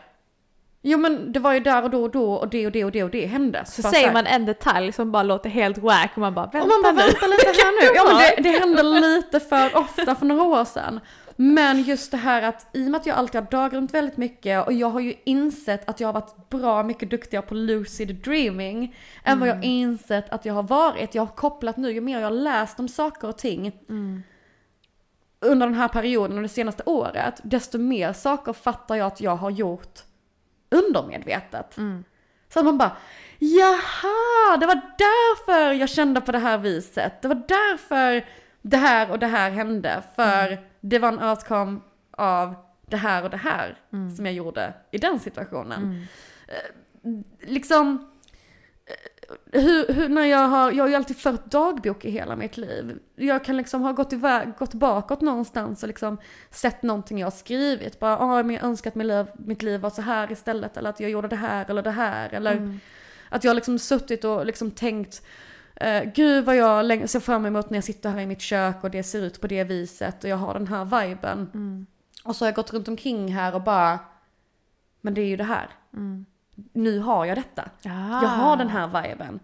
Jo 0.82 0.98
men 1.00 1.34
det 1.34 1.40
var 1.40 1.54
ju 1.54 1.60
där 1.60 1.84
och 1.84 1.90
då 1.90 2.04
och 2.04 2.12
då 2.12 2.34
och 2.34 2.48
det 2.50 2.66
och 2.66 2.72
det 2.72 2.86
och 2.86 2.92
det 2.92 3.04
och 3.04 3.10
det 3.10 3.26
hände. 3.26 3.64
så 3.66 3.82
bara 3.82 3.92
säger 3.92 4.06
här- 4.08 4.14
man 4.14 4.28
en 4.28 4.46
detalj 4.46 4.92
som 4.92 5.12
bara 5.12 5.24
låter 5.24 5.50
helt 5.50 5.78
wack 5.78 6.12
och 6.14 6.18
man 6.22 6.34
bara 6.34 6.46
vänta 6.46 6.60
och 6.62 6.68
man 6.68 6.82
bara 6.84 7.06
vänta 7.06 7.28
lite 7.28 7.48
här 7.48 7.82
nu. 7.82 7.92
Ja 7.96 8.04
men 8.08 8.18
det, 8.44 8.50
det 8.50 8.60
hände 8.60 8.84
lite 8.84 9.40
för 9.40 9.78
ofta 9.78 10.16
för 10.16 10.26
några 10.26 10.44
år 10.44 10.66
sedan. 10.66 11.00
Men 11.40 11.82
just 11.82 12.12
det 12.12 12.18
här 12.18 12.42
att 12.42 12.68
i 12.74 12.88
och 12.88 12.92
med 12.92 13.00
att 13.00 13.06
jag 13.06 13.18
alltid 13.18 13.42
har 13.42 13.52
dagdrömt 13.52 13.94
väldigt 13.94 14.18
mycket 14.18 14.68
och 14.68 14.74
jag 14.74 14.90
har 14.90 15.00
ju 15.00 15.16
insett 15.24 15.90
att 15.90 16.00
jag 16.00 16.08
har 16.08 16.14
varit 16.14 16.50
bra 16.50 16.84
mycket 16.84 17.10
duktigare 17.10 17.46
på 17.46 17.54
lucid 17.54 18.16
dreaming 18.16 18.96
än 19.24 19.40
vad 19.40 19.50
jag 19.50 19.64
insett 19.64 20.30
att 20.30 20.46
jag 20.46 20.54
har 20.54 20.64
varit. 20.64 21.16
Jag 21.16 21.22
har 21.22 21.36
kopplat 21.36 21.78
nu, 21.78 21.92
ju 21.92 22.02
mer 22.02 22.20
jag 22.20 22.26
har 22.26 22.32
läst 22.32 22.80
om 22.80 22.88
saker 22.88 23.28
och 23.28 23.38
ting 23.38 23.72
under 25.40 25.68
den 25.68 25.76
här 25.76 25.88
perioden 25.88 26.38
och 26.38 26.44
det 26.44 26.50
senaste 26.50 26.84
året, 26.86 27.42
desto 27.44 27.78
mer 27.78 28.14
saker 28.14 28.54
fattar 28.54 28.96
jag 28.96 29.08
att 29.08 29.22
jag 29.22 29.36
har 29.36 29.50
gjort 29.50 30.00
undermedvetet. 30.70 31.78
Så 32.54 32.60
att 32.60 32.66
man 32.66 32.78
bara, 32.78 32.92
jaha, 33.40 34.58
det 34.60 34.66
var 34.66 34.82
därför 34.98 35.74
jag 35.74 35.90
kände 35.90 36.22
på 36.22 36.32
det 36.32 36.40
här 36.40 36.58
viset. 36.58 37.22
Det 37.22 37.28
var 37.28 37.42
därför 37.48 38.26
det 38.62 38.78
här 38.78 39.12
och 39.12 39.20
det 39.20 39.28
här 39.28 39.52
hände. 39.52 40.04
För 40.16 40.58
det 40.82 41.00
var 41.00 41.08
en 41.08 41.24
outcome 41.24 41.80
av 42.12 42.56
det 42.86 42.98
här 42.98 43.24
och 43.24 43.30
det 43.30 43.38
här 43.38 43.78
som 44.16 44.26
jag 44.26 44.36
gjorde 44.36 44.74
i 44.92 44.98
den 44.98 45.20
situationen. 45.20 46.08
Eh, 46.48 46.72
Liksom, 47.40 48.08
eh, 48.86 49.62
hur, 49.62 49.94
hur, 49.94 50.10
när 50.10 50.26
jag 50.26 50.48
har, 50.48 50.72
jag 50.72 50.84
har 50.84 50.90
ju 50.90 50.96
alltid 50.96 51.18
fört 51.18 51.46
dagbok 51.46 52.06
i 52.06 52.12
hela 52.12 52.36
mitt 52.36 52.58
liv. 52.58 53.00
Jag 53.16 53.46
kan 53.46 53.58
liksom 53.58 53.82
ha 53.82 53.92
gått, 53.92 54.14
iväg, 54.14 54.54
gått 54.58 54.74
bakåt 54.74 55.22
någonstans 55.22 55.84
och 55.84 55.88
liksom 55.88 56.18
sett 56.50 56.84
någonting 56.84 57.20
jag 57.20 57.26
har 57.26 57.32
skrivit. 57.32 58.00
Bara, 58.00 58.18
ah, 58.20 58.44
men 58.44 58.56
jag 58.56 58.64
önskar 58.64 58.92
att 58.92 58.96
mitt 58.96 59.08
liv, 59.08 59.26
mitt 59.36 59.62
liv 59.62 59.80
var 59.80 59.90
så 59.90 60.02
här 60.02 60.32
istället. 60.32 60.78
Eller 60.78 60.90
att 60.90 61.00
jag 61.00 61.10
gjorde 61.10 61.28
det 61.28 61.36
här 61.36 61.66
eller 61.70 61.82
det 61.82 61.92
här. 61.92 62.34
Eller 62.34 62.54
att 63.30 63.44
jag 63.44 63.50
har 63.52 63.56
liksom 63.56 63.80
suttit 63.80 64.24
och 64.24 64.46
liksom 64.46 64.72
tänkt, 64.72 65.22
eh, 65.82 66.04
gud 66.04 66.46
vad 66.46 66.56
jag 66.56 67.10
ser 67.10 67.20
fram 67.20 67.46
emot 67.46 67.70
när 67.70 67.78
jag 67.78 67.84
sitter 67.84 68.10
här 68.10 68.20
i 68.20 68.26
mitt 68.26 68.42
kök 68.42 68.84
och 68.84 68.92
det 68.92 69.04
ser 69.04 69.22
ut 69.22 69.42
på 69.42 69.48
det 69.48 69.64
viset 69.64 70.24
och 70.24 70.30
jag 70.30 70.38
har 70.38 70.54
den 70.54 70.68
här 70.68 70.86
viben. 70.86 71.88
Och 72.24 72.36
så 72.36 72.46
har 72.46 72.48
jag 72.48 72.56
gått 72.56 72.74
runt 72.74 72.88
omkring 72.88 73.34
här 73.34 73.56
och 73.56 73.62
bara, 73.62 74.00
men 75.02 75.14
det 75.14 75.22
är 75.22 75.26
ju 75.26 75.38
det 75.38 75.44
här. 75.44 75.70
Nu 76.74 77.00
har 77.00 77.26
jag 77.26 77.38
detta. 77.38 77.62
Ah. 77.86 78.22
Jag 78.22 78.30
har 78.30 78.58
den 78.58 78.70
här 78.70 78.88
viben. 78.88 79.40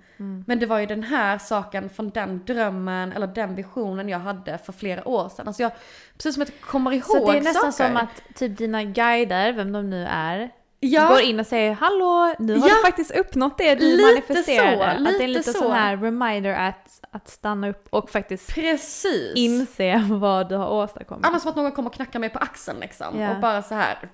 Men 0.47 0.59
det 0.59 0.65
var 0.65 0.79
ju 0.79 0.85
den 0.85 1.03
här 1.03 1.37
saken 1.37 1.89
från 1.89 2.09
den 2.09 2.45
drömmen 2.45 3.11
eller 3.11 3.27
den 3.27 3.55
visionen 3.55 4.09
jag 4.09 4.19
hade 4.19 4.57
för 4.57 4.73
flera 4.73 5.07
år 5.07 5.29
sedan. 5.29 5.47
Alltså 5.47 5.63
jag, 5.63 5.71
precis 6.13 6.33
som 6.33 6.43
att 6.43 6.49
jag 6.49 6.61
kommer 6.61 6.91
ihåg 6.91 7.03
Så 7.03 7.31
det 7.31 7.37
är 7.37 7.41
nästan 7.41 7.73
saker. 7.73 7.87
som 7.89 7.97
att 7.97 8.35
typ 8.35 8.57
dina 8.57 8.83
guider, 8.83 9.53
vem 9.53 9.71
de 9.71 9.89
nu 9.89 10.05
är, 10.09 10.49
Ja. 10.85 11.07
går 11.07 11.21
in 11.21 11.39
och 11.39 11.47
säger 11.47 11.73
hallå, 11.73 12.35
nu 12.39 12.57
har 12.59 12.69
Ja. 12.69 12.75
du 12.75 12.81
faktiskt 12.81 13.11
uppnått 13.11 13.57
det 13.57 13.75
du 13.75 13.85
Lite 13.97 14.03
manifesterade. 14.03 14.77
så, 14.77 14.83
att 15.09 15.17
det 15.17 15.23
är 15.23 15.27
lite 15.27 15.53
så. 15.53 15.59
sån 15.59 15.71
här 15.71 15.97
reminder 15.97 16.53
att, 16.53 16.99
att 17.11 17.29
stanna 17.29 17.69
upp 17.69 17.87
och 17.89 18.09
faktiskt 18.09 18.55
Precis. 18.55 19.31
inse 19.35 20.03
vad 20.11 20.49
du 20.49 20.55
har 20.55 20.69
åstadkommit. 20.69 21.31
Men 21.31 21.39
som 21.39 21.49
att 21.49 21.55
någon 21.55 21.71
kommer 21.71 21.89
och 21.89 21.95
knackar 21.95 22.19
mig 22.19 22.29
på 22.29 22.39
axeln 22.39 22.79
liksom. 22.79 23.19
Ja. 23.19 23.31
Och 23.35 23.39
bara 23.41 23.61
så 23.61 23.75
här. 23.75 23.97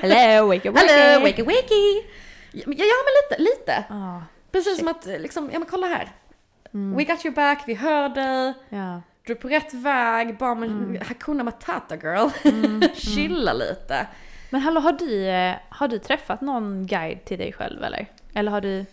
Hello, 0.00 0.46
wake 0.48 0.68
up, 0.70 0.78
Hello, 0.78 1.20
wakey 1.24 1.44
wakey. 1.44 2.02
Ja 2.52 2.62
men 2.66 2.76
ja, 2.78 2.84
men 3.04 3.14
lite, 3.38 3.42
lite. 3.42 3.84
Ah, 3.90 4.20
Precis 4.52 4.78
som 4.78 4.88
att 4.88 5.06
liksom, 5.06 5.50
ja 5.52 5.58
men 5.58 5.68
kolla 5.70 5.86
här. 5.86 6.08
We 6.96 7.04
got 7.04 7.24
your 7.24 7.34
back, 7.34 7.62
vi 7.66 7.74
hör 7.74 8.08
dig. 8.08 8.54
ja. 8.68 9.00
Du 9.26 9.32
är 9.32 9.36
på 9.36 9.48
rätt 9.48 9.74
väg, 9.74 10.38
bara 10.38 10.54
med 10.54 11.02
Hakuna 11.08 11.44
Matata 11.44 11.96
girl. 11.96 12.28
Chilla 12.94 13.52
lite. 13.52 14.06
Men 14.54 14.60
hallå, 14.62 14.80
har 14.80 14.92
du, 14.92 15.26
eh, 15.26 15.54
har 15.68 15.88
du 15.88 15.98
träffat 15.98 16.40
någon 16.40 16.86
guide 16.86 17.24
till 17.24 17.38
dig 17.38 17.52
själv 17.52 17.84
eller? 17.84 18.06
Eller 18.34 18.50
har 18.50 18.60
du? 18.60 18.78
En- 18.78 18.86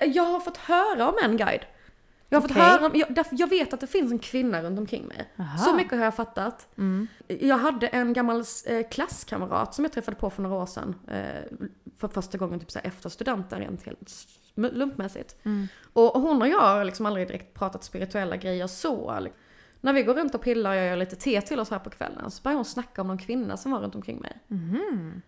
eh, 0.00 0.08
Jag 0.08 0.22
har 0.24 0.40
fått 0.40 0.56
höra 0.56 1.08
om 1.08 1.14
en 1.24 1.36
guide. 1.36 1.60
Jag 2.28 2.36
har 2.36 2.42
fått 2.42 2.50
Okej. 2.50 2.62
höra, 2.62 2.86
om- 2.86 2.92
jag, 2.94 3.26
jag 3.30 3.46
vet 3.50 3.72
att 3.74 3.80
det 3.80 3.86
finns 3.86 4.12
en 4.12 4.18
kvinna 4.18 4.62
runt 4.62 4.78
omkring 4.78 5.06
mig. 5.06 5.30
Aha. 5.38 5.58
Så 5.58 5.74
mycket 5.74 5.98
har 5.98 6.04
jag 6.04 6.14
fattat. 6.14 6.68
Mm. 6.78 7.06
Jag 7.28 7.58
hade 7.58 7.86
en 7.86 8.12
gammal 8.12 8.44
eh, 8.66 8.88
klasskamrat 8.90 9.74
som 9.74 9.84
jag 9.84 9.92
träffade 9.92 10.16
på 10.16 10.30
för 10.30 10.42
några 10.42 10.56
år 10.56 10.66
sedan. 10.66 10.94
Eh, 11.08 11.56
för 11.96 12.08
första 12.08 12.38
gången 12.38 12.60
typ 12.60 12.70
så 12.70 12.78
här, 12.78 12.86
efter 12.86 13.08
studenten 13.08 13.58
rent 13.60 13.86
helt 13.86 14.26
lumpmässigt. 14.54 15.36
Mm. 15.44 15.68
Och 15.92 16.20
hon 16.20 16.42
och 16.42 16.48
jag 16.48 16.60
har 16.60 16.84
liksom 16.84 17.06
aldrig 17.06 17.28
direkt 17.28 17.54
pratat 17.54 17.84
spirituella 17.84 18.36
grejer 18.36 18.66
så. 18.66 19.26
När 19.84 19.92
vi 19.92 20.02
går 20.02 20.14
runt 20.14 20.34
och 20.34 20.40
pillar 20.42 20.70
och 20.70 20.76
jag 20.76 20.86
gör 20.86 20.96
lite 20.96 21.16
te 21.16 21.40
till 21.40 21.60
oss 21.60 21.70
här 21.70 21.78
på 21.78 21.90
kvällen 21.90 22.30
så 22.30 22.42
börjar 22.42 22.56
hon 22.56 22.64
snacka 22.64 23.00
om 23.02 23.08
någon 23.08 23.18
kvinna 23.18 23.56
som 23.56 23.72
var 23.72 23.80
runt 23.80 23.94
omkring 23.94 24.20
mig. 24.20 24.38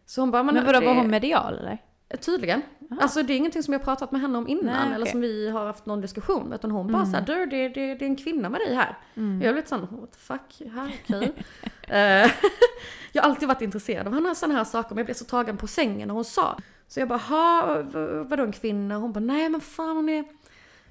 Så 0.07 0.20
hon 0.22 0.30
bara, 0.30 0.42
men, 0.42 0.54
Men 0.54 0.66
vadå, 0.66 0.80
det- 0.80 0.86
var 0.86 0.94
hon 0.94 1.11
medial 1.11 1.59
eller? 1.59 1.78
Tydligen. 2.20 2.62
Alltså 3.00 3.22
det 3.22 3.32
är 3.32 3.36
ingenting 3.36 3.62
som 3.62 3.72
jag 3.72 3.82
pratat 3.84 4.12
med 4.12 4.20
henne 4.20 4.38
om 4.38 4.48
innan 4.48 4.64
Nej, 4.86 4.94
eller 4.94 5.04
okej. 5.04 5.11
som 5.12 5.20
vi 5.20 5.50
har 5.50 5.66
haft 5.66 5.86
någon 5.86 6.00
diskussion 6.00 6.48
med. 6.48 6.54
Utan 6.57 6.70
hon 6.70 6.92
bara 6.92 7.07
såhär, 7.07 7.20
du 7.26 7.46
det, 7.46 7.68
det, 7.68 7.94
det 7.94 8.04
är 8.04 8.09
en 8.09 8.16
kvinna 8.16 8.48
med 8.48 8.61
dig 8.61 8.74
här. 8.74 8.98
Jag 9.14 9.42
är 9.50 9.54
lite 9.54 9.68
sån, 9.68 9.80
what 9.80 10.12
the 10.12 10.18
fuck, 10.18 10.72
här, 10.74 10.94
okej. 11.04 11.32
Eh, 11.88 12.30
jag 13.12 13.22
har 13.22 13.30
alltid 13.30 13.48
varit 13.48 13.62
intresserad 13.62 14.07
av 14.28 14.34
sådana 14.34 14.54
här 14.59 14.64
saker 14.64 14.88
men 14.90 14.98
jag 14.98 15.07
blev 15.07 15.14
så 15.14 15.24
tagen 15.24 15.57
på 15.57 15.66
sängen 15.66 16.09
när 16.09 16.14
hon 16.14 16.24
sa. 16.24 16.59
Så 16.88 17.00
jag 17.00 17.09
bara, 17.09 17.18
ha, 17.18 17.82
vadå 18.24 18.42
en 18.42 18.52
kvinna? 18.52 18.96
Hon 18.96 19.12
bara, 19.12 19.20
nej 19.20 19.48
men 19.48 19.61
fan 19.61 19.96
hon 19.96 20.09
är... 20.09 20.24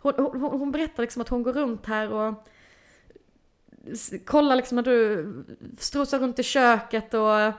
Hon, 0.01 0.13
hon, 0.17 0.41
hon 0.59 0.71
berättar 0.71 1.03
liksom 1.03 1.21
att 1.21 1.29
hon 1.29 1.43
går 1.43 1.53
runt 1.53 1.85
här 1.85 2.11
och 2.11 2.47
kollar 4.25 4.55
liksom 4.55 4.75
när 4.75 4.83
du 4.83 5.27
strosar 5.77 6.19
runt 6.19 6.39
i 6.39 6.43
köket 6.43 7.13
och 7.13 7.53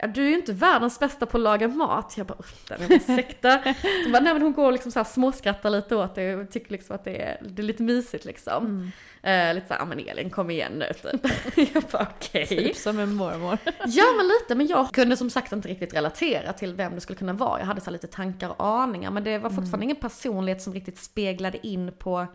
Ja, 0.00 0.06
du 0.06 0.24
är 0.24 0.28
ju 0.28 0.34
inte 0.34 0.52
världens 0.52 0.98
bästa 0.98 1.26
på 1.26 1.36
att 1.36 1.42
laga 1.42 1.68
mat. 1.68 2.14
Jag 2.16 2.26
bara, 2.26 2.38
den 2.68 2.82
är 2.82 2.88
bara 2.88 3.16
sekta. 3.16 3.74
Hon 4.04 4.12
bara, 4.12 4.22
nej 4.22 4.32
men 4.32 4.42
hon 4.42 4.52
går 4.52 4.66
och 4.66 4.72
liksom 4.72 4.92
så 4.92 4.98
här 4.98 5.04
småskrattar 5.04 5.70
lite 5.70 5.96
åt 5.96 6.14
det 6.14 6.36
och 6.36 6.50
tycker 6.50 6.72
liksom 6.72 6.94
att 6.94 7.04
det 7.04 7.22
är, 7.22 7.38
det 7.48 7.62
är 7.62 7.64
lite 7.64 7.82
mysigt 7.82 8.24
liksom. 8.24 8.90
Eh, 9.22 9.54
lite 9.54 9.66
såhär, 9.68 9.84
men 9.86 9.98
Elin 9.98 10.30
kom 10.30 10.50
igen 10.50 10.72
nu 10.72 10.92
typ. 11.02 11.72
jag 11.74 11.82
bara 11.82 12.06
okej. 12.18 12.46
Typ 12.46 12.76
som 12.76 12.98
en 12.98 13.14
mormor. 13.14 13.58
Ja 13.86 14.04
men 14.16 14.28
lite, 14.28 14.54
men 14.54 14.66
jag 14.66 14.92
kunde 14.92 15.16
som 15.16 15.30
sagt 15.30 15.52
inte 15.52 15.68
riktigt 15.68 15.94
relatera 15.94 16.52
till 16.52 16.74
vem 16.74 16.94
det 16.94 17.00
skulle 17.00 17.18
kunna 17.18 17.32
vara. 17.32 17.58
Jag 17.58 17.66
hade 17.66 17.80
så 17.80 17.90
lite 17.90 18.06
tankar 18.06 18.48
och 18.48 18.66
aningar 18.66 19.10
men 19.10 19.24
det 19.24 19.38
var 19.38 19.50
fortfarande 19.50 19.84
ingen 19.84 19.96
personlighet 19.96 20.62
som 20.62 20.74
riktigt 20.74 20.98
speglade 20.98 21.66
in 21.66 21.92
på, 21.98 22.26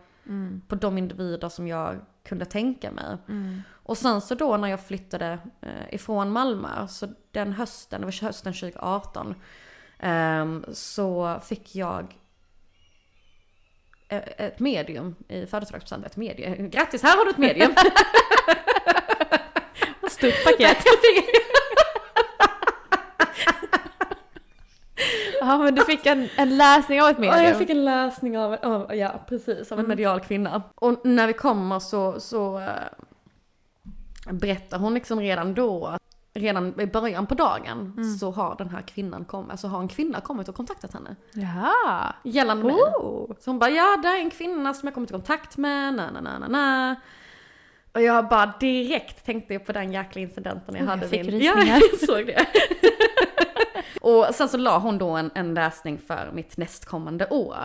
på 0.68 0.74
de 0.74 0.98
individer 0.98 1.48
som 1.48 1.68
jag 1.68 2.00
kunde 2.24 2.44
tänka 2.44 2.90
mig. 2.90 3.16
Och 3.86 3.98
sen 3.98 4.20
så 4.20 4.34
då 4.34 4.56
när 4.56 4.68
jag 4.68 4.86
flyttade 4.86 5.38
eh, 5.60 5.94
ifrån 5.94 6.30
Malmö, 6.30 6.86
så 6.88 7.08
den 7.30 7.52
hösten, 7.52 8.00
det 8.00 8.04
var 8.06 8.22
hösten 8.22 8.52
2018, 8.52 9.34
ehm, 9.98 10.64
så 10.72 11.40
fick 11.44 11.74
jag 11.74 12.18
eh, 14.08 14.22
ett 14.36 14.58
medium 14.60 15.14
i 15.28 15.46
födelsedagspresent. 15.46 16.06
Ett 16.06 16.16
medium. 16.16 16.70
Grattis, 16.70 17.02
här 17.02 17.16
har 17.16 17.24
du 17.24 17.30
ett 17.30 17.38
medium! 17.38 17.74
Stort 20.08 20.44
paket. 20.44 20.78
Ja 25.46 25.58
men 25.58 25.74
du 25.74 25.84
fick 25.84 26.06
en, 26.06 26.28
en 26.36 26.56
läsning 26.56 27.02
av 27.02 27.08
ett 27.08 27.18
medium. 27.18 27.38
Ja, 27.38 27.48
jag 27.48 27.58
fick 27.58 27.70
en 27.70 27.84
läsning 27.84 28.38
av, 28.38 28.56
av 28.62 28.94
ja 28.94 29.24
precis, 29.28 29.72
av 29.72 29.80
en 29.80 29.88
medial 29.88 30.20
kvinna. 30.20 30.62
Och 30.74 31.06
när 31.06 31.26
vi 31.26 31.32
kommer 31.32 31.78
så, 31.78 32.20
så 32.20 32.58
äh, 32.58 32.68
berättar 34.30 34.78
hon 34.78 34.94
liksom 34.94 35.20
redan 35.20 35.54
då, 35.54 35.86
att 35.86 36.00
redan 36.36 36.80
i 36.80 36.86
början 36.86 37.26
på 37.26 37.34
dagen 37.34 38.04
så 38.20 38.30
har 38.30 38.54
den 38.58 38.68
här 38.68 38.82
kvinnan 38.82 39.24
kommit, 39.24 39.50
alltså 39.50 39.66
har 39.66 39.80
en 39.80 39.88
kvinna 39.88 40.20
kommit 40.20 40.48
och 40.48 40.54
kontaktat 40.54 40.92
henne. 40.94 41.16
Jaha. 41.32 42.14
Gällande 42.24 42.64
mig. 42.64 42.74
Oh. 42.74 43.30
Så 43.40 43.50
hon 43.50 43.58
bara, 43.58 43.70
ja 43.70 43.96
det 44.02 44.08
är 44.08 44.18
en 44.18 44.30
kvinna 44.30 44.74
som 44.74 44.86
jag 44.86 44.94
kommit 44.94 45.10
i 45.10 45.12
kontakt 45.12 45.56
med, 45.56 45.94
na 45.94 46.10
na 46.10 46.20
na 46.20 46.38
na 46.38 46.48
na. 46.48 46.96
Och 47.92 48.02
jag 48.02 48.28
bara 48.28 48.54
direkt 48.60 49.24
tänkte 49.26 49.58
på 49.58 49.72
den 49.72 49.92
jäkla 49.92 50.20
incidenten 50.20 50.74
jag 50.74 50.84
Oh, 50.84 50.88
hade 50.88 51.02
jag 51.02 51.10
fick 51.10 51.20
vid- 51.20 51.30
rysningar. 51.30 51.56
Ja, 51.66 51.80
jag 51.92 52.00
såg 52.00 52.26
det. 52.26 52.46
Och 54.00 54.26
sen 54.34 54.48
så 54.48 54.56
la 54.56 54.78
hon 54.78 54.98
då 54.98 55.10
en, 55.10 55.30
en 55.34 55.54
läsning 55.54 55.98
för 55.98 56.30
mitt 56.32 56.56
nästkommande 56.56 57.26
år. 57.26 57.56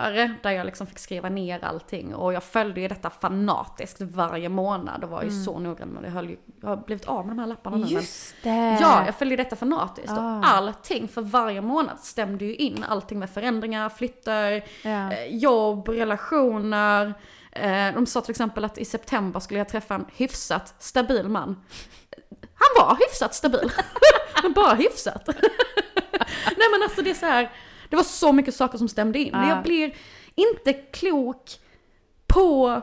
Där 0.42 0.50
jag 0.50 0.66
liksom 0.66 0.86
fick 0.86 0.98
skriva 0.98 1.28
ner 1.28 1.64
allting. 1.64 2.14
Och 2.14 2.32
jag 2.32 2.42
följde 2.44 2.80
ju 2.80 2.88
detta 2.88 3.10
fanatiskt 3.10 4.00
varje 4.00 4.48
månad 4.48 5.04
och 5.04 5.10
var 5.10 5.22
ju 5.22 5.30
så 5.44 5.58
noggrann 5.58 5.88
med 5.88 6.02
det. 6.02 6.08
Jag, 6.14 6.36
jag 6.60 6.68
har 6.68 6.76
blivit 6.76 7.04
av 7.04 7.26
med 7.26 7.36
de 7.36 7.40
här 7.40 7.46
lapparna 7.46 7.76
nu. 7.76 7.86
Just 7.86 8.34
det. 8.42 8.78
Ja, 8.80 9.02
jag 9.06 9.14
följde 9.14 9.36
detta 9.36 9.56
fanatiskt. 9.56 10.10
Ah. 10.10 10.38
Och 10.38 10.46
allting 10.46 11.08
för 11.08 11.22
varje 11.22 11.60
månad 11.60 11.98
stämde 12.00 12.44
ju 12.44 12.54
in. 12.56 12.84
Allting 12.88 13.18
med 13.18 13.30
förändringar, 13.30 13.88
flyttar, 13.88 14.62
Ja. 14.82 15.12
eh, 15.12 15.36
jobb, 15.36 15.88
relationer. 15.88 17.14
Eh, 17.52 17.94
de 17.94 18.06
sa 18.06 18.20
till 18.20 18.30
exempel 18.30 18.64
att 18.64 18.78
i 18.78 18.84
september 18.84 19.40
skulle 19.40 19.58
jag 19.60 19.68
träffa 19.68 19.94
en 19.94 20.04
hyfsat 20.16 20.74
stabil 20.78 21.28
man. 21.28 21.56
Han 22.60 22.86
var 22.86 22.96
hyfsat 22.96 23.34
stabil. 23.34 23.72
Men 24.42 24.52
bara 24.52 24.74
hyfsat. 24.74 25.28
Nej 26.56 26.68
men 26.70 26.82
alltså 26.82 27.02
det 27.02 27.10
är 27.10 27.14
så 27.14 27.26
här. 27.26 27.50
Det 27.88 27.96
var 27.96 28.02
så 28.02 28.32
mycket 28.32 28.54
saker 28.54 28.78
som 28.78 28.88
stämde 28.88 29.18
in. 29.18 29.34
Ah. 29.34 29.48
Jag 29.48 29.62
blir 29.62 29.94
inte 30.34 30.72
klok 30.72 31.60
på 32.26 32.82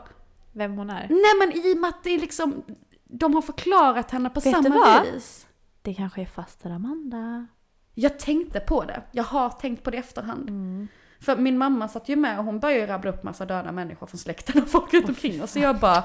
Vem 0.57 0.77
hon 0.77 0.89
är. 0.89 1.07
Nej 1.09 1.47
men 1.47 1.65
i 1.65 1.73
och 1.73 1.77
med 1.77 1.89
att 1.89 2.03
det 2.03 2.09
är 2.09 2.19
liksom, 2.19 2.63
de 3.03 3.33
har 3.33 3.41
förklarat 3.41 4.11
henne 4.11 4.29
på 4.29 4.39
Vet 4.39 4.53
samma 4.53 4.69
du 4.69 4.79
vad? 4.79 5.03
vis. 5.05 5.47
Det 5.81 5.93
kanske 5.93 6.21
är 6.21 6.25
faster 6.25 6.69
Amanda. 6.69 7.47
Jag 7.93 8.19
tänkte 8.19 8.59
på 8.59 8.83
det. 8.83 9.01
Jag 9.11 9.23
har 9.23 9.49
tänkt 9.49 9.83
på 9.83 9.91
det 9.91 9.97
i 9.97 9.99
efterhand. 9.99 10.49
Mm. 10.49 10.87
För 11.19 11.37
min 11.37 11.57
mamma 11.57 11.87
satt 11.87 12.09
ju 12.09 12.15
med 12.15 12.39
och 12.39 12.45
hon 12.45 12.59
började 12.59 12.81
ju 12.81 12.87
rabbla 12.87 13.11
upp 13.11 13.23
massa 13.23 13.45
döda 13.45 13.71
människor 13.71 14.07
från 14.07 14.17
släkten 14.17 14.63
och 14.63 14.69
folk 14.69 14.93
runt 14.93 15.09
omkring 15.09 15.43
oss. 15.43 15.51
Så 15.51 15.59
jag 15.59 15.79
bara, 15.79 16.03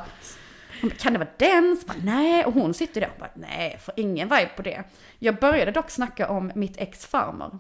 bara, 0.89 0.95
kan 0.97 1.12
det 1.12 1.18
vara 1.18 1.28
den? 1.37 1.76
Så 1.80 1.87
bara, 1.87 1.99
nej. 2.05 2.45
Och 2.45 2.53
hon 2.53 2.74
sitter 2.74 3.01
där 3.01 3.11
och 3.14 3.18
bara, 3.20 3.30
nej, 3.35 3.78
får 3.78 3.95
ingen 3.97 4.28
vibe 4.28 4.51
på 4.57 4.62
det. 4.62 4.85
Jag 5.18 5.37
började 5.39 5.70
dock 5.70 5.91
snacka 5.91 6.28
om 6.28 6.53
mitt 6.55 6.76
ex 6.76 7.07
farmor. 7.07 7.59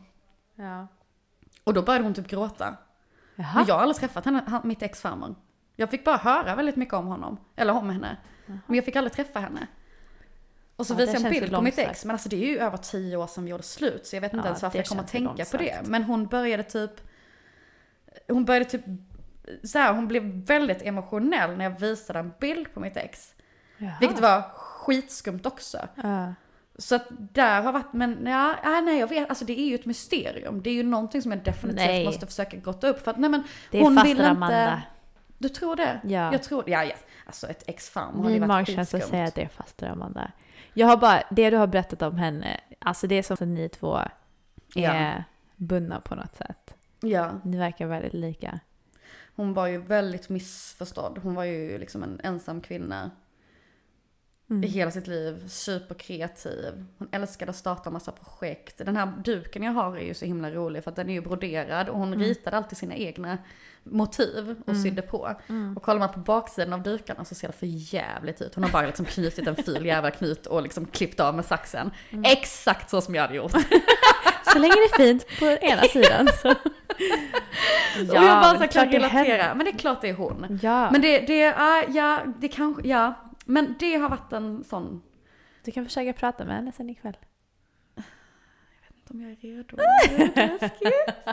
Ja. 0.54 0.86
Och 1.64 1.74
då 1.74 1.82
började 1.82 2.04
hon 2.04 2.14
typ 2.14 2.28
gråta. 2.28 2.76
Jaha. 3.36 3.52
Men 3.54 3.64
jag 3.66 3.74
har 3.74 3.82
aldrig 3.82 3.96
träffat 3.96 4.24
henne, 4.24 4.42
han- 4.46 4.60
mitt 4.68 4.82
ex 4.82 5.00
farmor. 5.00 5.34
Jag 5.76 5.90
fick 5.90 6.04
bara 6.04 6.16
höra 6.16 6.54
väldigt 6.56 6.76
mycket 6.76 6.94
om 6.94 7.06
honom. 7.06 7.36
Eller 7.56 7.72
om 7.76 7.90
henne. 7.90 8.16
Men 8.46 8.76
jag 8.76 8.84
fick 8.84 8.96
aldrig 8.96 9.12
träffa 9.12 9.40
henne. 9.40 9.66
Och 10.76 10.86
så 10.86 10.92
Ja, 10.92 10.96
visade 10.96 11.18
jag 11.18 11.24
en 11.26 11.30
bild 11.40 11.52
på 11.54 11.62
mitt 11.62 11.76
långsökt. 11.76 11.90
ex, 11.90 12.04
men 12.04 12.14
alltså 12.14 12.28
det 12.28 12.36
är 12.36 12.48
ju 12.48 12.58
över 12.58 12.76
tio 12.76 13.16
år 13.16 13.26
sedan 13.26 13.44
vi 13.44 13.50
gjorde 13.50 13.62
slut. 13.62 14.06
Så 14.06 14.16
jag 14.16 14.20
vet 14.20 14.32
inte 14.32 14.42
Ja, 14.46 14.48
ens 14.48 14.62
varför 14.62 14.78
jag 14.78 14.86
kommer 14.86 15.02
att 15.02 15.08
tänka 15.08 15.44
på 15.44 15.56
det. 15.56 15.64
långsökt. 15.64 15.88
Men 15.88 16.02
hon 16.04 16.26
började 16.26 16.62
typ, 16.62 16.90
hon 18.28 18.44
började 18.44 18.64
typ, 18.64 18.82
så 19.64 19.78
här, 19.78 19.92
hon 19.94 20.08
blev 20.08 20.22
väldigt 20.22 20.82
emotionell 20.82 21.56
när 21.56 21.64
jag 21.64 21.80
visade 21.80 22.18
en 22.18 22.32
bild 22.40 22.74
på 22.74 22.80
mitt 22.80 22.96
ex. 22.96 23.34
Jaha. 23.78 23.92
Vilket 24.00 24.20
var 24.20 24.42
skitskumt 24.54 25.40
också. 25.44 25.78
Ja. 26.02 26.34
Så 26.78 26.94
att 26.94 27.06
där 27.10 27.62
har 27.62 27.72
varit, 27.72 27.92
men 27.92 28.26
ja, 28.26 28.56
nej 28.84 28.98
jag 28.98 29.06
vet, 29.06 29.28
alltså 29.28 29.44
det 29.44 29.60
är 29.60 29.68
ju 29.68 29.74
ett 29.74 29.86
mysterium. 29.86 30.62
Det 30.62 30.70
är 30.70 30.74
ju 30.74 30.82
någonting 30.82 31.22
som 31.22 31.32
jag 31.32 31.44
definitivt 31.44 31.86
Nej. 31.86 32.04
måste 32.04 32.26
försöka 32.26 32.56
grotta 32.56 32.88
upp. 32.88 33.04
För 33.04 33.10
att 33.10 33.18
nej 33.18 33.30
men 33.30 33.42
Det 33.70 33.78
är 33.78 33.82
hon 33.82 33.96
vill 34.02 34.10
inte... 34.10 34.28
Amanda. 34.28 34.82
Du 35.38 35.48
tror 35.48 35.76
det? 35.76 36.00
Ja. 36.04 36.32
Jag 36.32 36.42
tror, 36.42 36.70
ja, 36.70 36.84
ja. 36.84 36.94
Alltså 37.26 37.46
ett 37.46 37.62
ex-farm 37.66 38.16
hade 38.20 38.32
ju 38.34 38.40
Min 38.40 38.48
varit 38.48 38.66
skitskumt. 38.66 39.00
säger 39.00 39.24
att 39.24 39.34
det 39.34 39.42
är 39.42 39.48
faster 39.48 39.86
Amanda. 39.88 40.30
Jag 40.74 40.86
har 40.86 40.96
bara, 40.96 41.22
det 41.30 41.50
du 41.50 41.56
har 41.56 41.66
berättat 41.66 42.02
om 42.02 42.18
henne, 42.18 42.60
alltså 42.78 43.06
det 43.06 43.14
är 43.14 43.22
som 43.22 43.34
att 43.34 43.40
ni 43.40 43.68
två 43.68 43.96
är 43.96 44.10
Ja. 44.74 45.22
bundna 45.56 46.00
på 46.00 46.14
något 46.14 46.36
sätt. 46.36 46.74
Ja. 47.00 47.30
Ni 47.44 47.58
verkar 47.58 47.86
väldigt 47.86 48.14
lika. 48.14 48.60
Hon 49.36 49.54
var 49.54 49.66
ju 49.66 49.78
väldigt 49.78 50.28
missförstådd. 50.28 51.18
Hon 51.22 51.34
var 51.34 51.44
ju 51.44 51.78
liksom 51.78 52.02
en 52.02 52.20
ensam 52.24 52.60
kvinna 52.60 53.10
Mm. 54.50 54.64
i 54.64 54.66
hela 54.66 54.90
sitt 54.90 55.06
liv. 55.06 55.48
Superkreativ. 55.48 56.84
Hon 56.98 57.08
älskade 57.12 57.50
att 57.50 57.56
starta 57.56 57.90
massa 57.90 58.12
projekt. 58.12 58.78
Den 58.78 58.96
här 58.96 59.12
duken 59.24 59.62
jag 59.62 59.72
har 59.72 59.96
är 59.96 60.04
ju 60.04 60.14
så 60.14 60.24
himla 60.24 60.50
rolig 60.50 60.84
för 60.84 60.90
att 60.90 60.96
den 60.96 61.08
är 61.08 61.12
ju 61.14 61.20
broderad 61.20 61.88
och 61.88 61.98
hon 61.98 62.14
ritade 62.18 62.56
alltid 62.56 62.78
sina 62.78 62.94
egna 62.94 63.38
motiv 63.84 64.62
och 64.66 64.76
sydde 64.76 65.02
på. 65.02 65.34
Och 65.76 65.82
kollar 65.82 65.98
man 65.98 66.12
på 66.12 66.18
baksidan 66.20 66.72
av 66.72 66.82
dukarna 66.82 67.24
så 67.24 67.34
ser 67.34 67.46
det 67.48 67.52
för 67.52 67.66
jävligt 67.66 68.42
ut. 68.42 68.54
Hon 68.54 68.64
har 68.64 68.70
bara 68.70 68.86
liksom 68.86 69.04
knutit 69.06 69.46
en 69.48 69.56
ful 69.56 69.86
jävla 69.86 70.10
knut 70.10 70.46
och 70.46 70.62
liksom 70.62 70.86
klippt 70.86 71.20
av 71.20 71.34
med 71.34 71.44
saxen. 71.44 71.90
Exakt 72.24 72.90
så 72.90 73.00
som 73.00 73.14
jag 73.14 73.22
hade 73.22 73.34
gjort. 73.34 73.52
Så 74.52 74.58
länge 74.58 74.74
det 74.74 75.02
är 75.02 75.06
fint 75.06 75.26
på 75.38 75.46
ena 75.46 75.82
sidan 75.82 76.28
så... 76.42 76.48
och 76.50 78.16
jag 78.16 78.40
bara 78.42 78.52
så 78.52 78.58
men 78.58 78.68
kan 78.68 78.68
klart 78.68 78.90
det 78.90 78.96
är 78.96 79.00
relatera. 79.00 79.54
Men 79.54 79.64
det 79.64 79.70
är 79.70 79.78
klart 79.78 80.00
det 80.00 80.08
är 80.08 80.14
hon. 80.14 80.58
Ja, 80.62 80.90
Men 80.90 81.00
det, 81.00 81.18
det, 81.18 81.38
ja, 81.38 81.82
ja, 81.88 82.20
det 82.38 82.48
kanske, 82.48 82.88
ja. 82.88 83.14
Men 83.44 83.74
det 83.78 83.94
har 83.96 84.08
varit 84.08 84.32
en 84.32 84.64
sån, 84.64 85.02
du 85.64 85.70
kan 85.70 85.84
försöka 85.84 86.12
prata 86.12 86.44
med 86.44 86.54
henne 86.56 86.72
sen 86.72 86.90
ikväll. 86.90 87.16
om 89.10 89.20
jag 89.20 89.30
är 89.30 89.36
redo. 89.36 89.76
Det 89.76 90.40
är 90.42 90.48
läskigt. 90.60 91.26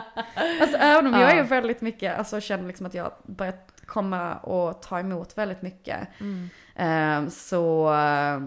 alltså 0.60 0.76
även 0.76 1.06
om 1.06 1.12
jag 1.20 1.22
Ja. 1.22 1.40
är 1.40 1.42
väldigt 1.42 1.80
mycket, 1.80 2.18
alltså 2.18 2.40
känner 2.40 2.66
liksom 2.66 2.86
att 2.86 2.94
jag 2.94 3.12
börjat 3.26 3.72
komma 3.86 4.34
och 4.36 4.82
ta 4.82 5.00
emot 5.00 5.38
väldigt 5.38 5.62
mycket. 5.62 6.08
eh, 6.76 7.28
så, 7.28 7.94
eh, 7.94 8.40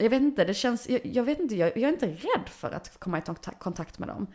jag 0.00 0.10
vet 0.10 0.22
inte, 0.22 0.44
det 0.44 0.54
känns, 0.54 0.88
jag, 0.88 1.06
jag 1.06 1.24
vet 1.24 1.38
inte, 1.38 1.56
jag, 1.56 1.68
jag 1.68 1.82
är 1.82 1.92
inte 1.92 2.06
rädd 2.06 2.48
för 2.48 2.70
att 2.70 3.00
komma 3.00 3.18
i 3.18 3.22
kontakt, 3.58 3.98
med 3.98 4.08
dem. 4.08 4.26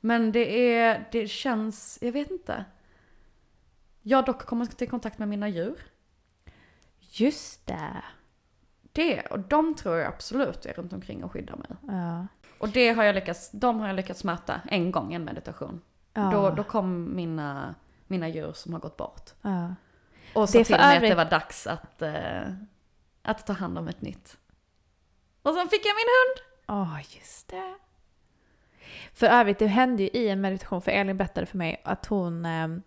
Men 0.00 0.32
det 0.32 0.74
är, 0.74 1.08
det 1.12 1.28
känns, 1.28 1.98
jag 2.00 2.12
vet 2.12 2.30
inte. 2.30 2.64
Jag 4.02 4.18
har 4.18 4.22
dock 4.22 4.46
kommit 4.46 4.82
i 4.82 4.86
kontakt 4.86 5.18
med 5.18 5.28
mina 5.28 5.48
djur. 5.48 5.80
Just 6.98 7.66
det. 7.66 8.02
Det, 8.92 9.20
och 9.20 9.38
de 9.38 9.74
tror 9.74 9.96
jag 9.96 10.06
absolut 10.06 10.66
är 10.66 10.72
runt 10.72 10.92
omkring 10.92 11.24
och 11.24 11.32
skyddar 11.32 11.56
mig. 11.56 11.96
Ja. 11.96 12.26
Och 12.58 12.68
det 12.68 12.92
har 12.92 13.04
jag 13.04 13.14
lyckats, 13.14 13.50
de 13.50 13.80
har 13.80 13.86
jag 13.86 13.96
lyckats 13.96 14.24
möta 14.24 14.60
en 14.68 14.90
gång 14.90 15.12
i 15.12 15.16
en 15.16 15.24
meditation. 15.24 15.80
Ja. 16.14 16.30
Då, 16.30 16.50
då 16.50 16.64
kom 16.64 17.16
mina, 17.16 17.74
mina 18.06 18.28
djur 18.28 18.52
som 18.52 18.72
har 18.72 18.80
gått 18.80 18.96
bort. 18.96 19.30
ja. 19.42 19.74
Och 20.34 20.48
sa 20.48 20.64
till 20.64 20.76
mig 20.76 20.96
att 20.96 21.02
det 21.02 21.14
var 21.14 21.24
dags 21.24 21.66
att, 21.66 22.02
eh, 22.02 22.42
att 23.22 23.46
ta 23.46 23.52
hand 23.52 23.78
om 23.78 23.88
ett 23.88 24.02
nytt. 24.02 24.36
Och 25.42 25.54
sen 25.54 25.68
fick 25.68 25.86
jag 25.86 25.94
min 25.94 26.06
hund! 26.16 26.46
Åh, 26.82 26.98
just 27.18 27.48
det. 27.48 27.74
För 29.14 29.26
övrigt, 29.26 29.58
det 29.58 29.66
hände 29.66 30.02
ju 30.02 30.08
i 30.08 30.28
en 30.28 30.40
meditation, 30.40 30.82
för 30.82 30.90
Elin 30.92 31.16
berättade 31.16 31.46
för 31.46 31.58
mig 31.58 31.80
att 31.84 32.06
hon... 32.06 32.44
ehm, 32.44 32.82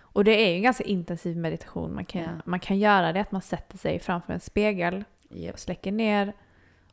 Och 0.00 0.24
det 0.24 0.44
är 0.46 0.48
ju 0.50 0.56
en 0.56 0.62
ganska 0.62 0.84
intensiv 0.84 1.36
meditation. 1.36 1.94
Man 1.94 2.04
kan, 2.04 2.22
Ja. 2.22 2.28
man 2.44 2.60
kan 2.60 2.78
göra 2.78 3.12
det 3.12 3.20
att 3.20 3.32
man 3.32 3.42
sätter 3.42 3.78
sig 3.78 3.98
framför 3.98 4.32
en 4.32 4.40
spegel, 4.40 5.04
Yep. 5.30 5.58
släcker 5.58 5.92
ner 5.92 6.32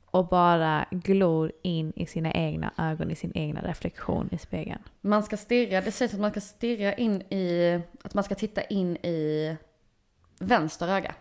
och 0.06 0.28
bara 0.28 0.86
glor 0.92 1.52
in 1.62 1.94
i 1.96 2.06
sina 2.06 2.34
egna 2.34 2.74
ögon, 2.78 3.12
i 3.12 3.16
sin 3.16 3.32
egna 3.36 3.62
reflektion 3.62 4.30
i 4.32 4.38
spegeln. 4.38 4.84
Man 5.02 5.24
ska 5.24 5.38
stirra, 5.38 5.82
det 5.82 5.92
sägs 5.92 6.14
att 6.14 6.20
man 6.20 6.32
ska 6.32 6.42
stirra 6.42 6.94
in 6.94 7.22
i, 7.22 7.80
att 8.04 8.14
man 8.14 8.24
ska 8.24 8.36
titta 8.36 8.62
in 8.62 8.98
i 8.98 9.56
vänster 10.40 10.88
öga. 10.88 11.16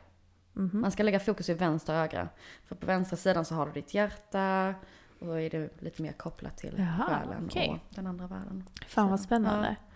Mhm. 0.53 0.81
Man 0.81 0.91
ska 0.93 1.03
lägga 1.03 1.21
fokus 1.21 1.49
i 1.49 1.55
vänster 1.55 1.95
öga. 1.95 2.29
För 2.65 2.75
på 2.75 2.87
vänstra 2.87 3.17
sidan 3.17 3.45
så 3.45 3.55
har 3.55 3.67
du 3.67 3.73
ditt 3.73 3.95
hjärta 3.95 4.75
och 5.19 5.27
då 5.27 5.33
är 5.41 5.51
det 5.51 5.83
lite 5.83 6.03
mer 6.03 6.13
kopplat 6.13 6.57
till 6.57 6.75
Jaha, 6.79 7.07
själen 7.09 7.45
okej. 7.47 7.69
och 7.71 7.95
den 7.95 8.07
andra 8.07 8.27
världen. 8.27 8.65
Fan 8.87 9.11
vad 9.11 9.21
spännande. 9.21 9.67
ja. 9.81 9.89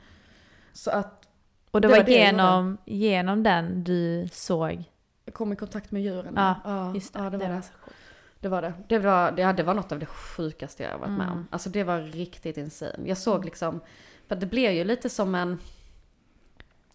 Så 0.73 0.91
att 0.91 1.27
Och 1.71 1.81
det, 1.81 1.89
Det 1.89 1.93
var, 1.93 1.99
var 1.99 2.05
det 2.05 2.13
jag 2.13 2.21
genom, 2.27 2.79
genom 2.85 3.43
den 3.43 3.85
du 3.85 4.29
såg... 4.33 4.85
jag 5.25 5.35
kom 5.35 5.53
i 5.53 5.57
kontakt 5.57 5.91
med 5.91 6.03
djuren. 6.03 6.33
Ja, 6.37 6.95
just 6.95 7.13
det. 7.13 7.19
Ja, 7.19 7.31
det 7.31 7.37
var 7.37 7.39
det 7.39 7.47
det. 7.49 7.55
var 7.55 7.61
coolt. 7.61 7.97
Det 8.41 8.49
var 8.49 8.63
det. 8.63 8.73
Det 8.89 8.99
var, 8.99 9.33
det, 9.33 9.43
ja, 9.43 9.53
det 9.53 9.63
var 9.63 9.75
något 9.75 9.93
av 9.93 9.99
det 9.99 10.07
sjukaste 10.07 10.83
jag 10.83 10.99
varit 10.99 11.11
med 11.11 11.27
Mm. 11.27 11.39
om. 11.39 11.49
Alltså 11.51 11.71
det 11.71 11.85
var 11.85 12.01
riktigt 12.01 12.57
insane. 12.57 13.09
Jag 13.09 13.19
såg 13.19 13.45
liksom, 13.45 13.81
för 14.29 14.37
det 14.37 14.47
blir 14.47 14.71
ju 14.71 14.85
lite 14.85 15.11
som 15.11 15.35
en, 15.35 15.59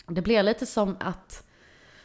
det 0.08 0.22
blir 0.22 0.44
lite 0.44 0.66
som 0.66 0.98
att, 1.00 1.48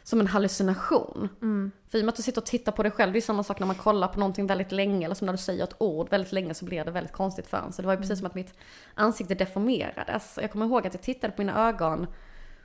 som 0.06 0.20
en 0.20 0.26
hallucination. 0.26 1.28
Mm. 1.42 1.70
För 1.88 1.98
i 1.98 2.00
och 2.00 2.04
med 2.04 2.12
att 2.12 2.16
du 2.16 2.22
sitter 2.22 2.40
och 2.40 2.46
tittar 2.46 2.72
på 2.72 2.82
dig 2.82 2.92
själv, 2.92 3.12
det 3.12 3.18
är 3.18 3.20
samma 3.20 3.42
sak 3.42 3.60
när 3.60 3.66
man 3.66 3.76
kollar 3.76 4.08
på 4.08 4.18
någonting 4.20 4.46
väldigt 4.46 4.72
länge, 4.72 5.04
eller 5.04 5.14
som 5.14 5.26
när 5.26 5.32
du 5.32 5.38
säger 5.38 5.64
ett 5.64 5.74
ord 5.78 6.10
väldigt 6.10 6.32
länge 6.32 6.54
så 6.54 6.64
blir 6.64 6.84
det 6.84 6.90
väldigt 6.90 7.12
konstigt 7.12 7.46
för 7.46 7.56
en. 7.58 7.72
Så 7.72 7.82
det 7.82 7.86
var 7.86 7.92
ju 7.92 7.96
Mm. 7.96 8.02
precis 8.02 8.18
som 8.18 8.26
att 8.26 8.34
mitt 8.34 8.54
ansikte 8.94 9.34
deformerades. 9.34 10.38
Jag 10.42 10.50
kommer 10.52 10.66
ihåg 10.66 10.86
att 10.86 10.94
jag 10.94 11.02
tittade 11.02 11.32
på 11.32 11.40
mina 11.42 11.68
ögon, 11.68 12.06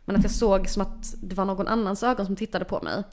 men 0.05 0.15
att 0.15 0.23
jag 0.23 0.31
såg 0.31 0.69
som 0.69 0.81
att 0.81 1.13
det 1.23 1.35
var 1.35 1.45
någon 1.45 1.67
annans 1.67 2.03
ögon 2.03 2.25
som 2.25 2.35
tittade 2.35 2.65
på 2.65 2.81
mig. 2.81 3.03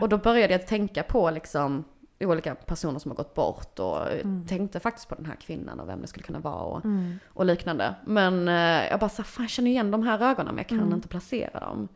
Och 0.00 0.08
då 0.08 0.18
började 0.18 0.52
jag 0.52 0.66
tänka 0.66 1.02
på 1.02 1.30
liksom 1.30 1.84
olika 2.20 2.54
personer 2.54 2.98
som 2.98 3.10
har 3.10 3.16
gått 3.16 3.34
bort 3.34 3.78
och 3.78 4.08
Mm. 4.12 4.46
tänkte 4.46 4.80
faktiskt 4.80 5.08
på 5.08 5.14
den 5.14 5.26
här 5.26 5.34
kvinnan 5.36 5.80
och 5.80 5.88
vem 5.88 6.00
det 6.00 6.06
skulle 6.06 6.24
kunna 6.26 6.38
vara 6.38 6.62
och, 6.62 6.82
och 7.28 7.44
liknande. 7.46 7.94
Men 8.06 8.48
eh, 8.48 8.86
jag 8.90 9.00
bara 9.00 9.08
så 9.10 9.22
här, 9.22 9.24
fan 9.28 9.44
jag 9.44 9.50
känner 9.50 9.70
igen 9.70 9.90
de 9.90 10.02
här 10.02 10.22
ögonen 10.22 10.54
men 10.54 10.56
jag 10.58 10.68
kan 10.68 10.92
inte 10.92 11.08
placera 11.08 11.60
dem. 11.60 11.88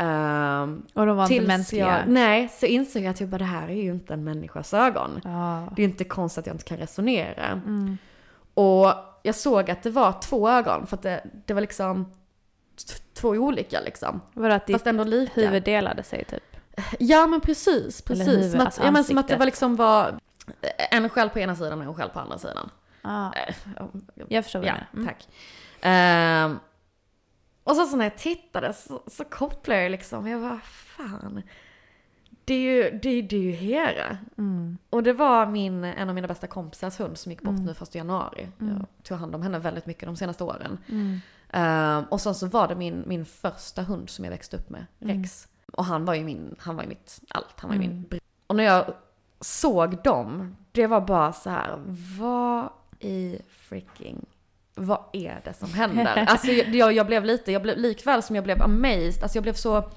Ehm, 0.00 0.82
Och 0.94 1.06
de 1.06 1.16
var 1.16 1.32
inte 1.32 1.46
mänskliga. 1.46 1.86
jag, 1.98 2.08
nej, 2.08 2.48
så 2.48 2.66
insåg 2.66 3.02
jag 3.02 3.10
att 3.10 3.20
jag 3.20 3.28
bara, 3.28 3.38
det 3.38 3.44
här 3.44 3.68
är 3.68 3.82
ju 3.82 3.90
inte 3.90 4.14
en 4.14 4.24
människas 4.24 4.74
ögon. 4.74 5.20
Ja. 5.24 5.68
Det 5.76 5.82
är 5.82 5.86
ju 5.86 5.90
inte 5.92 6.04
konstigt 6.04 6.38
att 6.38 6.46
jag 6.46 6.54
inte 6.54 6.64
kan 6.64 6.78
resonera. 6.78 7.46
Mm. 7.46 7.98
Och 8.54 8.92
jag 9.22 9.34
såg 9.34 9.70
att 9.70 9.82
det 9.82 9.90
var 9.90 10.12
två 10.22 10.48
ögon 10.50 10.86
för 10.86 10.96
att 10.96 11.02
det, 11.02 11.24
det 11.46 11.54
var 11.54 11.60
liksom 11.60 12.12
två 13.14 13.28
olika 13.28 13.80
liksom. 13.80 14.20
Var 14.32 14.48
det 14.48 14.54
att 14.54 14.70
Fast 14.70 14.86
ändå 14.86 15.04
lika. 15.04 15.32
huvud 15.40 15.62
delade 15.62 16.02
sig 16.02 16.24
typ? 16.24 16.42
Ja 16.98 17.26
men 17.26 17.40
precis, 17.40 18.02
precis. 18.02 18.28
huvud, 18.28 18.50
som, 18.50 18.60
att, 18.60 18.66
alltså 18.66 18.82
ja, 18.84 18.90
men 18.90 19.04
som 19.04 19.18
att 19.18 19.28
det 19.28 19.36
var 19.36 19.46
liksom 19.46 19.76
var 19.76 20.14
en 20.90 21.08
själ 21.08 21.28
på 21.30 21.38
ena 21.38 21.56
sidan 21.56 21.80
och 21.80 21.84
en 21.86 21.94
själ 21.94 22.08
på 22.08 22.20
andra 22.20 22.38
sidan. 22.38 22.70
Eh, 23.04 23.10
ja, 23.78 23.88
jag 24.28 24.44
förstår 24.44 24.58
vad 24.60 24.68
Ja, 24.68 24.74
du 24.92 24.98
menar. 24.98 25.02
Mm. 25.02 25.06
tack. 25.06 25.28
Ehm, 25.80 26.58
och 27.64 27.76
så, 27.76 27.86
så 27.86 27.96
när 27.96 28.04
jag 28.04 28.18
tittade 28.18 28.72
så, 28.72 29.02
så 29.06 29.24
kopplade 29.24 29.82
jag 29.82 29.90
liksom, 29.90 30.26
jag 30.26 30.40
bara 30.40 30.60
fan. 30.64 31.42
Det 32.44 32.54
är 32.54 32.58
ju, 32.60 32.98
det, 33.02 33.08
är- 33.08 33.22
det 33.22 33.36
är 33.36 33.40
ju 33.40 33.50
Hera. 33.52 34.18
Mm. 34.38 34.78
Och 34.90 35.02
det 35.02 35.12
var 35.12 35.46
min, 35.46 35.84
en 35.84 36.08
av 36.08 36.14
mina 36.14 36.28
bästa 36.28 36.46
kompisars 36.46 37.00
hund 37.00 37.18
som 37.18 37.32
gick 37.32 37.42
bort 37.42 37.52
Mm. 37.54 37.64
nu 37.64 37.74
första 37.74 37.98
januari. 37.98 38.48
Jag 38.58 38.86
tog 39.02 39.18
hand 39.18 39.34
om 39.34 39.42
henne 39.42 39.58
väldigt 39.58 39.86
mycket 39.86 40.06
de 40.06 40.16
senaste 40.16 40.44
åren. 40.44 40.78
Mm. 40.88 41.18
Ehm, 41.52 42.04
och 42.04 42.20
sen 42.20 42.34
så 42.34 42.46
var 42.46 42.68
det 42.68 42.74
min, 42.76 43.04
min 43.06 43.24
första 43.26 43.82
hund 43.82 44.10
som 44.10 44.24
jag 44.24 44.32
växte 44.32 44.56
upp 44.56 44.70
med, 44.70 44.86
Rex. 44.98 45.48
Och 45.72 45.84
han 45.84 46.04
var 46.04 46.14
ju 46.14 46.24
min, 46.24 46.54
han 46.58 46.76
var 46.76 46.82
ju 46.82 46.88
mitt 46.88 47.20
allt, 47.28 47.54
han 47.60 47.68
var 47.68 47.74
ju 47.74 47.80
min 47.80 48.06
br- 48.10 48.20
Och 48.46 48.56
när 48.56 48.64
jag 48.64 48.84
såg 49.40 50.02
dem, 50.02 50.56
det 50.72 50.86
var 50.86 51.00
bara 51.00 51.32
så 51.32 51.50
här, 51.50 51.74
vad 52.18 52.68
i 52.98 53.38
freaking, 53.48 54.26
vad 54.80 55.04
är 55.12 55.40
det 55.44 55.52
som 55.52 55.72
händer? 55.72 56.24
Alltså 56.28 56.52
jag, 56.52 56.92
jag 56.92 57.06
blev 57.06 57.24
lite, 57.24 57.52
jag 57.52 57.62
blev 57.62 57.78
likväl 57.78 58.22
som 58.22 58.36
jag 58.36 58.44
blev 58.44 58.62
amazed, 58.62 59.22
alltså 59.22 59.36
jag 59.36 59.42
blev 59.42 59.54
så 59.54 59.90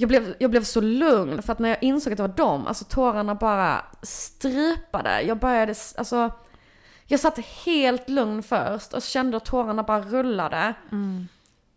jag 0.00 0.08
blev, 0.08 0.34
jag 0.38 0.50
blev 0.50 0.64
så 0.64 0.80
lugn 0.80 1.42
för 1.42 1.52
att 1.52 1.58
när 1.58 1.68
jag 1.68 1.82
insåg 1.82 2.12
att 2.12 2.16
det 2.16 2.22
var 2.22 2.36
dem, 2.36 2.66
alltså 2.66 2.84
tårarna 2.84 3.34
bara 3.34 3.84
strypade. 4.02 5.22
Jag 5.22 5.38
började, 5.38 5.74
alltså 5.96 6.30
jag 7.06 7.20
satt 7.20 7.38
helt 7.38 8.08
lugn 8.08 8.42
först 8.42 8.94
och 8.94 9.02
kände 9.02 9.36
att 9.36 9.44
tårarna 9.44 9.82
bara 9.82 10.00
rullade. 10.00 10.74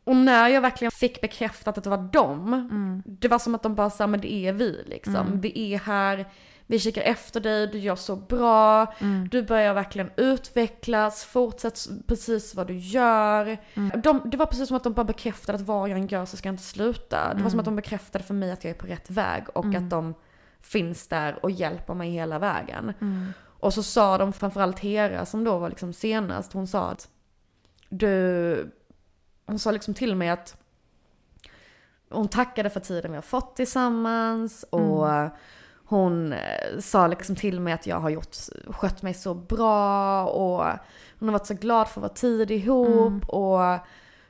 Och 0.04 0.16
när 0.16 0.48
jag 0.48 0.62
verkligen 0.62 0.92
fick 0.92 1.22
bekräftat 1.22 1.78
att 1.78 1.84
det 1.84 1.90
var 1.90 1.98
dem, 1.98 3.04
det 3.06 3.28
var 3.28 3.40
som 3.40 3.56
att 3.56 3.64
de 3.64 3.76
bara 3.76 3.90
sa 3.90 4.08
men 4.08 4.22
det 4.22 4.34
är 4.34 4.54
vi 4.54 4.84
liksom. 4.88 5.42
Vi 5.42 5.74
är 5.74 5.80
här, 5.80 6.26
vi 6.72 6.80
kikar 6.80 7.02
efter 7.02 7.40
dig, 7.40 7.68
du 7.68 7.78
gör 7.78 7.96
så 7.96 8.16
bra, 8.16 8.94
du 9.32 9.44
börjar 9.44 9.74
verkligen 9.74 10.10
utvecklas, 10.18 11.24
fortsätt 11.24 11.88
precis 12.08 12.56
vad 12.56 12.68
du 12.68 12.76
gör. 12.76 13.58
De, 14.04 14.22
det 14.26 14.38
var 14.38 14.46
precis 14.46 14.68
som 14.68 14.78
att 14.78 14.84
de 14.84 14.94
bara 14.94 15.04
bekräftade 15.04 15.56
att 15.56 15.62
vad 15.62 15.90
jag 15.90 16.00
än 16.00 16.08
gör 16.08 16.26
så 16.26 16.38
ska 16.38 16.48
jag 16.48 16.54
inte 16.54 16.64
sluta. 16.64 17.34
Det 17.34 17.44
var 17.44 17.50
som 17.50 17.60
att 17.60 17.66
de 17.66 17.76
bekräftade 17.76 18.24
för 18.24 18.34
mig 18.34 18.52
att 18.52 18.64
jag 18.64 18.72
är 18.72 18.76
på 18.76 18.88
rätt 18.88 19.10
väg 19.10 19.44
och 19.54 19.76
att 19.76 19.90
de 19.90 20.14
finns 20.62 21.08
där 21.08 21.46
och 21.46 21.52
hjälper 21.52 21.94
mig 21.94 22.10
hela 22.10 22.40
vägen. 22.40 22.94
Mm. 23.02 23.34
Och 23.44 23.74
så 23.74 23.84
sa 23.84 24.18
de, 24.18 24.34
framförallt 24.34 24.80
Hera 24.80 25.26
som 25.26 25.44
då 25.44 25.58
var 25.58 25.70
liksom 25.70 25.94
senast, 25.94 26.54
hon 26.54 26.68
sa 26.68 26.90
att 26.90 27.10
du, 27.90 28.72
hon 29.46 29.60
sa 29.60 29.72
liksom 29.72 29.94
till 29.94 30.16
mig 30.16 30.30
att 30.30 30.58
hon 32.10 32.28
tackade 32.28 32.70
för 32.70 32.80
tiden 32.80 33.12
vi 33.12 33.18
har 33.18 33.22
fått 33.22 33.56
tillsammans 33.56 34.66
och 34.70 35.08
hon 35.92 36.34
eh, 36.34 36.80
sa 36.80 37.08
liksom 37.08 37.36
till 37.36 37.60
mig 37.60 37.74
att 37.74 37.88
jag 37.88 38.00
har 38.00 38.10
gjort, 38.10 38.36
skött 38.68 39.02
mig 39.02 39.14
så 39.14 39.34
bra 39.34 40.26
och 40.26 40.66
hon 41.20 41.30
har 41.30 41.32
varit 41.32 41.48
så 41.48 41.54
glad 41.54 41.88
för 41.88 42.02
vår 42.02 42.08
tid 42.08 42.52
ihop 42.52 43.30
och 43.30 43.78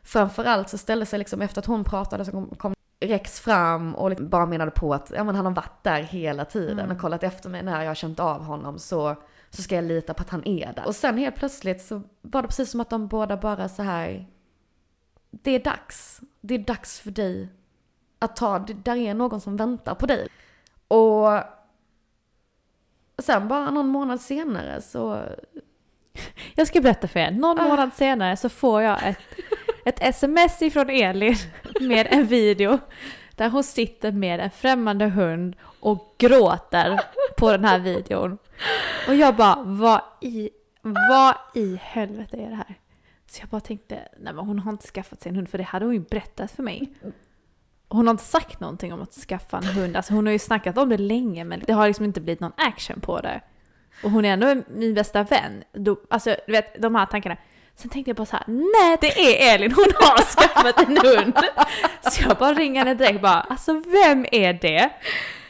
framförallt 0.04 0.70
så 0.70 0.78
ställde 0.78 1.06
sig 1.06 1.20
liksom 1.20 1.42
efter 1.42 1.60
att 1.60 1.66
hon 1.66 1.84
pratade 1.84 2.26
så 2.26 2.32
kom, 2.32 2.56
kom 2.58 2.74
Rex 3.00 3.40
fram 3.40 3.96
och 3.96 4.10
liksom 4.10 4.30
bara 4.30 4.46
menade 4.46 4.72
på 4.72 4.94
att 4.94 5.12
ja, 5.16 5.24
men 5.24 5.36
han 5.36 5.46
har 5.46 5.54
varit 5.54 5.84
där 5.84 6.02
hela 6.02 6.46
tiden 6.46 6.92
och 6.92 7.00
kollat 7.00 7.24
efter 7.24 7.50
mig 7.50 7.64
när 7.64 7.82
jag 7.82 7.90
har 7.90 7.96
känt 7.96 8.20
av 8.20 8.44
honom 8.44 8.80
så, 8.80 9.16
så 9.50 9.62
ska 9.62 9.76
jag 9.76 9.84
lita 9.84 10.14
på 10.14 10.22
att 10.22 10.30
han 10.30 10.48
är 10.48 10.74
där. 10.74 10.88
Och 10.88 10.96
sen 10.96 11.18
helt 11.18 11.36
plötsligt 11.36 11.82
så 11.82 12.02
var 12.22 12.42
det 12.42 12.48
precis 12.48 12.72
som 12.72 12.80
att 12.80 12.90
de 12.90 13.08
båda 13.08 13.38
bara 13.38 13.70
så 13.70 13.84
här 13.84 14.28
det 15.32 15.52
är 15.52 15.64
dags. 15.64 16.22
Det 16.42 16.56
är 16.56 16.60
dags 16.60 17.00
för 17.00 17.12
dig 17.12 17.50
att 18.20 18.36
ta, 18.36 18.60
där 18.60 18.96
är 18.96 19.14
någon 19.14 19.42
som 19.42 19.58
väntar 19.58 19.96
på 19.96 20.06
dig. 20.06 20.28
Och 20.98 21.44
sen 23.24 23.48
bara 23.48 23.72
någon 23.72 23.88
månad 23.88 24.22
senare 24.22 24.82
så, 24.82 25.24
Jag 26.56 26.68
ska 26.68 26.82
berätta 26.82 27.08
för 27.08 27.20
er. 27.20 27.32
Någon 27.32 27.60
Ah. 27.60 27.64
månad 27.64 27.94
senare 27.94 28.38
så 28.38 28.50
får 28.50 28.82
jag 28.82 29.08
ett, 29.08 29.18
ett 29.86 30.02
sms 30.02 30.62
ifrån 30.62 30.90
Elin 30.90 31.36
med 31.82 32.08
en 32.12 32.26
video 32.26 32.80
där 33.36 33.50
hon 33.50 33.64
sitter 33.64 34.12
med 34.12 34.40
en 34.40 34.52
främmande 34.52 35.06
hund 35.06 35.56
och 35.80 36.16
gråter 36.18 37.02
på 37.38 37.52
den 37.52 37.66
här 37.66 37.80
videon. 37.80 38.38
Och 39.08 39.16
jag 39.16 39.36
bara, 39.36 39.64
vad 39.64 40.02
i, 40.22 40.50
vad 40.82 41.36
i 41.56 41.76
helvete 41.82 42.38
är 42.38 42.50
det 42.50 42.56
här? 42.56 42.76
Så 43.28 43.42
jag 43.42 43.50
bara 43.50 43.62
tänkte, 43.62 43.96
nej 44.20 44.34
men 44.34 44.46
hon 44.46 44.60
har 44.60 44.72
inte 44.72 44.88
skaffat 44.88 45.22
sig 45.22 45.30
en 45.30 45.36
hund 45.36 45.50
för 45.50 45.58
det 45.58 45.64
hade 45.64 45.86
hon 45.86 45.94
ju 45.94 46.00
berättat 46.00 46.52
för 46.52 46.64
mig. 46.64 46.94
Hon 47.92 48.08
har 48.08 48.12
inte 48.12 48.24
sagt 48.24 48.60
någonting 48.60 48.94
om 48.94 49.02
att 49.02 49.14
skaffa 49.14 49.58
en 49.58 49.64
hund. 49.64 49.96
Alltså 49.98 50.14
hon 50.14 50.26
har 50.26 50.34
ju 50.34 50.40
snackat 50.40 50.78
om 50.78 50.90
det 50.90 50.98
länge 50.98 51.44
men 51.44 51.64
det 51.68 51.74
har 51.74 51.88
liksom 51.88 52.06
inte 52.06 52.22
blivit 52.22 52.40
någon 52.40 52.52
action 52.58 53.02
på 53.02 53.20
det. 53.22 53.42
Och 54.04 54.12
hon 54.12 54.26
är 54.26 54.34
ändå 54.34 54.56
min 54.68 54.94
bästa 54.94 55.24
vän. 55.24 55.64
Då, 55.74 55.98
alltså 56.10 56.36
du 56.46 56.52
vet 56.52 56.82
de 56.82 56.96
här 56.96 57.06
tankarna. 57.06 57.38
Sen 57.76 57.90
tänkte 57.90 58.10
jag 58.10 58.16
bara 58.16 58.26
så 58.26 58.36
här: 58.36 58.46
nej 58.48 58.98
det 59.02 59.08
är 59.48 59.56
Elin, 59.56 59.72
hon 59.72 59.86
har 60.00 60.18
skaffat 60.36 60.80
en 60.90 60.98
hund. 60.98 61.34
Så 62.02 62.24
jag 62.28 62.38
bara 62.38 62.54
ringer 62.54 62.80
henne 62.80 62.94
direkt 62.94 63.22
bara, 63.22 63.42
alltså 63.42 63.74
vem 63.74 64.26
är 64.32 64.54
det? 64.54 64.90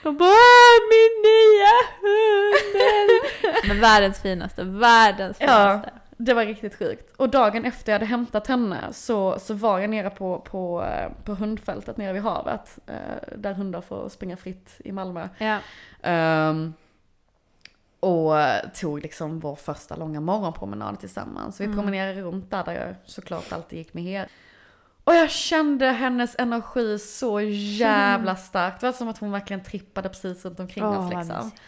De 0.03 0.17
bara, 0.17 0.29
"Åh, 0.29 0.79
min 0.89 1.21
nya 1.23 1.73
hund! 2.01 3.55
Men 3.67 3.79
världens 3.81 4.21
finaste, 4.21 4.63
världens 4.63 5.37
ja, 5.39 5.47
finaste. 5.47 5.91
Det 6.25 6.33
var 6.33 6.45
riktigt 6.45 6.75
sjukt. 6.75 7.13
Och 7.17 7.29
dagen 7.29 7.65
efter 7.65 7.91
jag 7.91 7.95
hade 7.99 8.05
hämtat 8.05 8.47
henne 8.47 8.93
så, 8.93 9.39
så 9.39 9.53
var 9.53 9.79
jag 9.79 9.89
nere 9.89 10.09
på, 10.09 10.39
på, 10.39 10.85
på 11.25 11.33
hundfältet 11.33 11.97
nere 11.97 12.13
vid 12.13 12.21
havet. 12.21 12.79
eh, 12.87 13.37
Där 13.37 13.53
hundar 13.53 13.81
får 13.81 14.09
springa 14.09 14.37
fritt 14.37 14.75
i 14.79 14.91
Malmö. 14.91 15.29
Ja. 15.37 15.57
Ehm, 16.01 16.73
och 17.99 18.33
tog 18.73 19.01
liksom 19.01 19.39
vår 19.39 19.55
första 19.55 19.95
långa 19.95 20.19
morgonpromenad 20.21 20.99
tillsammans. 20.99 21.61
Vi 21.61 21.65
promenerade 21.65 22.21
runt 22.21 22.51
där, 22.51 22.63
där 22.63 22.73
jag 22.73 22.95
såklart 23.05 23.51
alltid 23.51 23.79
gick 23.79 23.93
med 23.93 24.03
her. 24.03 24.27
Och 25.03 25.15
jag 25.15 25.29
kände 25.31 25.85
hennes 25.85 26.35
energi 26.39 26.99
så 26.99 27.41
jävla 27.41 28.35
starkt. 28.35 28.81
Det 28.81 28.87
var 28.87 28.93
som 28.93 29.07
att 29.07 29.17
hon 29.17 29.31
verkligen 29.31 29.63
trippade 29.63 30.09
precis 30.09 30.45
runt 30.45 30.59
omkring 30.59 30.83
Åh, 30.83 31.05
oss 31.05 31.13
liksom. 31.13 31.35
mysigt. 31.45 31.61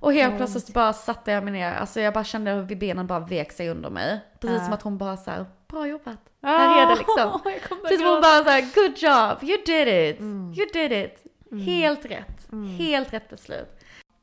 Och 0.00 0.12
helt 0.12 0.32
Åh, 0.32 0.36
plötsligt 0.36 0.74
bara 0.74 0.92
satte 0.92 1.30
jag 1.30 1.44
mig 1.44 1.52
ner, 1.52 1.72
alltså 1.74 2.00
jag 2.00 2.14
bara 2.14 2.24
kände 2.24 2.50
hur 2.50 2.76
benen 2.76 3.06
bara 3.06 3.20
vek 3.20 3.52
sig 3.52 3.70
under 3.70 3.90
mig. 3.90 4.20
Precis 4.40 4.56
Ja. 4.58 4.64
som 4.64 4.72
att 4.72 4.82
hon 4.82 4.98
bara 4.98 5.16
så 5.16 5.30
här, 5.30 5.46
bra 5.68 5.86
jobbat. 5.88 6.18
Här 6.42 6.82
är 6.82 6.86
det 6.88 6.94
liksom. 6.96 7.40
Precis 7.82 8.00
som 8.00 8.08
hon 8.08 8.20
bara 8.20 8.44
såhär, 8.44 8.74
good 8.74 8.98
job, 8.98 9.50
you 9.50 9.58
did 9.66 9.88
it, 10.14 10.20
Mm. 10.20 10.52
you 10.54 10.66
did 10.72 10.92
it. 10.92 11.22
Helt 11.66 12.04
rätt, 12.04 12.48
helt 12.78 13.12
rätt 13.12 13.28
beslut. 13.30 13.76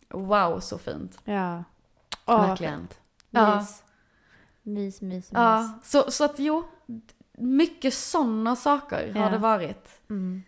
Wow, 0.09 0.59
så 0.59 0.78
fint. 0.78 1.19
Ja. 1.26 1.63
Åh, 2.26 2.47
Verkligen. 2.47 2.88
Ja. 3.30 3.55
Mys. 3.59 3.84
Mys, 4.63 5.01
mys, 5.01 5.11
mys. 5.11 5.30
Ja, 5.34 5.80
så, 5.84 6.11
så 6.11 6.24
att 6.24 6.39
jo, 6.39 6.63
mycket 7.38 7.93
sådana 7.93 8.55
saker 8.55 9.13
har 9.13 9.21
Ja. 9.21 9.30
det 9.30 9.38
varit. 9.38 9.89
Mm. 10.09 10.43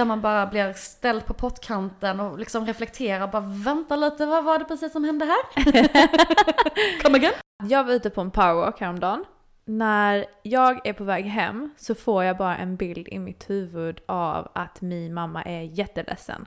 Där 0.00 0.04
man 0.04 0.20
bara 0.20 0.46
blir 0.46 0.72
ställd 0.72 1.26
på 1.26 1.34
pottkanten 1.34 2.20
och 2.20 2.38
liksom 2.38 2.66
reflekterar, 2.66 3.28
bara 3.28 3.42
vänta 3.46 3.96
lite, 3.96 4.26
vad 4.26 4.44
var 4.44 4.58
det 4.58 4.64
precis 4.64 4.92
som 4.92 5.04
hände 5.04 5.24
här? 5.24 5.64
Come 7.02 7.18
again? 7.18 7.32
Jag 7.62 7.84
var 7.84 7.92
ute 7.92 8.10
på 8.10 8.20
en 8.20 8.30
powerwalk 8.30 8.80
häromdagen. 8.80 9.24
När 9.64 10.26
jag 10.42 10.86
är 10.86 10.92
på 10.92 11.04
väg 11.04 11.24
hem 11.24 11.70
så 11.76 11.94
får 11.94 12.24
jag 12.24 12.36
bara 12.36 12.56
en 12.56 12.76
bild 12.76 13.08
i 13.08 13.18
mitt 13.18 13.50
huvud 13.50 14.00
av 14.06 14.48
att 14.54 14.80
min 14.80 15.14
mamma 15.14 15.42
är 15.42 15.62
jätteledsen. 15.62 16.46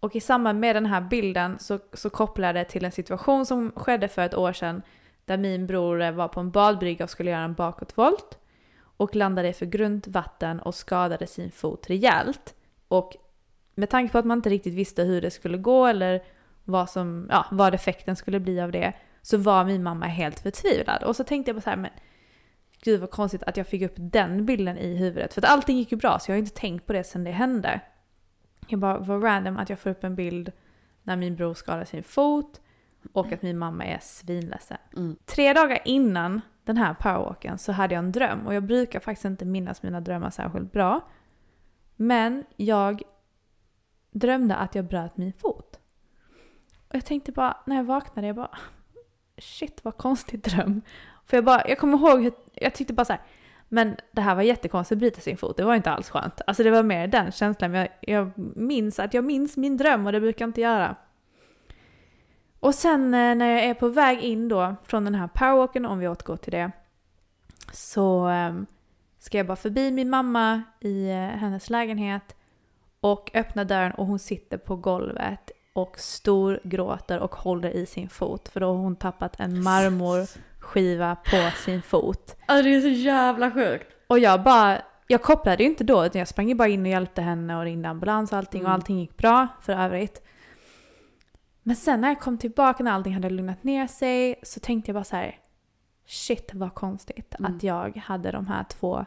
Och 0.00 0.16
i 0.16 0.20
samband 0.20 0.60
med 0.60 0.76
den 0.76 0.86
här 0.86 1.00
bilden 1.00 1.58
så, 1.58 1.78
så 1.92 2.10
kopplar 2.10 2.48
jag 2.48 2.54
det 2.54 2.64
till 2.64 2.84
en 2.84 2.92
situation 2.92 3.46
som 3.46 3.72
skedde 3.76 4.08
för 4.08 4.22
ett 4.22 4.34
år 4.34 4.52
sedan 4.52 4.82
där 5.24 5.36
min 5.36 5.66
bror 5.66 6.10
var 6.10 6.28
på 6.28 6.40
en 6.40 6.50
badbrygga 6.50 7.04
och 7.04 7.10
skulle 7.10 7.30
göra 7.30 7.44
en 7.44 7.54
bakåtvolt 7.54 8.38
och 8.96 9.16
landade 9.16 9.52
för 9.52 9.66
grunt 9.66 10.06
vatten 10.06 10.60
och 10.60 10.74
skadade 10.74 11.26
sin 11.26 11.50
fot 11.50 11.90
rejält. 11.90 12.54
Och 12.88 13.16
med 13.74 13.90
tanke 13.90 14.12
på 14.12 14.18
att 14.18 14.24
man 14.24 14.38
inte 14.38 14.50
riktigt 14.50 14.74
visste 14.74 15.02
hur 15.02 15.20
det 15.20 15.30
skulle 15.30 15.58
gå 15.58 15.86
eller 15.86 16.22
vad, 16.64 16.90
som, 16.90 17.26
ja, 17.30 17.46
vad 17.50 17.74
effekten 17.74 18.16
skulle 18.16 18.40
bli 18.40 18.60
av 18.60 18.72
det 18.72 18.92
så 19.22 19.36
var 19.36 19.64
min 19.64 19.82
mamma 19.82 20.06
helt 20.06 20.40
förtvivlad. 20.40 21.02
Och 21.02 21.16
så 21.16 21.24
tänkte 21.24 21.48
jag 21.48 21.56
bara 21.56 21.62
så 21.62 21.70
här, 21.70 21.76
men 21.76 21.90
gud 22.82 23.00
vad 23.00 23.10
konstigt 23.10 23.42
att 23.42 23.56
jag 23.56 23.66
fick 23.66 23.82
upp 23.82 23.94
den 23.96 24.46
bilden 24.46 24.78
i 24.78 24.96
huvudet. 24.96 25.34
För 25.34 25.40
att 25.40 25.48
allting 25.50 25.78
gick 25.78 25.92
ju 25.92 25.98
bra 25.98 26.18
så 26.18 26.30
jag 26.30 26.34
har 26.34 26.38
inte 26.38 26.54
tänkt 26.54 26.86
på 26.86 26.92
det 26.92 27.04
sedan 27.04 27.24
det 27.24 27.30
hände. 27.30 27.80
Jag 28.68 28.80
bara, 28.80 28.98
vad 28.98 29.24
random 29.24 29.56
att 29.56 29.70
jag 29.70 29.78
får 29.78 29.90
upp 29.90 30.04
en 30.04 30.14
bild 30.14 30.52
när 31.02 31.16
min 31.16 31.36
bror 31.36 31.54
skadar 31.54 31.84
sin 31.84 32.02
fot 32.02 32.60
och 33.12 33.32
att 33.32 33.42
min 33.42 33.58
mamma 33.58 33.84
är 33.84 33.98
svinledsen. 34.02 34.78
Mm. 34.96 35.16
Tre 35.24 35.52
dagar 35.52 35.78
innan 35.84 36.40
den 36.64 36.76
här 36.76 36.94
powerwalken 36.94 37.58
så 37.58 37.72
hade 37.72 37.94
jag 37.94 38.04
en 38.04 38.12
dröm 38.12 38.46
och 38.46 38.54
jag 38.54 38.62
brukar 38.62 39.00
faktiskt 39.00 39.24
inte 39.24 39.44
minnas 39.44 39.82
mina 39.82 40.00
drömmar 40.00 40.30
särskilt 40.30 40.72
bra. 40.72 41.00
Men 41.96 42.44
jag 42.56 43.02
drömde 44.10 44.56
att 44.56 44.74
jag 44.74 44.84
bröt 44.84 45.16
min 45.16 45.32
fot. 45.32 45.80
Och 46.88 46.94
jag 46.94 47.04
tänkte 47.04 47.32
bara, 47.32 47.56
när 47.66 47.76
jag 47.76 47.84
vaknade, 47.84 48.26
jag 48.26 48.36
bara 48.36 48.58
shit 49.38 49.84
vad 49.84 49.96
konstig 49.96 50.40
dröm. 50.40 50.82
För 51.26 51.36
jag 51.36 51.44
bara, 51.44 51.68
jag 51.68 51.78
kommer 51.78 51.98
ihåg 51.98 52.22
hur, 52.22 52.32
jag 52.52 52.74
tyckte 52.74 52.94
bara 52.94 53.04
så 53.04 53.12
här, 53.12 53.22
men 53.68 53.96
det 54.12 54.20
här 54.20 54.34
var 54.34 54.42
jättekonstigt 54.42 54.96
att 54.96 54.98
bryta 54.98 55.20
sin 55.20 55.36
fot, 55.36 55.56
det 55.56 55.64
var 55.64 55.74
inte 55.74 55.90
alls 55.90 56.10
skönt. 56.10 56.40
Alltså 56.46 56.62
det 56.62 56.70
var 56.70 56.82
mer 56.82 57.06
den 57.06 57.32
känslan, 57.32 57.70
men 57.70 57.80
jag, 57.80 57.90
jag 58.00 58.38
minns 58.56 58.98
att 58.98 59.14
jag 59.14 59.24
minns 59.24 59.56
min 59.56 59.76
dröm 59.76 60.06
och 60.06 60.12
det 60.12 60.20
brukar 60.20 60.42
jag 60.42 60.48
inte 60.48 60.60
göra. 60.60 60.96
Och 62.64 62.74
sen 62.74 63.14
eh, 63.14 63.34
när 63.34 63.46
jag 63.50 63.64
är 63.64 63.74
på 63.74 63.88
väg 63.88 64.20
in 64.20 64.48
då 64.48 64.74
från 64.84 65.04
den 65.04 65.14
här 65.14 65.28
powerwalken, 65.28 65.86
om 65.86 65.98
vi 65.98 66.08
återgår 66.08 66.36
till 66.36 66.52
det, 66.52 66.70
så 67.72 68.28
eh, 68.28 68.54
ska 69.18 69.36
jag 69.38 69.46
bara 69.46 69.56
förbi 69.56 69.90
min 69.90 70.10
mamma 70.10 70.62
i 70.80 71.08
eh, 71.10 71.16
hennes 71.16 71.70
lägenhet 71.70 72.36
och 73.00 73.30
öppna 73.34 73.64
dörren 73.64 73.92
och 73.92 74.06
hon 74.06 74.18
sitter 74.18 74.58
på 74.58 74.76
golvet 74.76 75.50
och 75.72 75.98
stor 75.98 76.60
gråter 76.64 77.18
och 77.18 77.34
håller 77.34 77.70
i 77.70 77.86
sin 77.86 78.08
fot 78.08 78.48
för 78.48 78.60
då 78.60 78.66
har 78.66 78.74
hon 78.74 78.96
tappat 78.96 79.40
en 79.40 79.62
marmorskiva 79.62 81.16
på 81.16 81.50
sin 81.64 81.82
fot. 81.82 82.36
Alltså 82.46 82.62
det 82.64 82.74
är 82.74 82.80
så 82.80 82.88
jävla 82.88 83.50
sjukt. 83.50 83.86
Och 84.06 84.18
jag 84.18 84.42
bara, 84.42 84.78
jag 85.06 85.22
kopplade 85.22 85.62
ju 85.62 85.68
inte 85.68 85.84
då 85.84 86.06
utan 86.06 86.18
jag 86.18 86.28
sprang 86.28 86.48
ju 86.48 86.54
bara 86.54 86.68
in 86.68 86.82
och 86.82 86.88
hjälpte 86.88 87.22
henne 87.22 87.56
och 87.56 87.64
ringde 87.64 87.88
ambulans 87.88 88.32
och 88.32 88.38
allting 88.38 88.60
och 88.62 88.68
Mm. 88.68 88.74
allting 88.74 89.00
gick 89.00 89.16
bra 89.16 89.48
för 89.62 89.72
övrigt. 89.72 90.23
Men 91.66 91.76
sen 91.76 92.00
när 92.00 92.08
jag 92.08 92.20
kom 92.20 92.38
tillbaka 92.38 92.82
när 92.82 92.90
allting 92.90 93.14
hade 93.14 93.30
lugnat 93.30 93.64
ner 93.64 93.86
sig 93.86 94.34
så 94.42 94.60
tänkte 94.60 94.88
jag 94.90 94.94
bara 94.94 95.04
så 95.04 95.16
här. 95.16 95.38
Shit 96.06 96.50
vad 96.54 96.74
konstigt 96.74 97.34
Mm. 97.38 97.54
att 97.56 97.62
jag 97.62 97.96
hade 97.96 98.30
de 98.30 98.46
här 98.46 98.64
två 98.64 99.04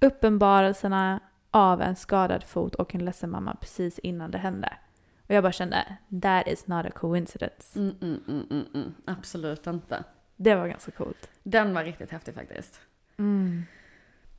uppenbarelserna 0.00 1.20
av 1.50 1.82
en 1.82 1.96
skadad 1.96 2.44
fot 2.44 2.74
och 2.74 2.94
en 2.94 3.04
ledsen 3.04 3.30
mamma 3.30 3.56
precis 3.60 3.98
innan 3.98 4.30
det 4.30 4.38
hände. 4.38 4.72
Och 5.28 5.34
jag 5.34 5.42
bara 5.44 5.52
kände, 5.52 5.96
that 6.22 6.46
is 6.48 6.66
not 6.66 6.86
a 6.86 6.90
coincidence. 6.94 7.78
Mm, 7.78 7.94
mm, 8.02 8.20
mm, 8.28 8.46
mm, 8.50 8.66
mm. 8.74 8.94
Absolut 9.04 9.66
inte. 9.66 10.04
Det 10.36 10.54
var 10.54 10.66
ganska 10.68 10.90
coolt. 10.92 11.30
Den 11.42 11.74
var 11.74 11.84
riktigt 11.84 12.10
häftig 12.10 12.34
faktiskt. 12.34 12.80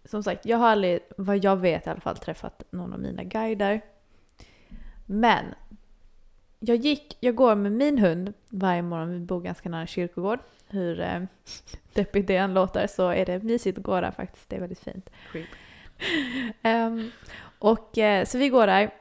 Som 0.06 0.24
sagt, 0.24 0.46
jag 0.46 0.58
har 0.58 0.68
aldrig, 0.68 1.00
vad 1.18 1.38
jag 1.44 1.56
vet 1.58 1.88
i 1.88 1.90
alla 1.90 2.00
fall, 2.02 2.18
träffat 2.18 2.64
någon 2.72 2.94
av 2.94 3.00
mina 3.00 3.24
guider. 3.24 3.82
Men 5.06 5.46
jag 6.60 6.76
gick, 6.76 7.18
jag 7.20 7.36
går 7.36 7.56
med 7.56 7.72
min 7.72 7.98
hund 7.98 8.34
varje 8.50 8.82
morgon, 8.82 9.12
vi 9.12 9.20
bor 9.20 9.42
ganska 9.42 9.70
nära 9.70 9.88
kyrkogård. 9.88 10.40
Hur 10.68 11.00
eh, 11.00 11.22
deppigt 11.94 12.28
det 12.28 12.36
än 12.36 12.54
låter 12.54 12.88
så 12.88 13.10
är 13.10 13.26
det 13.26 13.44
mysigt 13.44 13.78
att 13.78 13.84
gå 13.84 14.02
där 14.02 14.12
faktiskt, 14.12 14.50
det 14.50 14.56
är 14.56 14.60
väldigt 14.60 14.80
fint. 14.80 15.10
Ehm, 16.62 17.12
och 17.60 17.98
eh, 17.98 18.26
så 18.26 18.38
vi 18.38 18.50
går 18.50 18.68
där 18.68 18.94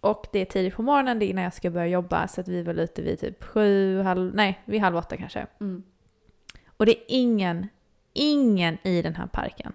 Och 0.00 0.26
det 0.32 0.38
är 0.38 0.44
tidigt 0.44 0.74
på 0.74 0.82
morgonen, 0.82 1.18
det 1.18 1.24
är 1.24 1.28
innan 1.28 1.44
jag 1.44 1.54
ska 1.54 1.70
börja 1.70 1.86
jobba. 1.86 2.28
Så 2.28 2.40
att 2.40 2.48
vi 2.48 2.58
är 2.60 2.62
väl 2.62 2.78
ute 2.78 3.02
vid 3.02 3.20
typ 3.20 3.44
sju, 3.44 4.02
halv, 4.02 4.34
nej, 4.34 4.60
vid 4.64 4.80
halv 4.80 4.96
åtta 4.96 5.16
kanske. 5.16 5.46
Mm. 5.60 5.82
Och 6.76 6.86
det 6.86 6.92
är 6.92 7.04
ingen, 7.08 7.68
ingen 8.12 8.78
i 8.82 9.02
den 9.02 9.14
här 9.14 9.26
parken. 9.26 9.72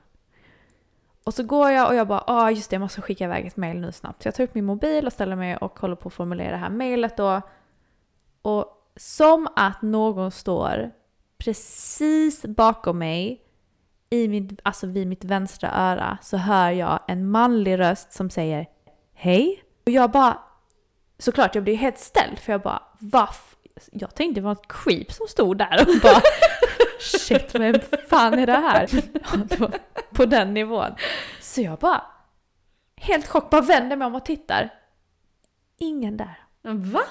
Och 1.24 1.34
så 1.34 1.44
går 1.44 1.72
jag 1.72 1.88
och 1.88 1.96
jag 1.96 2.08
bara, 2.08 2.24
ah 2.28 2.52
just 2.52 2.70
det, 2.70 2.74
jag 2.74 2.82
måste 2.82 3.02
skicka 3.02 3.24
iväg 3.24 3.46
ett 3.46 3.58
mail 3.58 3.80
nu 3.80 3.92
snabbt. 3.92 4.24
Så 4.24 4.28
jag 4.28 4.36
tar 4.36 4.44
upp 4.44 4.56
min 4.56 4.66
mobil 4.66 5.06
och 5.06 5.14
ställer 5.14 5.36
mig 5.36 5.58
och 5.58 5.80
håller 5.80 5.96
på 5.96 6.08
att 6.08 6.14
formulera 6.14 6.52
det 6.52 6.58
här 6.58 6.70
mailet 6.70 7.18
då. 7.18 7.42
Och 8.42 8.66
som 8.96 9.48
att 9.56 9.82
någon 9.82 10.32
står 10.32 10.92
precis 11.38 12.46
bakom 12.46 12.98
mig, 12.98 13.42
i 14.10 14.28
mitt, 14.28 14.60
alltså 14.64 14.88
vid 14.88 15.08
mitt 15.08 15.24
vänstra 15.24 15.72
öra, 15.72 16.18
så 16.22 16.38
hör 16.38 16.72
jag 16.72 17.00
en 17.08 17.32
manlig 17.32 17.80
röst 17.80 18.14
som 18.14 18.30
säger 18.30 18.68
Hej. 19.14 19.64
Och 19.86 19.92
jag 19.92 20.12
bara, 20.12 20.40
såklart 21.18 21.56
jag 21.56 21.64
blir 21.64 21.76
helt 21.76 22.00
ställd 22.00 22.40
för 22.40 22.52
jag 22.52 22.62
bara, 22.62 22.84
vaff? 23.00 23.56
Jag 23.92 24.16
tänkte 24.16 24.42
det 24.42 24.46
var 24.46 24.52
ett 24.52 24.68
creep 24.68 25.12
som 25.12 25.28
stod 25.28 25.58
där 25.58 25.82
och 25.82 26.02
bara 26.04 26.22
Shit, 27.02 27.56
vem 27.56 27.76
fan 28.10 28.40
är 28.40 28.46
det 28.46 28.52
här? 28.58 28.88
På 30.14 30.26
den 30.26 30.54
nivån. 30.54 30.92
Så 31.42 31.62
jag 31.62 31.80
bara, 31.80 32.02
helt 32.98 33.28
chock, 33.28 33.50
bara 33.50 33.62
vänder 33.62 33.96
mig 33.96 34.06
om 34.06 34.16
och 34.16 34.26
tittar. 34.26 34.70
Ingen 35.78 36.18
där. 36.18 36.40
Va? 36.64 37.02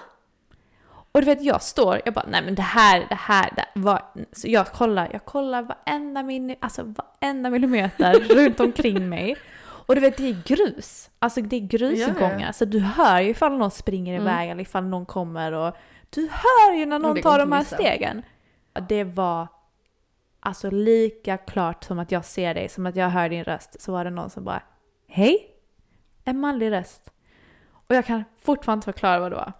Och 1.12 1.20
du 1.20 1.26
vet, 1.26 1.43
jag 1.43 1.62
står, 1.62 2.01
jag 2.05 2.14
bara, 2.14 2.26
nej 2.28 2.43
men 2.43 2.55
det 2.55 2.62
här, 2.62 3.07
det 3.09 3.14
här, 3.14 3.51
det 3.57 3.80
var... 3.80 4.03
Så 4.32 4.49
jag 4.49 4.66
kollar, 4.66 5.09
jag 5.12 5.24
kollar 5.24 5.62
varenda, 5.62 6.22
min, 6.22 6.57
alltså 6.61 6.82
varenda 6.82 7.51
millimeter 7.51 8.12
runt 8.34 8.61
omkring 8.61 9.09
mig. 9.09 9.36
Och 9.62 9.95
du 9.95 10.01
vet, 10.01 10.16
det 10.16 10.28
är 10.28 10.43
grus. 10.45 11.11
Alltså 11.18 11.41
det 11.41 11.57
är 11.57 11.61
grusgångar. 11.61 12.53
Så 12.53 12.64
du 12.64 12.80
hör 12.80 13.20
ju 13.20 13.28
ifall 13.30 13.59
någon 13.59 13.70
springer 13.70 14.14
Mm. 14.14 14.26
iväg 14.26 14.51
eller 14.51 14.62
ifall 14.62 14.84
någon 14.84 15.07
kommer 15.07 15.53
och... 15.53 15.76
Du 16.11 16.28
hör 16.32 16.74
ju 16.74 16.86
när 16.86 16.99
någon 16.99 17.22
tar 17.22 17.38
de 17.38 17.53
här 17.53 17.59
missa. 17.61 17.76
stegen. 17.76 18.22
Det 18.88 19.05
var 19.05 19.49
alltså 20.41 20.70
lika 20.70 21.36
klart 21.36 21.84
som 21.84 21.99
att 21.99 22.12
jag 22.12 22.24
ser 22.24 22.55
dig, 22.55 22.68
som 22.68 22.86
att 22.86 22.97
jag 22.97 23.09
hör 23.09 23.28
din 23.28 23.45
röst. 23.45 23.82
Så 23.82 23.93
var 23.93 24.05
det 24.05 24.11
någon 24.11 24.30
som 24.30 24.45
bara, 24.45 24.62
hej? 25.09 25.47
En 26.24 26.41
manlig 26.41 26.70
röst. 26.70 27.11
Och 27.86 27.95
jag 27.95 28.07
kan 28.07 28.24
fortfarande 28.43 28.78
inte 28.78 28.93
förklara 28.93 29.20
vad 29.20 29.32
det 29.32 29.36
var. 29.36 29.53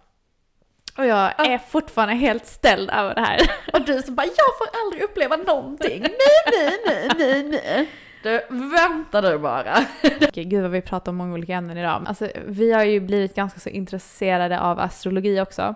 Och 0.97 1.05
jag 1.05 1.47
är 1.47 1.57
fortfarande 1.57 2.15
helt 2.15 2.45
ställd 2.45 2.89
över 2.89 3.15
det 3.15 3.21
här. 3.21 3.39
Och 3.73 3.85
du 3.85 4.01
som 4.01 4.15
bara, 4.15 4.25
jag 4.25 4.57
får 4.57 4.79
aldrig 4.83 5.03
uppleva 5.03 5.35
någonting. 5.35 6.01
Nej, 6.01 6.11
nej, 6.51 6.77
nej, 6.85 7.09
nej, 7.17 7.43
nej. 7.43 7.89
Du, 8.23 8.41
vänta 8.49 9.21
du 9.21 9.37
bara. 9.37 9.77
Okej, 10.27 10.43
Gud 10.43 10.61
vad 10.61 10.71
vi 10.71 10.81
pratar 10.81 11.11
om 11.11 11.15
många 11.15 11.33
olika 11.33 11.53
ämnen 11.53 11.77
idag. 11.77 12.03
Alltså, 12.05 12.29
vi 12.45 12.71
har 12.71 12.83
ju 12.83 12.99
blivit 12.99 13.35
ganska 13.35 13.59
så 13.59 13.69
intresserade 13.69 14.59
av 14.59 14.79
astrologi 14.79 15.41
också. 15.41 15.75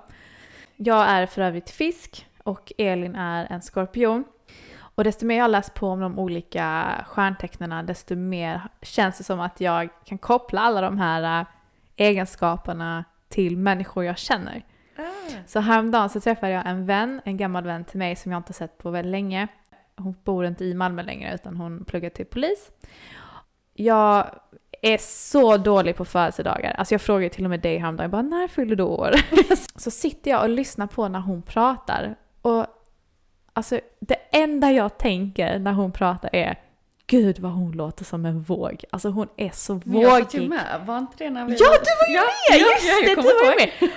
Jag 0.76 1.10
är 1.10 1.26
för 1.26 1.42
övrigt 1.42 1.70
fisk 1.70 2.28
och 2.44 2.74
Elin 2.78 3.16
är 3.16 3.48
en 3.50 3.62
skorpion. 3.62 4.24
Och 4.96 5.04
desto 5.04 5.26
mer 5.26 5.38
jag 5.38 5.52
läst 5.52 5.74
på 5.74 5.88
om 5.88 6.00
de 6.00 6.20
olika 6.20 6.96
stjärntecknena, 7.08 7.84
desto 7.84 8.16
mer 8.16 8.62
känns 8.82 9.18
det 9.18 9.24
som 9.24 9.40
att 9.40 9.62
jag 9.62 9.90
kan 10.06 10.18
koppla 10.18 10.62
alla 10.62 10.82
de 10.82 10.98
här 10.98 11.42
äh, 11.42 11.48
egenskaperna 11.96 13.06
till 13.30 13.58
människor 13.58 14.04
jag 14.04 14.18
känner. 14.18 14.64
Så 15.46 15.60
häromdagen 15.60 16.10
så 16.10 16.20
träffade 16.20 16.54
jag 16.54 16.68
en 16.68 16.86
vän, 16.86 17.22
en 17.26 17.38
gammal 17.38 17.64
vän 17.64 17.86
till 17.86 18.00
mig 18.00 18.16
som 18.16 18.32
jag 18.32 18.40
inte 18.40 18.54
sett 18.54 18.78
på 18.78 18.90
väldigt 18.90 19.12
länge. 19.12 19.48
Hon 19.98 20.16
bor 20.24 20.46
inte 20.46 20.66
i 20.66 20.74
Malmö 20.74 21.04
längre 21.04 21.36
utan 21.36 21.56
hon 21.56 21.86
pluggar 21.86 22.10
till 22.10 22.26
polis. 22.26 22.72
Jag 23.74 24.40
är 24.82 24.98
så 24.98 25.58
dålig 25.58 25.96
på 25.96 26.06
födelsedagar. 26.06 26.72
Alltså 26.72 26.94
jag 26.94 27.02
frågade 27.02 27.30
till 27.30 27.44
och 27.44 27.50
med 27.50 27.60
dig 27.60 27.78
häromdagen, 27.78 28.04
jag 28.04 28.12
bara 28.12 28.22
när 28.22 28.48
fyller 28.48 28.76
du 28.76 28.84
år? 28.84 29.12
så 29.80 29.92
sitter 29.92 30.32
jag 30.32 30.44
och 30.44 30.50
lyssnar 30.50 30.88
på 30.88 31.08
när 31.08 31.20
hon 31.20 31.42
pratar 31.42 32.16
och 32.42 32.66
alltså 33.56 33.80
det 34.00 34.16
enda 34.32 34.72
jag 34.72 34.98
tänker 34.98 35.60
när 35.60 35.72
hon 35.74 35.92
pratar 35.92 36.30
är 36.36 36.60
Gud 37.08 37.40
vad 37.40 37.52
hon 37.52 37.72
låter 37.72 38.06
som 38.06 38.26
en 38.26 38.42
våg. 38.42 38.84
Alltså 38.92 39.10
hon 39.10 39.28
är 39.38 39.50
så 39.54 39.82
Men 39.86 40.02
jag 40.02 40.22
satt 40.24 40.34
ju 40.34 40.38
vågig. 40.40 40.50
med, 40.50 40.82
var 40.86 40.98
inte 40.98 41.14
det 41.18 41.30
när 41.30 41.46
vi... 41.46 41.52
Ja, 41.52 41.58
du 41.84 41.92
var 42.02 42.08
ju 42.08 42.14
med! 42.14 42.26
ja, 42.50 42.76
Just 42.76 42.88
ja, 42.88 42.96
det, 43.16 43.22
du 43.22 43.22
var 43.22 43.46
ihåg. 43.48 43.56
med! 43.58 43.70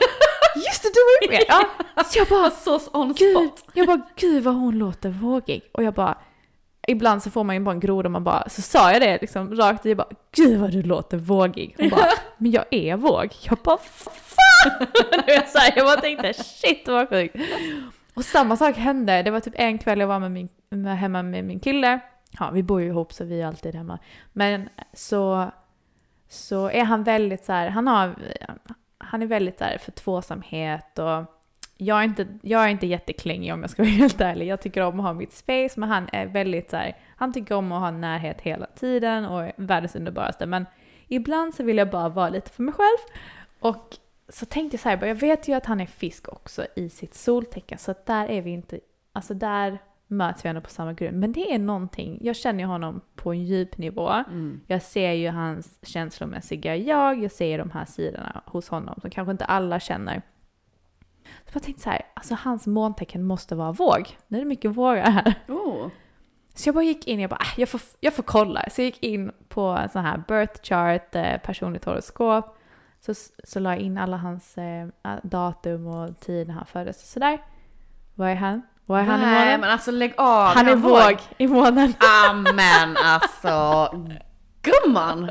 Just 0.57 0.83
det, 0.83 0.89
du 0.95 1.01
var 1.05 1.23
ju 1.23 1.39
med! 1.39 1.45
Ja. 1.49 2.03
Så 2.05 2.19
jag 2.19 2.29
bara, 2.29 2.51
Så 2.81 2.81
on 2.93 3.15
gud, 3.15 3.37
spot. 3.37 3.65
jag 3.75 3.87
bara, 3.87 4.01
gud 4.17 4.43
vad 4.45 4.55
hon 4.55 4.79
låter 4.79 5.09
vågig. 5.09 5.63
Och 5.73 5.83
jag 5.83 5.95
bara, 5.95 6.19
ibland 6.89 7.23
så 7.23 7.31
får 7.31 7.45
man 7.45 7.57
ju 7.57 7.61
bara 7.61 7.71
en 7.71 7.81
groda 7.81 8.07
och 8.07 8.11
man 8.13 8.25
bara, 8.25 8.49
så 8.49 8.63
sa 8.63 8.93
jag 8.93 9.01
det 9.03 9.19
liksom 9.21 9.55
rakt 9.57 9.87
ut, 9.87 9.91
jag 9.91 9.97
bara, 9.97 10.09
gud 10.37 10.61
vad 10.61 10.71
du 10.73 10.83
låter 10.83 11.17
vågig. 11.17 11.75
Hon 11.79 11.89
bara, 11.89 12.07
men 12.39 12.51
jag 12.51 12.65
är 12.71 12.97
våg. 12.97 13.37
Jag 13.43 13.59
bara, 13.59 13.79
fan! 13.79 14.87
Jag 15.77 15.87
bara 15.87 16.01
tänkte, 16.01 16.33
shit 16.35 16.89
vad 16.89 17.09
sjukt. 17.09 17.37
Och 18.19 18.25
samma 18.25 18.57
sak 18.57 18.77
hände, 18.77 19.23
det 19.23 19.31
var 19.31 19.41
typ 19.41 19.55
en 19.57 19.79
kväll 19.79 20.01
jag 20.01 20.07
var 20.07 20.19
med 20.19 20.31
min, 20.31 20.49
med, 20.69 20.99
hemma 20.99 21.23
med 21.23 21.45
min 21.45 21.61
kille. 21.61 22.01
Ja, 22.39 22.51
vi 22.51 22.63
bor 22.63 22.81
ju 22.81 22.87
ihop 22.87 23.13
så 23.13 23.25
vi 23.25 23.41
är 23.41 23.47
alltid 23.47 23.75
hemma. 23.75 23.99
Men 24.33 24.69
så, 24.93 25.51
så 26.29 26.71
är 26.71 26.85
han 26.85 27.05
väldigt 27.05 27.45
så 27.45 27.53
här, 27.53 27.69
han 27.69 27.87
har, 27.87 28.15
han 28.99 29.23
är 29.23 29.27
väldigt 29.27 29.59
där 29.59 29.79
för 29.81 29.93
tvåsamhet 29.93 30.99
och 30.99 31.25
jag 31.77 31.99
är, 31.99 32.05
inte, 32.05 32.27
jag 32.43 32.65
är 32.65 32.69
inte 32.69 32.87
jätteklängig 32.87 33.55
om 33.55 33.61
jag 33.61 33.71
ska 33.71 33.83
vara 33.83 33.91
helt 33.93 34.21
ärlig. 34.21 34.47
Jag 34.47 34.61
tycker 34.61 34.83
om 34.83 35.01
att 35.01 35.07
ha 35.07 35.13
mitt 35.13 35.33
space, 35.33 35.81
men 35.81 35.89
han 35.89 36.09
är 36.13 36.27
väldigt 36.27 36.71
så 36.71 36.77
här, 36.77 36.97
han 37.17 37.33
tycker 37.33 37.55
om 37.55 37.73
att 37.73 37.81
ha 37.81 37.91
närhet 37.91 38.41
hela 38.41 38.67
tiden 38.67 39.25
och 39.25 39.43
är 39.43 39.53
världens 39.57 39.97
underbaraste. 39.97 40.47
Men 40.47 40.67
ibland 41.09 41.55
så 41.55 41.63
vill 41.63 41.79
jag 41.79 41.91
bara 41.91 42.09
vara 42.09 42.29
lite 42.29 42.51
för 42.51 42.63
mig 42.63 42.75
själv. 42.75 42.99
Och 43.61 43.97
så 44.29 44.47
tänkte 44.47 44.75
jag 44.75 44.81
så 44.81 44.89
här, 44.89 45.07
jag 45.07 45.15
vet 45.15 45.49
ju 45.49 45.55
att 45.55 45.67
han 45.67 45.81
är 45.81 45.87
fisk 45.87 46.29
också 46.29 46.67
i 46.77 46.89
sitt 46.89 47.15
soltecken, 47.15 47.79
så 47.79 47.95
där 48.07 48.29
är 48.29 48.43
vi 48.43 48.51
inte, 48.51 48.81
alltså 49.13 49.35
där 49.35 49.79
möts 50.07 50.45
vi 50.45 50.49
ändå 50.49 50.61
på 50.61 50.71
samma 50.71 50.93
grund. 50.93 51.19
Men 51.21 51.33
det 51.33 51.55
är 51.55 51.59
någonting, 51.59 52.19
jag 52.23 52.37
känner 52.37 52.61
ju 52.61 52.67
honom 52.67 53.01
på 53.15 53.33
en 53.33 53.45
djup 53.45 53.79
nivå. 53.79 54.09
Mm. 54.11 54.61
Jag 54.67 54.83
ser 54.83 55.13
ju 55.13 55.29
hans 55.29 55.79
känslomässiga 55.83 56.77
jag, 56.77 57.23
jag 57.23 57.33
ser 57.33 57.59
de 57.59 57.71
här 57.71 57.85
sidorna 57.85 58.43
hos 58.47 58.69
honom 58.69 59.01
som 59.01 59.11
kanske 59.11 59.33
inte 59.33 59.45
alla 59.45 59.81
känner. 59.81 60.23
Så 61.25 61.51
jag 61.53 61.63
tänkte 61.63 61.83
så 61.83 61.91
här, 61.91 62.03
alltså 62.15 62.35
hans 62.35 62.67
måntecken 62.67 63.23
måste 63.23 63.55
vara 63.55 63.73
våg. 63.73 64.17
Nu 64.29 64.39
är 64.39 64.43
det 64.43 64.49
mycket 64.49 64.71
vågar 64.71 65.11
här. 65.11 65.35
Oh. 65.49 65.89
Så 66.55 66.69
jag 66.69 66.75
bara 66.75 66.85
gick 66.85 67.07
in, 67.07 67.21
jag 67.21 67.31
bara, 67.31 67.41
äh, 67.41 67.61
jag 67.61 67.69
får, 67.69 67.81
jag 68.01 68.15
får 68.15 68.23
kolla. 68.23 68.65
Så 68.71 68.81
jag 68.81 68.87
gick 68.87 69.03
in 69.03 69.33
på 69.49 69.61
en 69.61 69.89
sån 69.89 70.05
här 70.05 70.23
birth 70.29 70.63
chart, 70.63 71.15
eh, 71.15 71.37
personligt 71.39 71.85
horoskop. 71.85 72.58
Så, 73.01 73.15
så 73.45 73.61
la 73.61 73.71
jag 73.71 73.79
in 73.81 73.99
alla 73.99 74.17
hans 74.17 74.59
eh, 74.59 74.87
datum 75.23 75.87
och 75.87 76.21
tid 76.21 76.47
när 76.49 76.55
han 76.55 76.67
föddes 76.67 77.03
och 77.03 77.09
sådär. 77.09 77.39
Vad 78.15 78.31
är 78.31 78.35
han? 78.35 78.63
Vad 78.87 79.01
är 79.01 79.05
han 79.05 79.21
i 79.21 79.25
Nej 79.25 79.45
månen? 79.47 79.61
men 79.61 79.71
alltså 79.71 79.91
lägg 79.91 80.15
av. 80.17 80.47
Han 80.55 80.69
är 80.69 80.77
våg 80.77 81.19
i 81.39 81.47
månen. 81.47 81.95
Amen 82.31 82.97
alltså. 82.97 83.89
Gumman! 84.63 85.31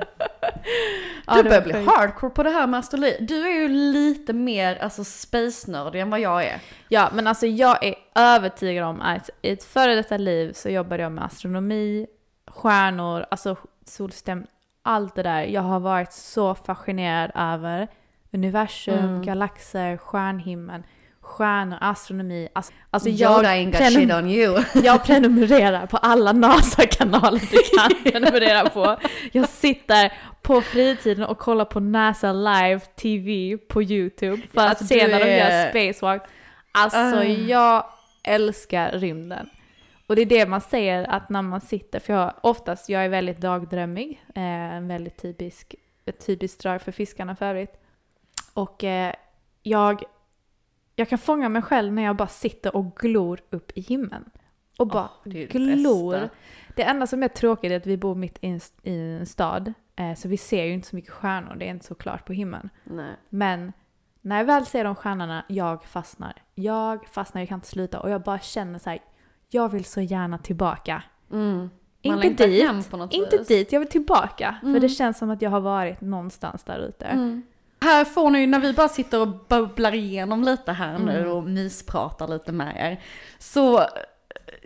Ja, 1.28 1.36
Du 1.36 1.43
börjar 1.43 1.61
bli 1.61 1.74
sjukt. 1.74 1.88
hardcore 1.91 2.30
på 2.32 2.43
det 2.43 2.49
här 2.49 2.68
med 2.68 2.80
astrologi. 2.80 3.18
Du 3.20 3.47
är 3.47 3.51
ju 3.61 3.68
lite 3.68 4.34
mer 4.34 4.76
alltså 4.84 5.03
space-nördig 5.03 6.01
än 6.01 6.09
vad 6.09 6.20
jag 6.20 6.43
är. 6.45 6.59
Ja, 6.89 7.09
men 7.13 7.28
alltså 7.28 7.45
jag 7.47 7.84
är 7.86 7.95
övertygad 8.15 8.84
om 8.86 9.01
att 9.01 9.30
i 9.41 9.49
ett 9.51 9.63
före 9.63 9.95
detta 9.95 10.18
liv 10.18 10.53
så 10.53 10.70
jobbade 10.70 11.03
jag 11.03 11.11
med 11.11 11.24
astronomi, 11.26 12.07
stjärnor, 12.47 13.26
alltså 13.32 13.55
solsystem, 13.86 14.45
allt 14.88 15.15
det 15.15 15.23
där. 15.23 15.41
Jag 15.41 15.61
har 15.61 15.79
varit 15.79 16.13
så 16.13 16.55
fascinerad 16.55 17.31
över 17.35 17.88
universum, 18.33 18.99
Mm. 18.99 19.21
galaxer, 19.21 19.97
stjärnhimlen, 19.97 20.83
stjärnor, 21.21 21.77
astronomi. 21.81 22.49
Alltså, 22.53 22.73
alltså 22.91 23.09
jag, 23.09 23.43
prenum- 23.45 24.65
jag 24.83 25.03
prenumererar 25.03 25.85
på 25.85 25.97
alla 25.97 26.31
NASA-kanaler 26.33 27.39
du 27.51 27.57
kan 27.77 28.03
prenumerera 28.11 28.69
på. 28.69 28.97
Jag 29.31 29.49
sitter 29.49 30.13
på 30.41 30.61
fritiden 30.61 31.23
och 31.25 31.38
kollar 31.38 31.65
på 31.65 31.79
NASA 31.79 32.33
Live 32.33 32.79
TV 32.79 33.57
på 33.57 33.83
YouTube 33.83 34.41
för 34.53 34.61
att 34.67 34.85
se 34.88 35.05
du 35.05 35.11
när 35.11 35.19
de 35.19 35.38
gör 35.38 35.69
spacewalk. 35.69 36.21
Alltså 36.71 36.97
Ah. 37.19 37.23
jag 37.23 37.85
älskar 38.23 38.91
rymden. 38.91 39.49
Och 40.08 40.16
det 40.16 40.22
är 40.22 40.26
det 40.26 40.47
man 40.47 40.62
säger 40.62 41.03
att 41.03 41.30
när 41.30 41.41
man 41.41 41.62
sitter, 41.62 41.99
för 41.99 42.14
jag 42.14 42.34
oftast, 42.41 42.89
jag 42.89 43.05
är 43.05 43.10
väldigt 43.10 43.38
dagdrömmig, 43.38 44.24
eh, 44.36 44.43
en 44.43 44.88
väldigt 44.88 45.18
typisk, 45.18 45.76
ett 46.05 46.26
typiskt 46.26 46.62
drag 46.62 46.82
för 46.82 46.91
fiskarna 46.91 47.36
för 47.36 47.45
övrigt. 47.45 47.82
Och 48.53 48.84
eh, 48.84 49.14
jag, 49.64 50.03
jag 50.95 51.10
kan 51.10 51.18
fånga 51.18 51.49
mig 51.49 51.62
själv 51.62 51.93
när 51.93 52.03
jag 52.03 52.16
bara 52.16 52.28
sitter 52.28 52.76
och 52.76 52.95
glor 52.95 53.39
upp 53.49 53.72
i 53.76 53.82
himlen. 53.82 54.30
Och 54.78 54.88
bara 54.88 55.10
det 55.24 55.43
är 55.43 55.47
det 55.47 55.60
glor. 55.60 56.12
bästa. 56.12 56.30
Det 56.76 56.84
enda 56.84 57.08
som 57.08 57.24
är 57.24 57.28
tråkigt 57.28 57.72
är 57.72 57.78
att 57.78 57.86
vi 57.88 57.97
bor 57.97 58.16
mitt 58.16 58.38
i 58.41 58.47
en, 58.47 58.60
i 58.84 59.18
en 59.20 59.26
stad, 59.26 59.74
eh, 59.95 60.14
så 60.16 60.28
vi 60.28 60.38
ser 60.38 60.64
ju 60.64 60.74
inte 60.74 60.88
så 60.88 60.95
mycket 60.95 61.12
stjärnor, 61.12 61.55
det 61.55 61.66
är 61.66 61.70
inte 61.70 61.86
så 61.86 61.95
klart 61.95 62.26
på 62.26 62.34
himlen. 62.34 62.70
Nej. 62.84 63.16
Men 63.30 63.74
när 64.22 64.38
jag 64.38 64.45
väl 64.45 64.66
ser 64.66 64.84
de 64.84 64.95
stjärnorna, 64.95 65.45
jag 65.47 65.86
fastnar. 65.86 66.34
Jag 66.55 67.08
fastnar, 67.08 67.41
jag 67.41 67.49
kan 67.49 67.58
inte 67.58 67.68
sluta 67.68 67.99
och 67.99 68.10
jag 68.10 68.22
bara 68.22 68.39
känner 68.39 68.80
så 68.80 68.89
här, 68.89 68.99
jag 69.49 69.69
vill 69.69 69.85
så 69.85 70.01
gärna 70.01 70.37
tillbaka. 70.37 71.03
Mm. 71.31 71.69
Inte 72.01 72.47
dit, 72.47 72.69
inte 73.11 73.37
vis. 73.37 73.47
dit, 73.47 73.71
jag 73.71 73.79
vill 73.79 73.89
tillbaka. 73.89 74.55
För 74.61 74.67
Mm. 74.67 74.81
det 74.81 74.89
känns 74.89 75.17
som 75.17 75.29
att 75.29 75.41
jag 75.41 75.49
har 75.49 75.59
varit 75.59 76.01
någonstans 76.01 76.63
där 76.63 76.79
ute. 76.79 77.05
Mm. 77.05 77.43
Här 77.81 78.05
får 78.05 78.29
ni, 78.29 78.47
när 78.47 78.59
vi 78.59 78.73
bara 78.73 78.87
sitter 78.89 79.21
och 79.21 79.27
bubblar 79.47 79.93
igenom 79.95 80.43
lite 80.43 80.71
här 80.71 80.97
nu 80.99 81.27
och 81.27 81.43
myspratar 81.43 82.27
lite 82.27 82.51
med 82.51 82.75
er, 82.77 83.03
så 83.39 83.79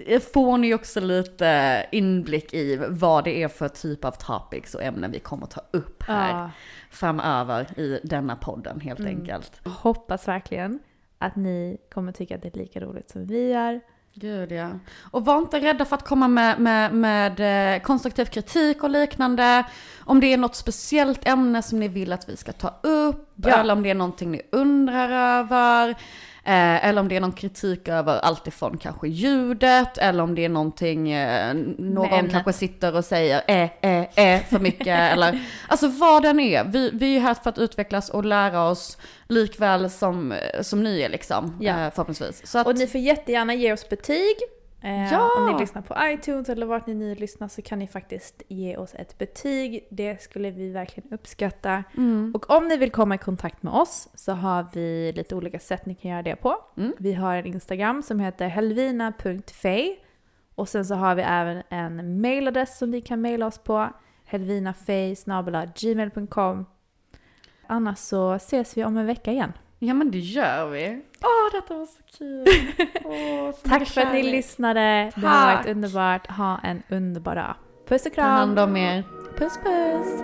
eh, 0.08 0.22
får 0.34 0.58
ni 0.58 0.74
också 0.74 1.00
lite 1.00 1.86
inblick 1.92 2.54
i 2.54 2.76
vad 2.90 3.24
det 3.24 3.44
är 3.44 3.48
för 3.48 3.68
typ 3.68 4.06
av 4.06 4.12
topics 4.12 4.76
och 4.76 4.84
ämnen 4.84 5.12
vi 5.12 5.20
kommer 5.20 5.46
ta 5.46 5.62
upp 5.72 6.04
här 6.04 6.30
Ja. 6.40 6.50
framöver 6.92 7.80
i 7.80 8.00
denna 8.04 8.36
podden 8.36 8.80
helt 8.80 9.00
enkelt. 9.00 9.68
Hoppas 9.68 10.28
verkligen 10.28 10.80
att 11.18 11.36
ni 11.36 11.78
kommer 11.94 12.12
tycka 12.12 12.36
att 12.36 12.42
det 12.42 12.56
är 12.56 12.60
lika 12.60 12.80
roligt 12.80 13.10
som 13.10 13.26
vi 13.26 13.54
är. 13.54 13.82
Gud 14.14 14.52
ja. 14.52 14.70
Och 15.12 15.26
var 15.26 15.38
inte 15.38 15.60
rädda 15.60 15.86
för 15.86 15.96
att 15.96 16.06
komma 16.06 16.28
med, 16.28 16.60
med, 16.60 16.94
med 16.94 17.76
eh, 17.76 17.82
konstruktiv 17.82 18.26
kritik 18.26 18.84
och 18.84 18.90
liknande. 18.90 19.64
Om 20.00 20.20
det 20.20 20.34
är 20.34 20.38
något 20.38 20.56
speciellt 20.56 21.28
ämne 21.28 21.62
som 21.62 21.80
ni 21.80 21.88
vill 21.88 22.14
att 22.14 22.30
vi 22.30 22.38
ska 22.38 22.52
ta 22.52 22.80
upp. 22.84 23.34
Ja. 23.36 23.50
Eller 23.50 23.74
om 23.74 23.84
det 23.84 23.90
är 23.90 23.96
någonting 23.96 24.32
ni 24.32 24.42
undrar 24.52 25.40
över. 25.40 25.96
Eh, 26.44 26.86
eller 26.86 27.02
om 27.02 27.08
det 27.08 27.16
är 27.16 27.20
någon 27.20 27.32
kritik 27.32 27.88
över 27.88 28.20
allt 28.20 28.48
ifrån 28.48 28.78
kanske 28.78 29.08
ljudet. 29.08 29.98
Eller 29.98 30.24
om 30.24 30.36
det 30.36 30.46
är 30.46 30.50
någonting, 30.50 31.12
eh, 31.12 31.54
någon 31.78 32.30
kanske 32.30 32.54
sitter 32.54 32.96
och 32.96 33.06
säger 33.06 33.42
eh, 33.48 33.70
eh, 33.82 34.36
eh 34.36 34.44
för 34.44 34.60
mycket. 34.60 34.88
eller, 35.14 35.40
alltså 35.68 35.88
vad 35.88 36.24
den 36.24 36.40
är. 36.40 36.64
Vi, 36.64 36.90
vi 36.94 37.16
är 37.16 37.20
här 37.20 37.34
för 37.34 37.50
att 37.50 37.58
utvecklas 37.58 38.10
och 38.10 38.26
lära 38.26 38.64
oss 38.64 38.98
likväl 39.28 39.90
som, 39.90 40.34
som 40.62 40.84
ni 40.84 41.02
är 41.02 41.10
liksom. 41.10 41.58
Ja. 41.60 41.86
Eh, 41.86 41.92
förhoppningsvis. 41.92 42.56
Att, 42.56 42.68
Och 42.68 42.78
ni 42.78 42.88
får 42.88 43.02
jättegärna 43.02 43.54
ge 43.54 43.74
oss 43.74 43.90
betyg. 43.90 44.36
Eh, 44.82 45.14
Ja! 45.14 45.30
Om 45.38 45.46
ni 45.46 45.60
lyssnar 45.60 45.82
på 45.82 45.96
iTunes 46.04 46.50
eller 46.50 46.66
vart 46.66 46.88
ni 46.88 46.94
nu 46.94 47.16
lyssnar 47.16 47.48
så 47.48 47.62
kan 47.62 47.80
ni 47.80 47.88
faktiskt 47.88 48.42
ge 48.48 48.78
oss 48.78 48.94
ett 48.96 49.18
betyg. 49.18 49.88
Det 49.92 50.22
skulle 50.22 50.52
vi 50.52 50.70
verkligen 50.70 51.14
uppskatta. 51.14 51.84
Mm. 51.98 52.32
Och 52.36 52.50
om 52.50 52.68
ni 52.68 52.78
vill 52.78 52.92
komma 52.92 53.16
i 53.16 53.18
kontakt 53.18 53.64
med 53.64 53.74
oss 53.74 54.10
så 54.14 54.32
har 54.32 54.66
vi 54.74 55.12
lite 55.16 55.36
olika 55.36 55.60
sätt 55.60 55.86
ni 55.86 55.96
kan 55.96 56.12
göra 56.12 56.24
det 56.24 56.36
på. 56.36 56.56
Mm. 56.78 56.94
Vi 56.98 57.14
har 57.14 57.36
en 57.36 57.46
Instagram 57.46 58.04
som 58.04 58.20
heter 58.20 58.48
helvina.fej 58.48 60.04
och 60.56 60.70
sen 60.70 60.86
så 60.86 60.96
har 60.96 61.16
vi 61.16 61.22
även 61.22 61.64
en 61.70 62.22
mailadress 62.22 62.78
som 62.78 62.92
ni 62.92 63.02
kan 63.02 63.22
maila 63.22 63.46
oss 63.46 63.58
på 63.58 63.90
helvinafej.gmail.com 64.26 66.66
Annars 67.68 67.98
så 67.98 68.34
ses 68.34 68.78
vi 68.78 68.84
om 68.84 68.98
en 68.98 69.06
vecka 69.06 69.32
igen. 69.32 69.54
Ja 69.84 69.94
men 69.94 70.12
det 70.12 70.20
gör 70.20 70.66
vi. 70.70 71.02
Åh 71.24 71.52
detta 71.62 71.74
var 71.74 71.86
så 71.86 72.18
kul. 72.18 72.46
Åh, 73.06 73.52
så 73.52 73.70
Tack 73.70 73.88
för 73.88 74.02
att 74.02 74.14
ni 74.14 74.24
lyssnade. 74.24 75.12
Det 75.16 75.28
har 75.28 75.46
varit 75.46 75.58
Tack. 75.58 75.68
underbart. 75.72 76.28
Ha 76.28 76.60
en 76.64 76.84
underbar 76.90 77.36
dag. 77.36 77.56
Puss 77.88 78.06
och 78.06 78.12
Ta 78.12 78.16
kram. 78.16 78.30
hand 78.30 78.60
om 78.60 78.78
er. 78.78 79.04
Puss 79.38 79.58
puss. 79.64 80.24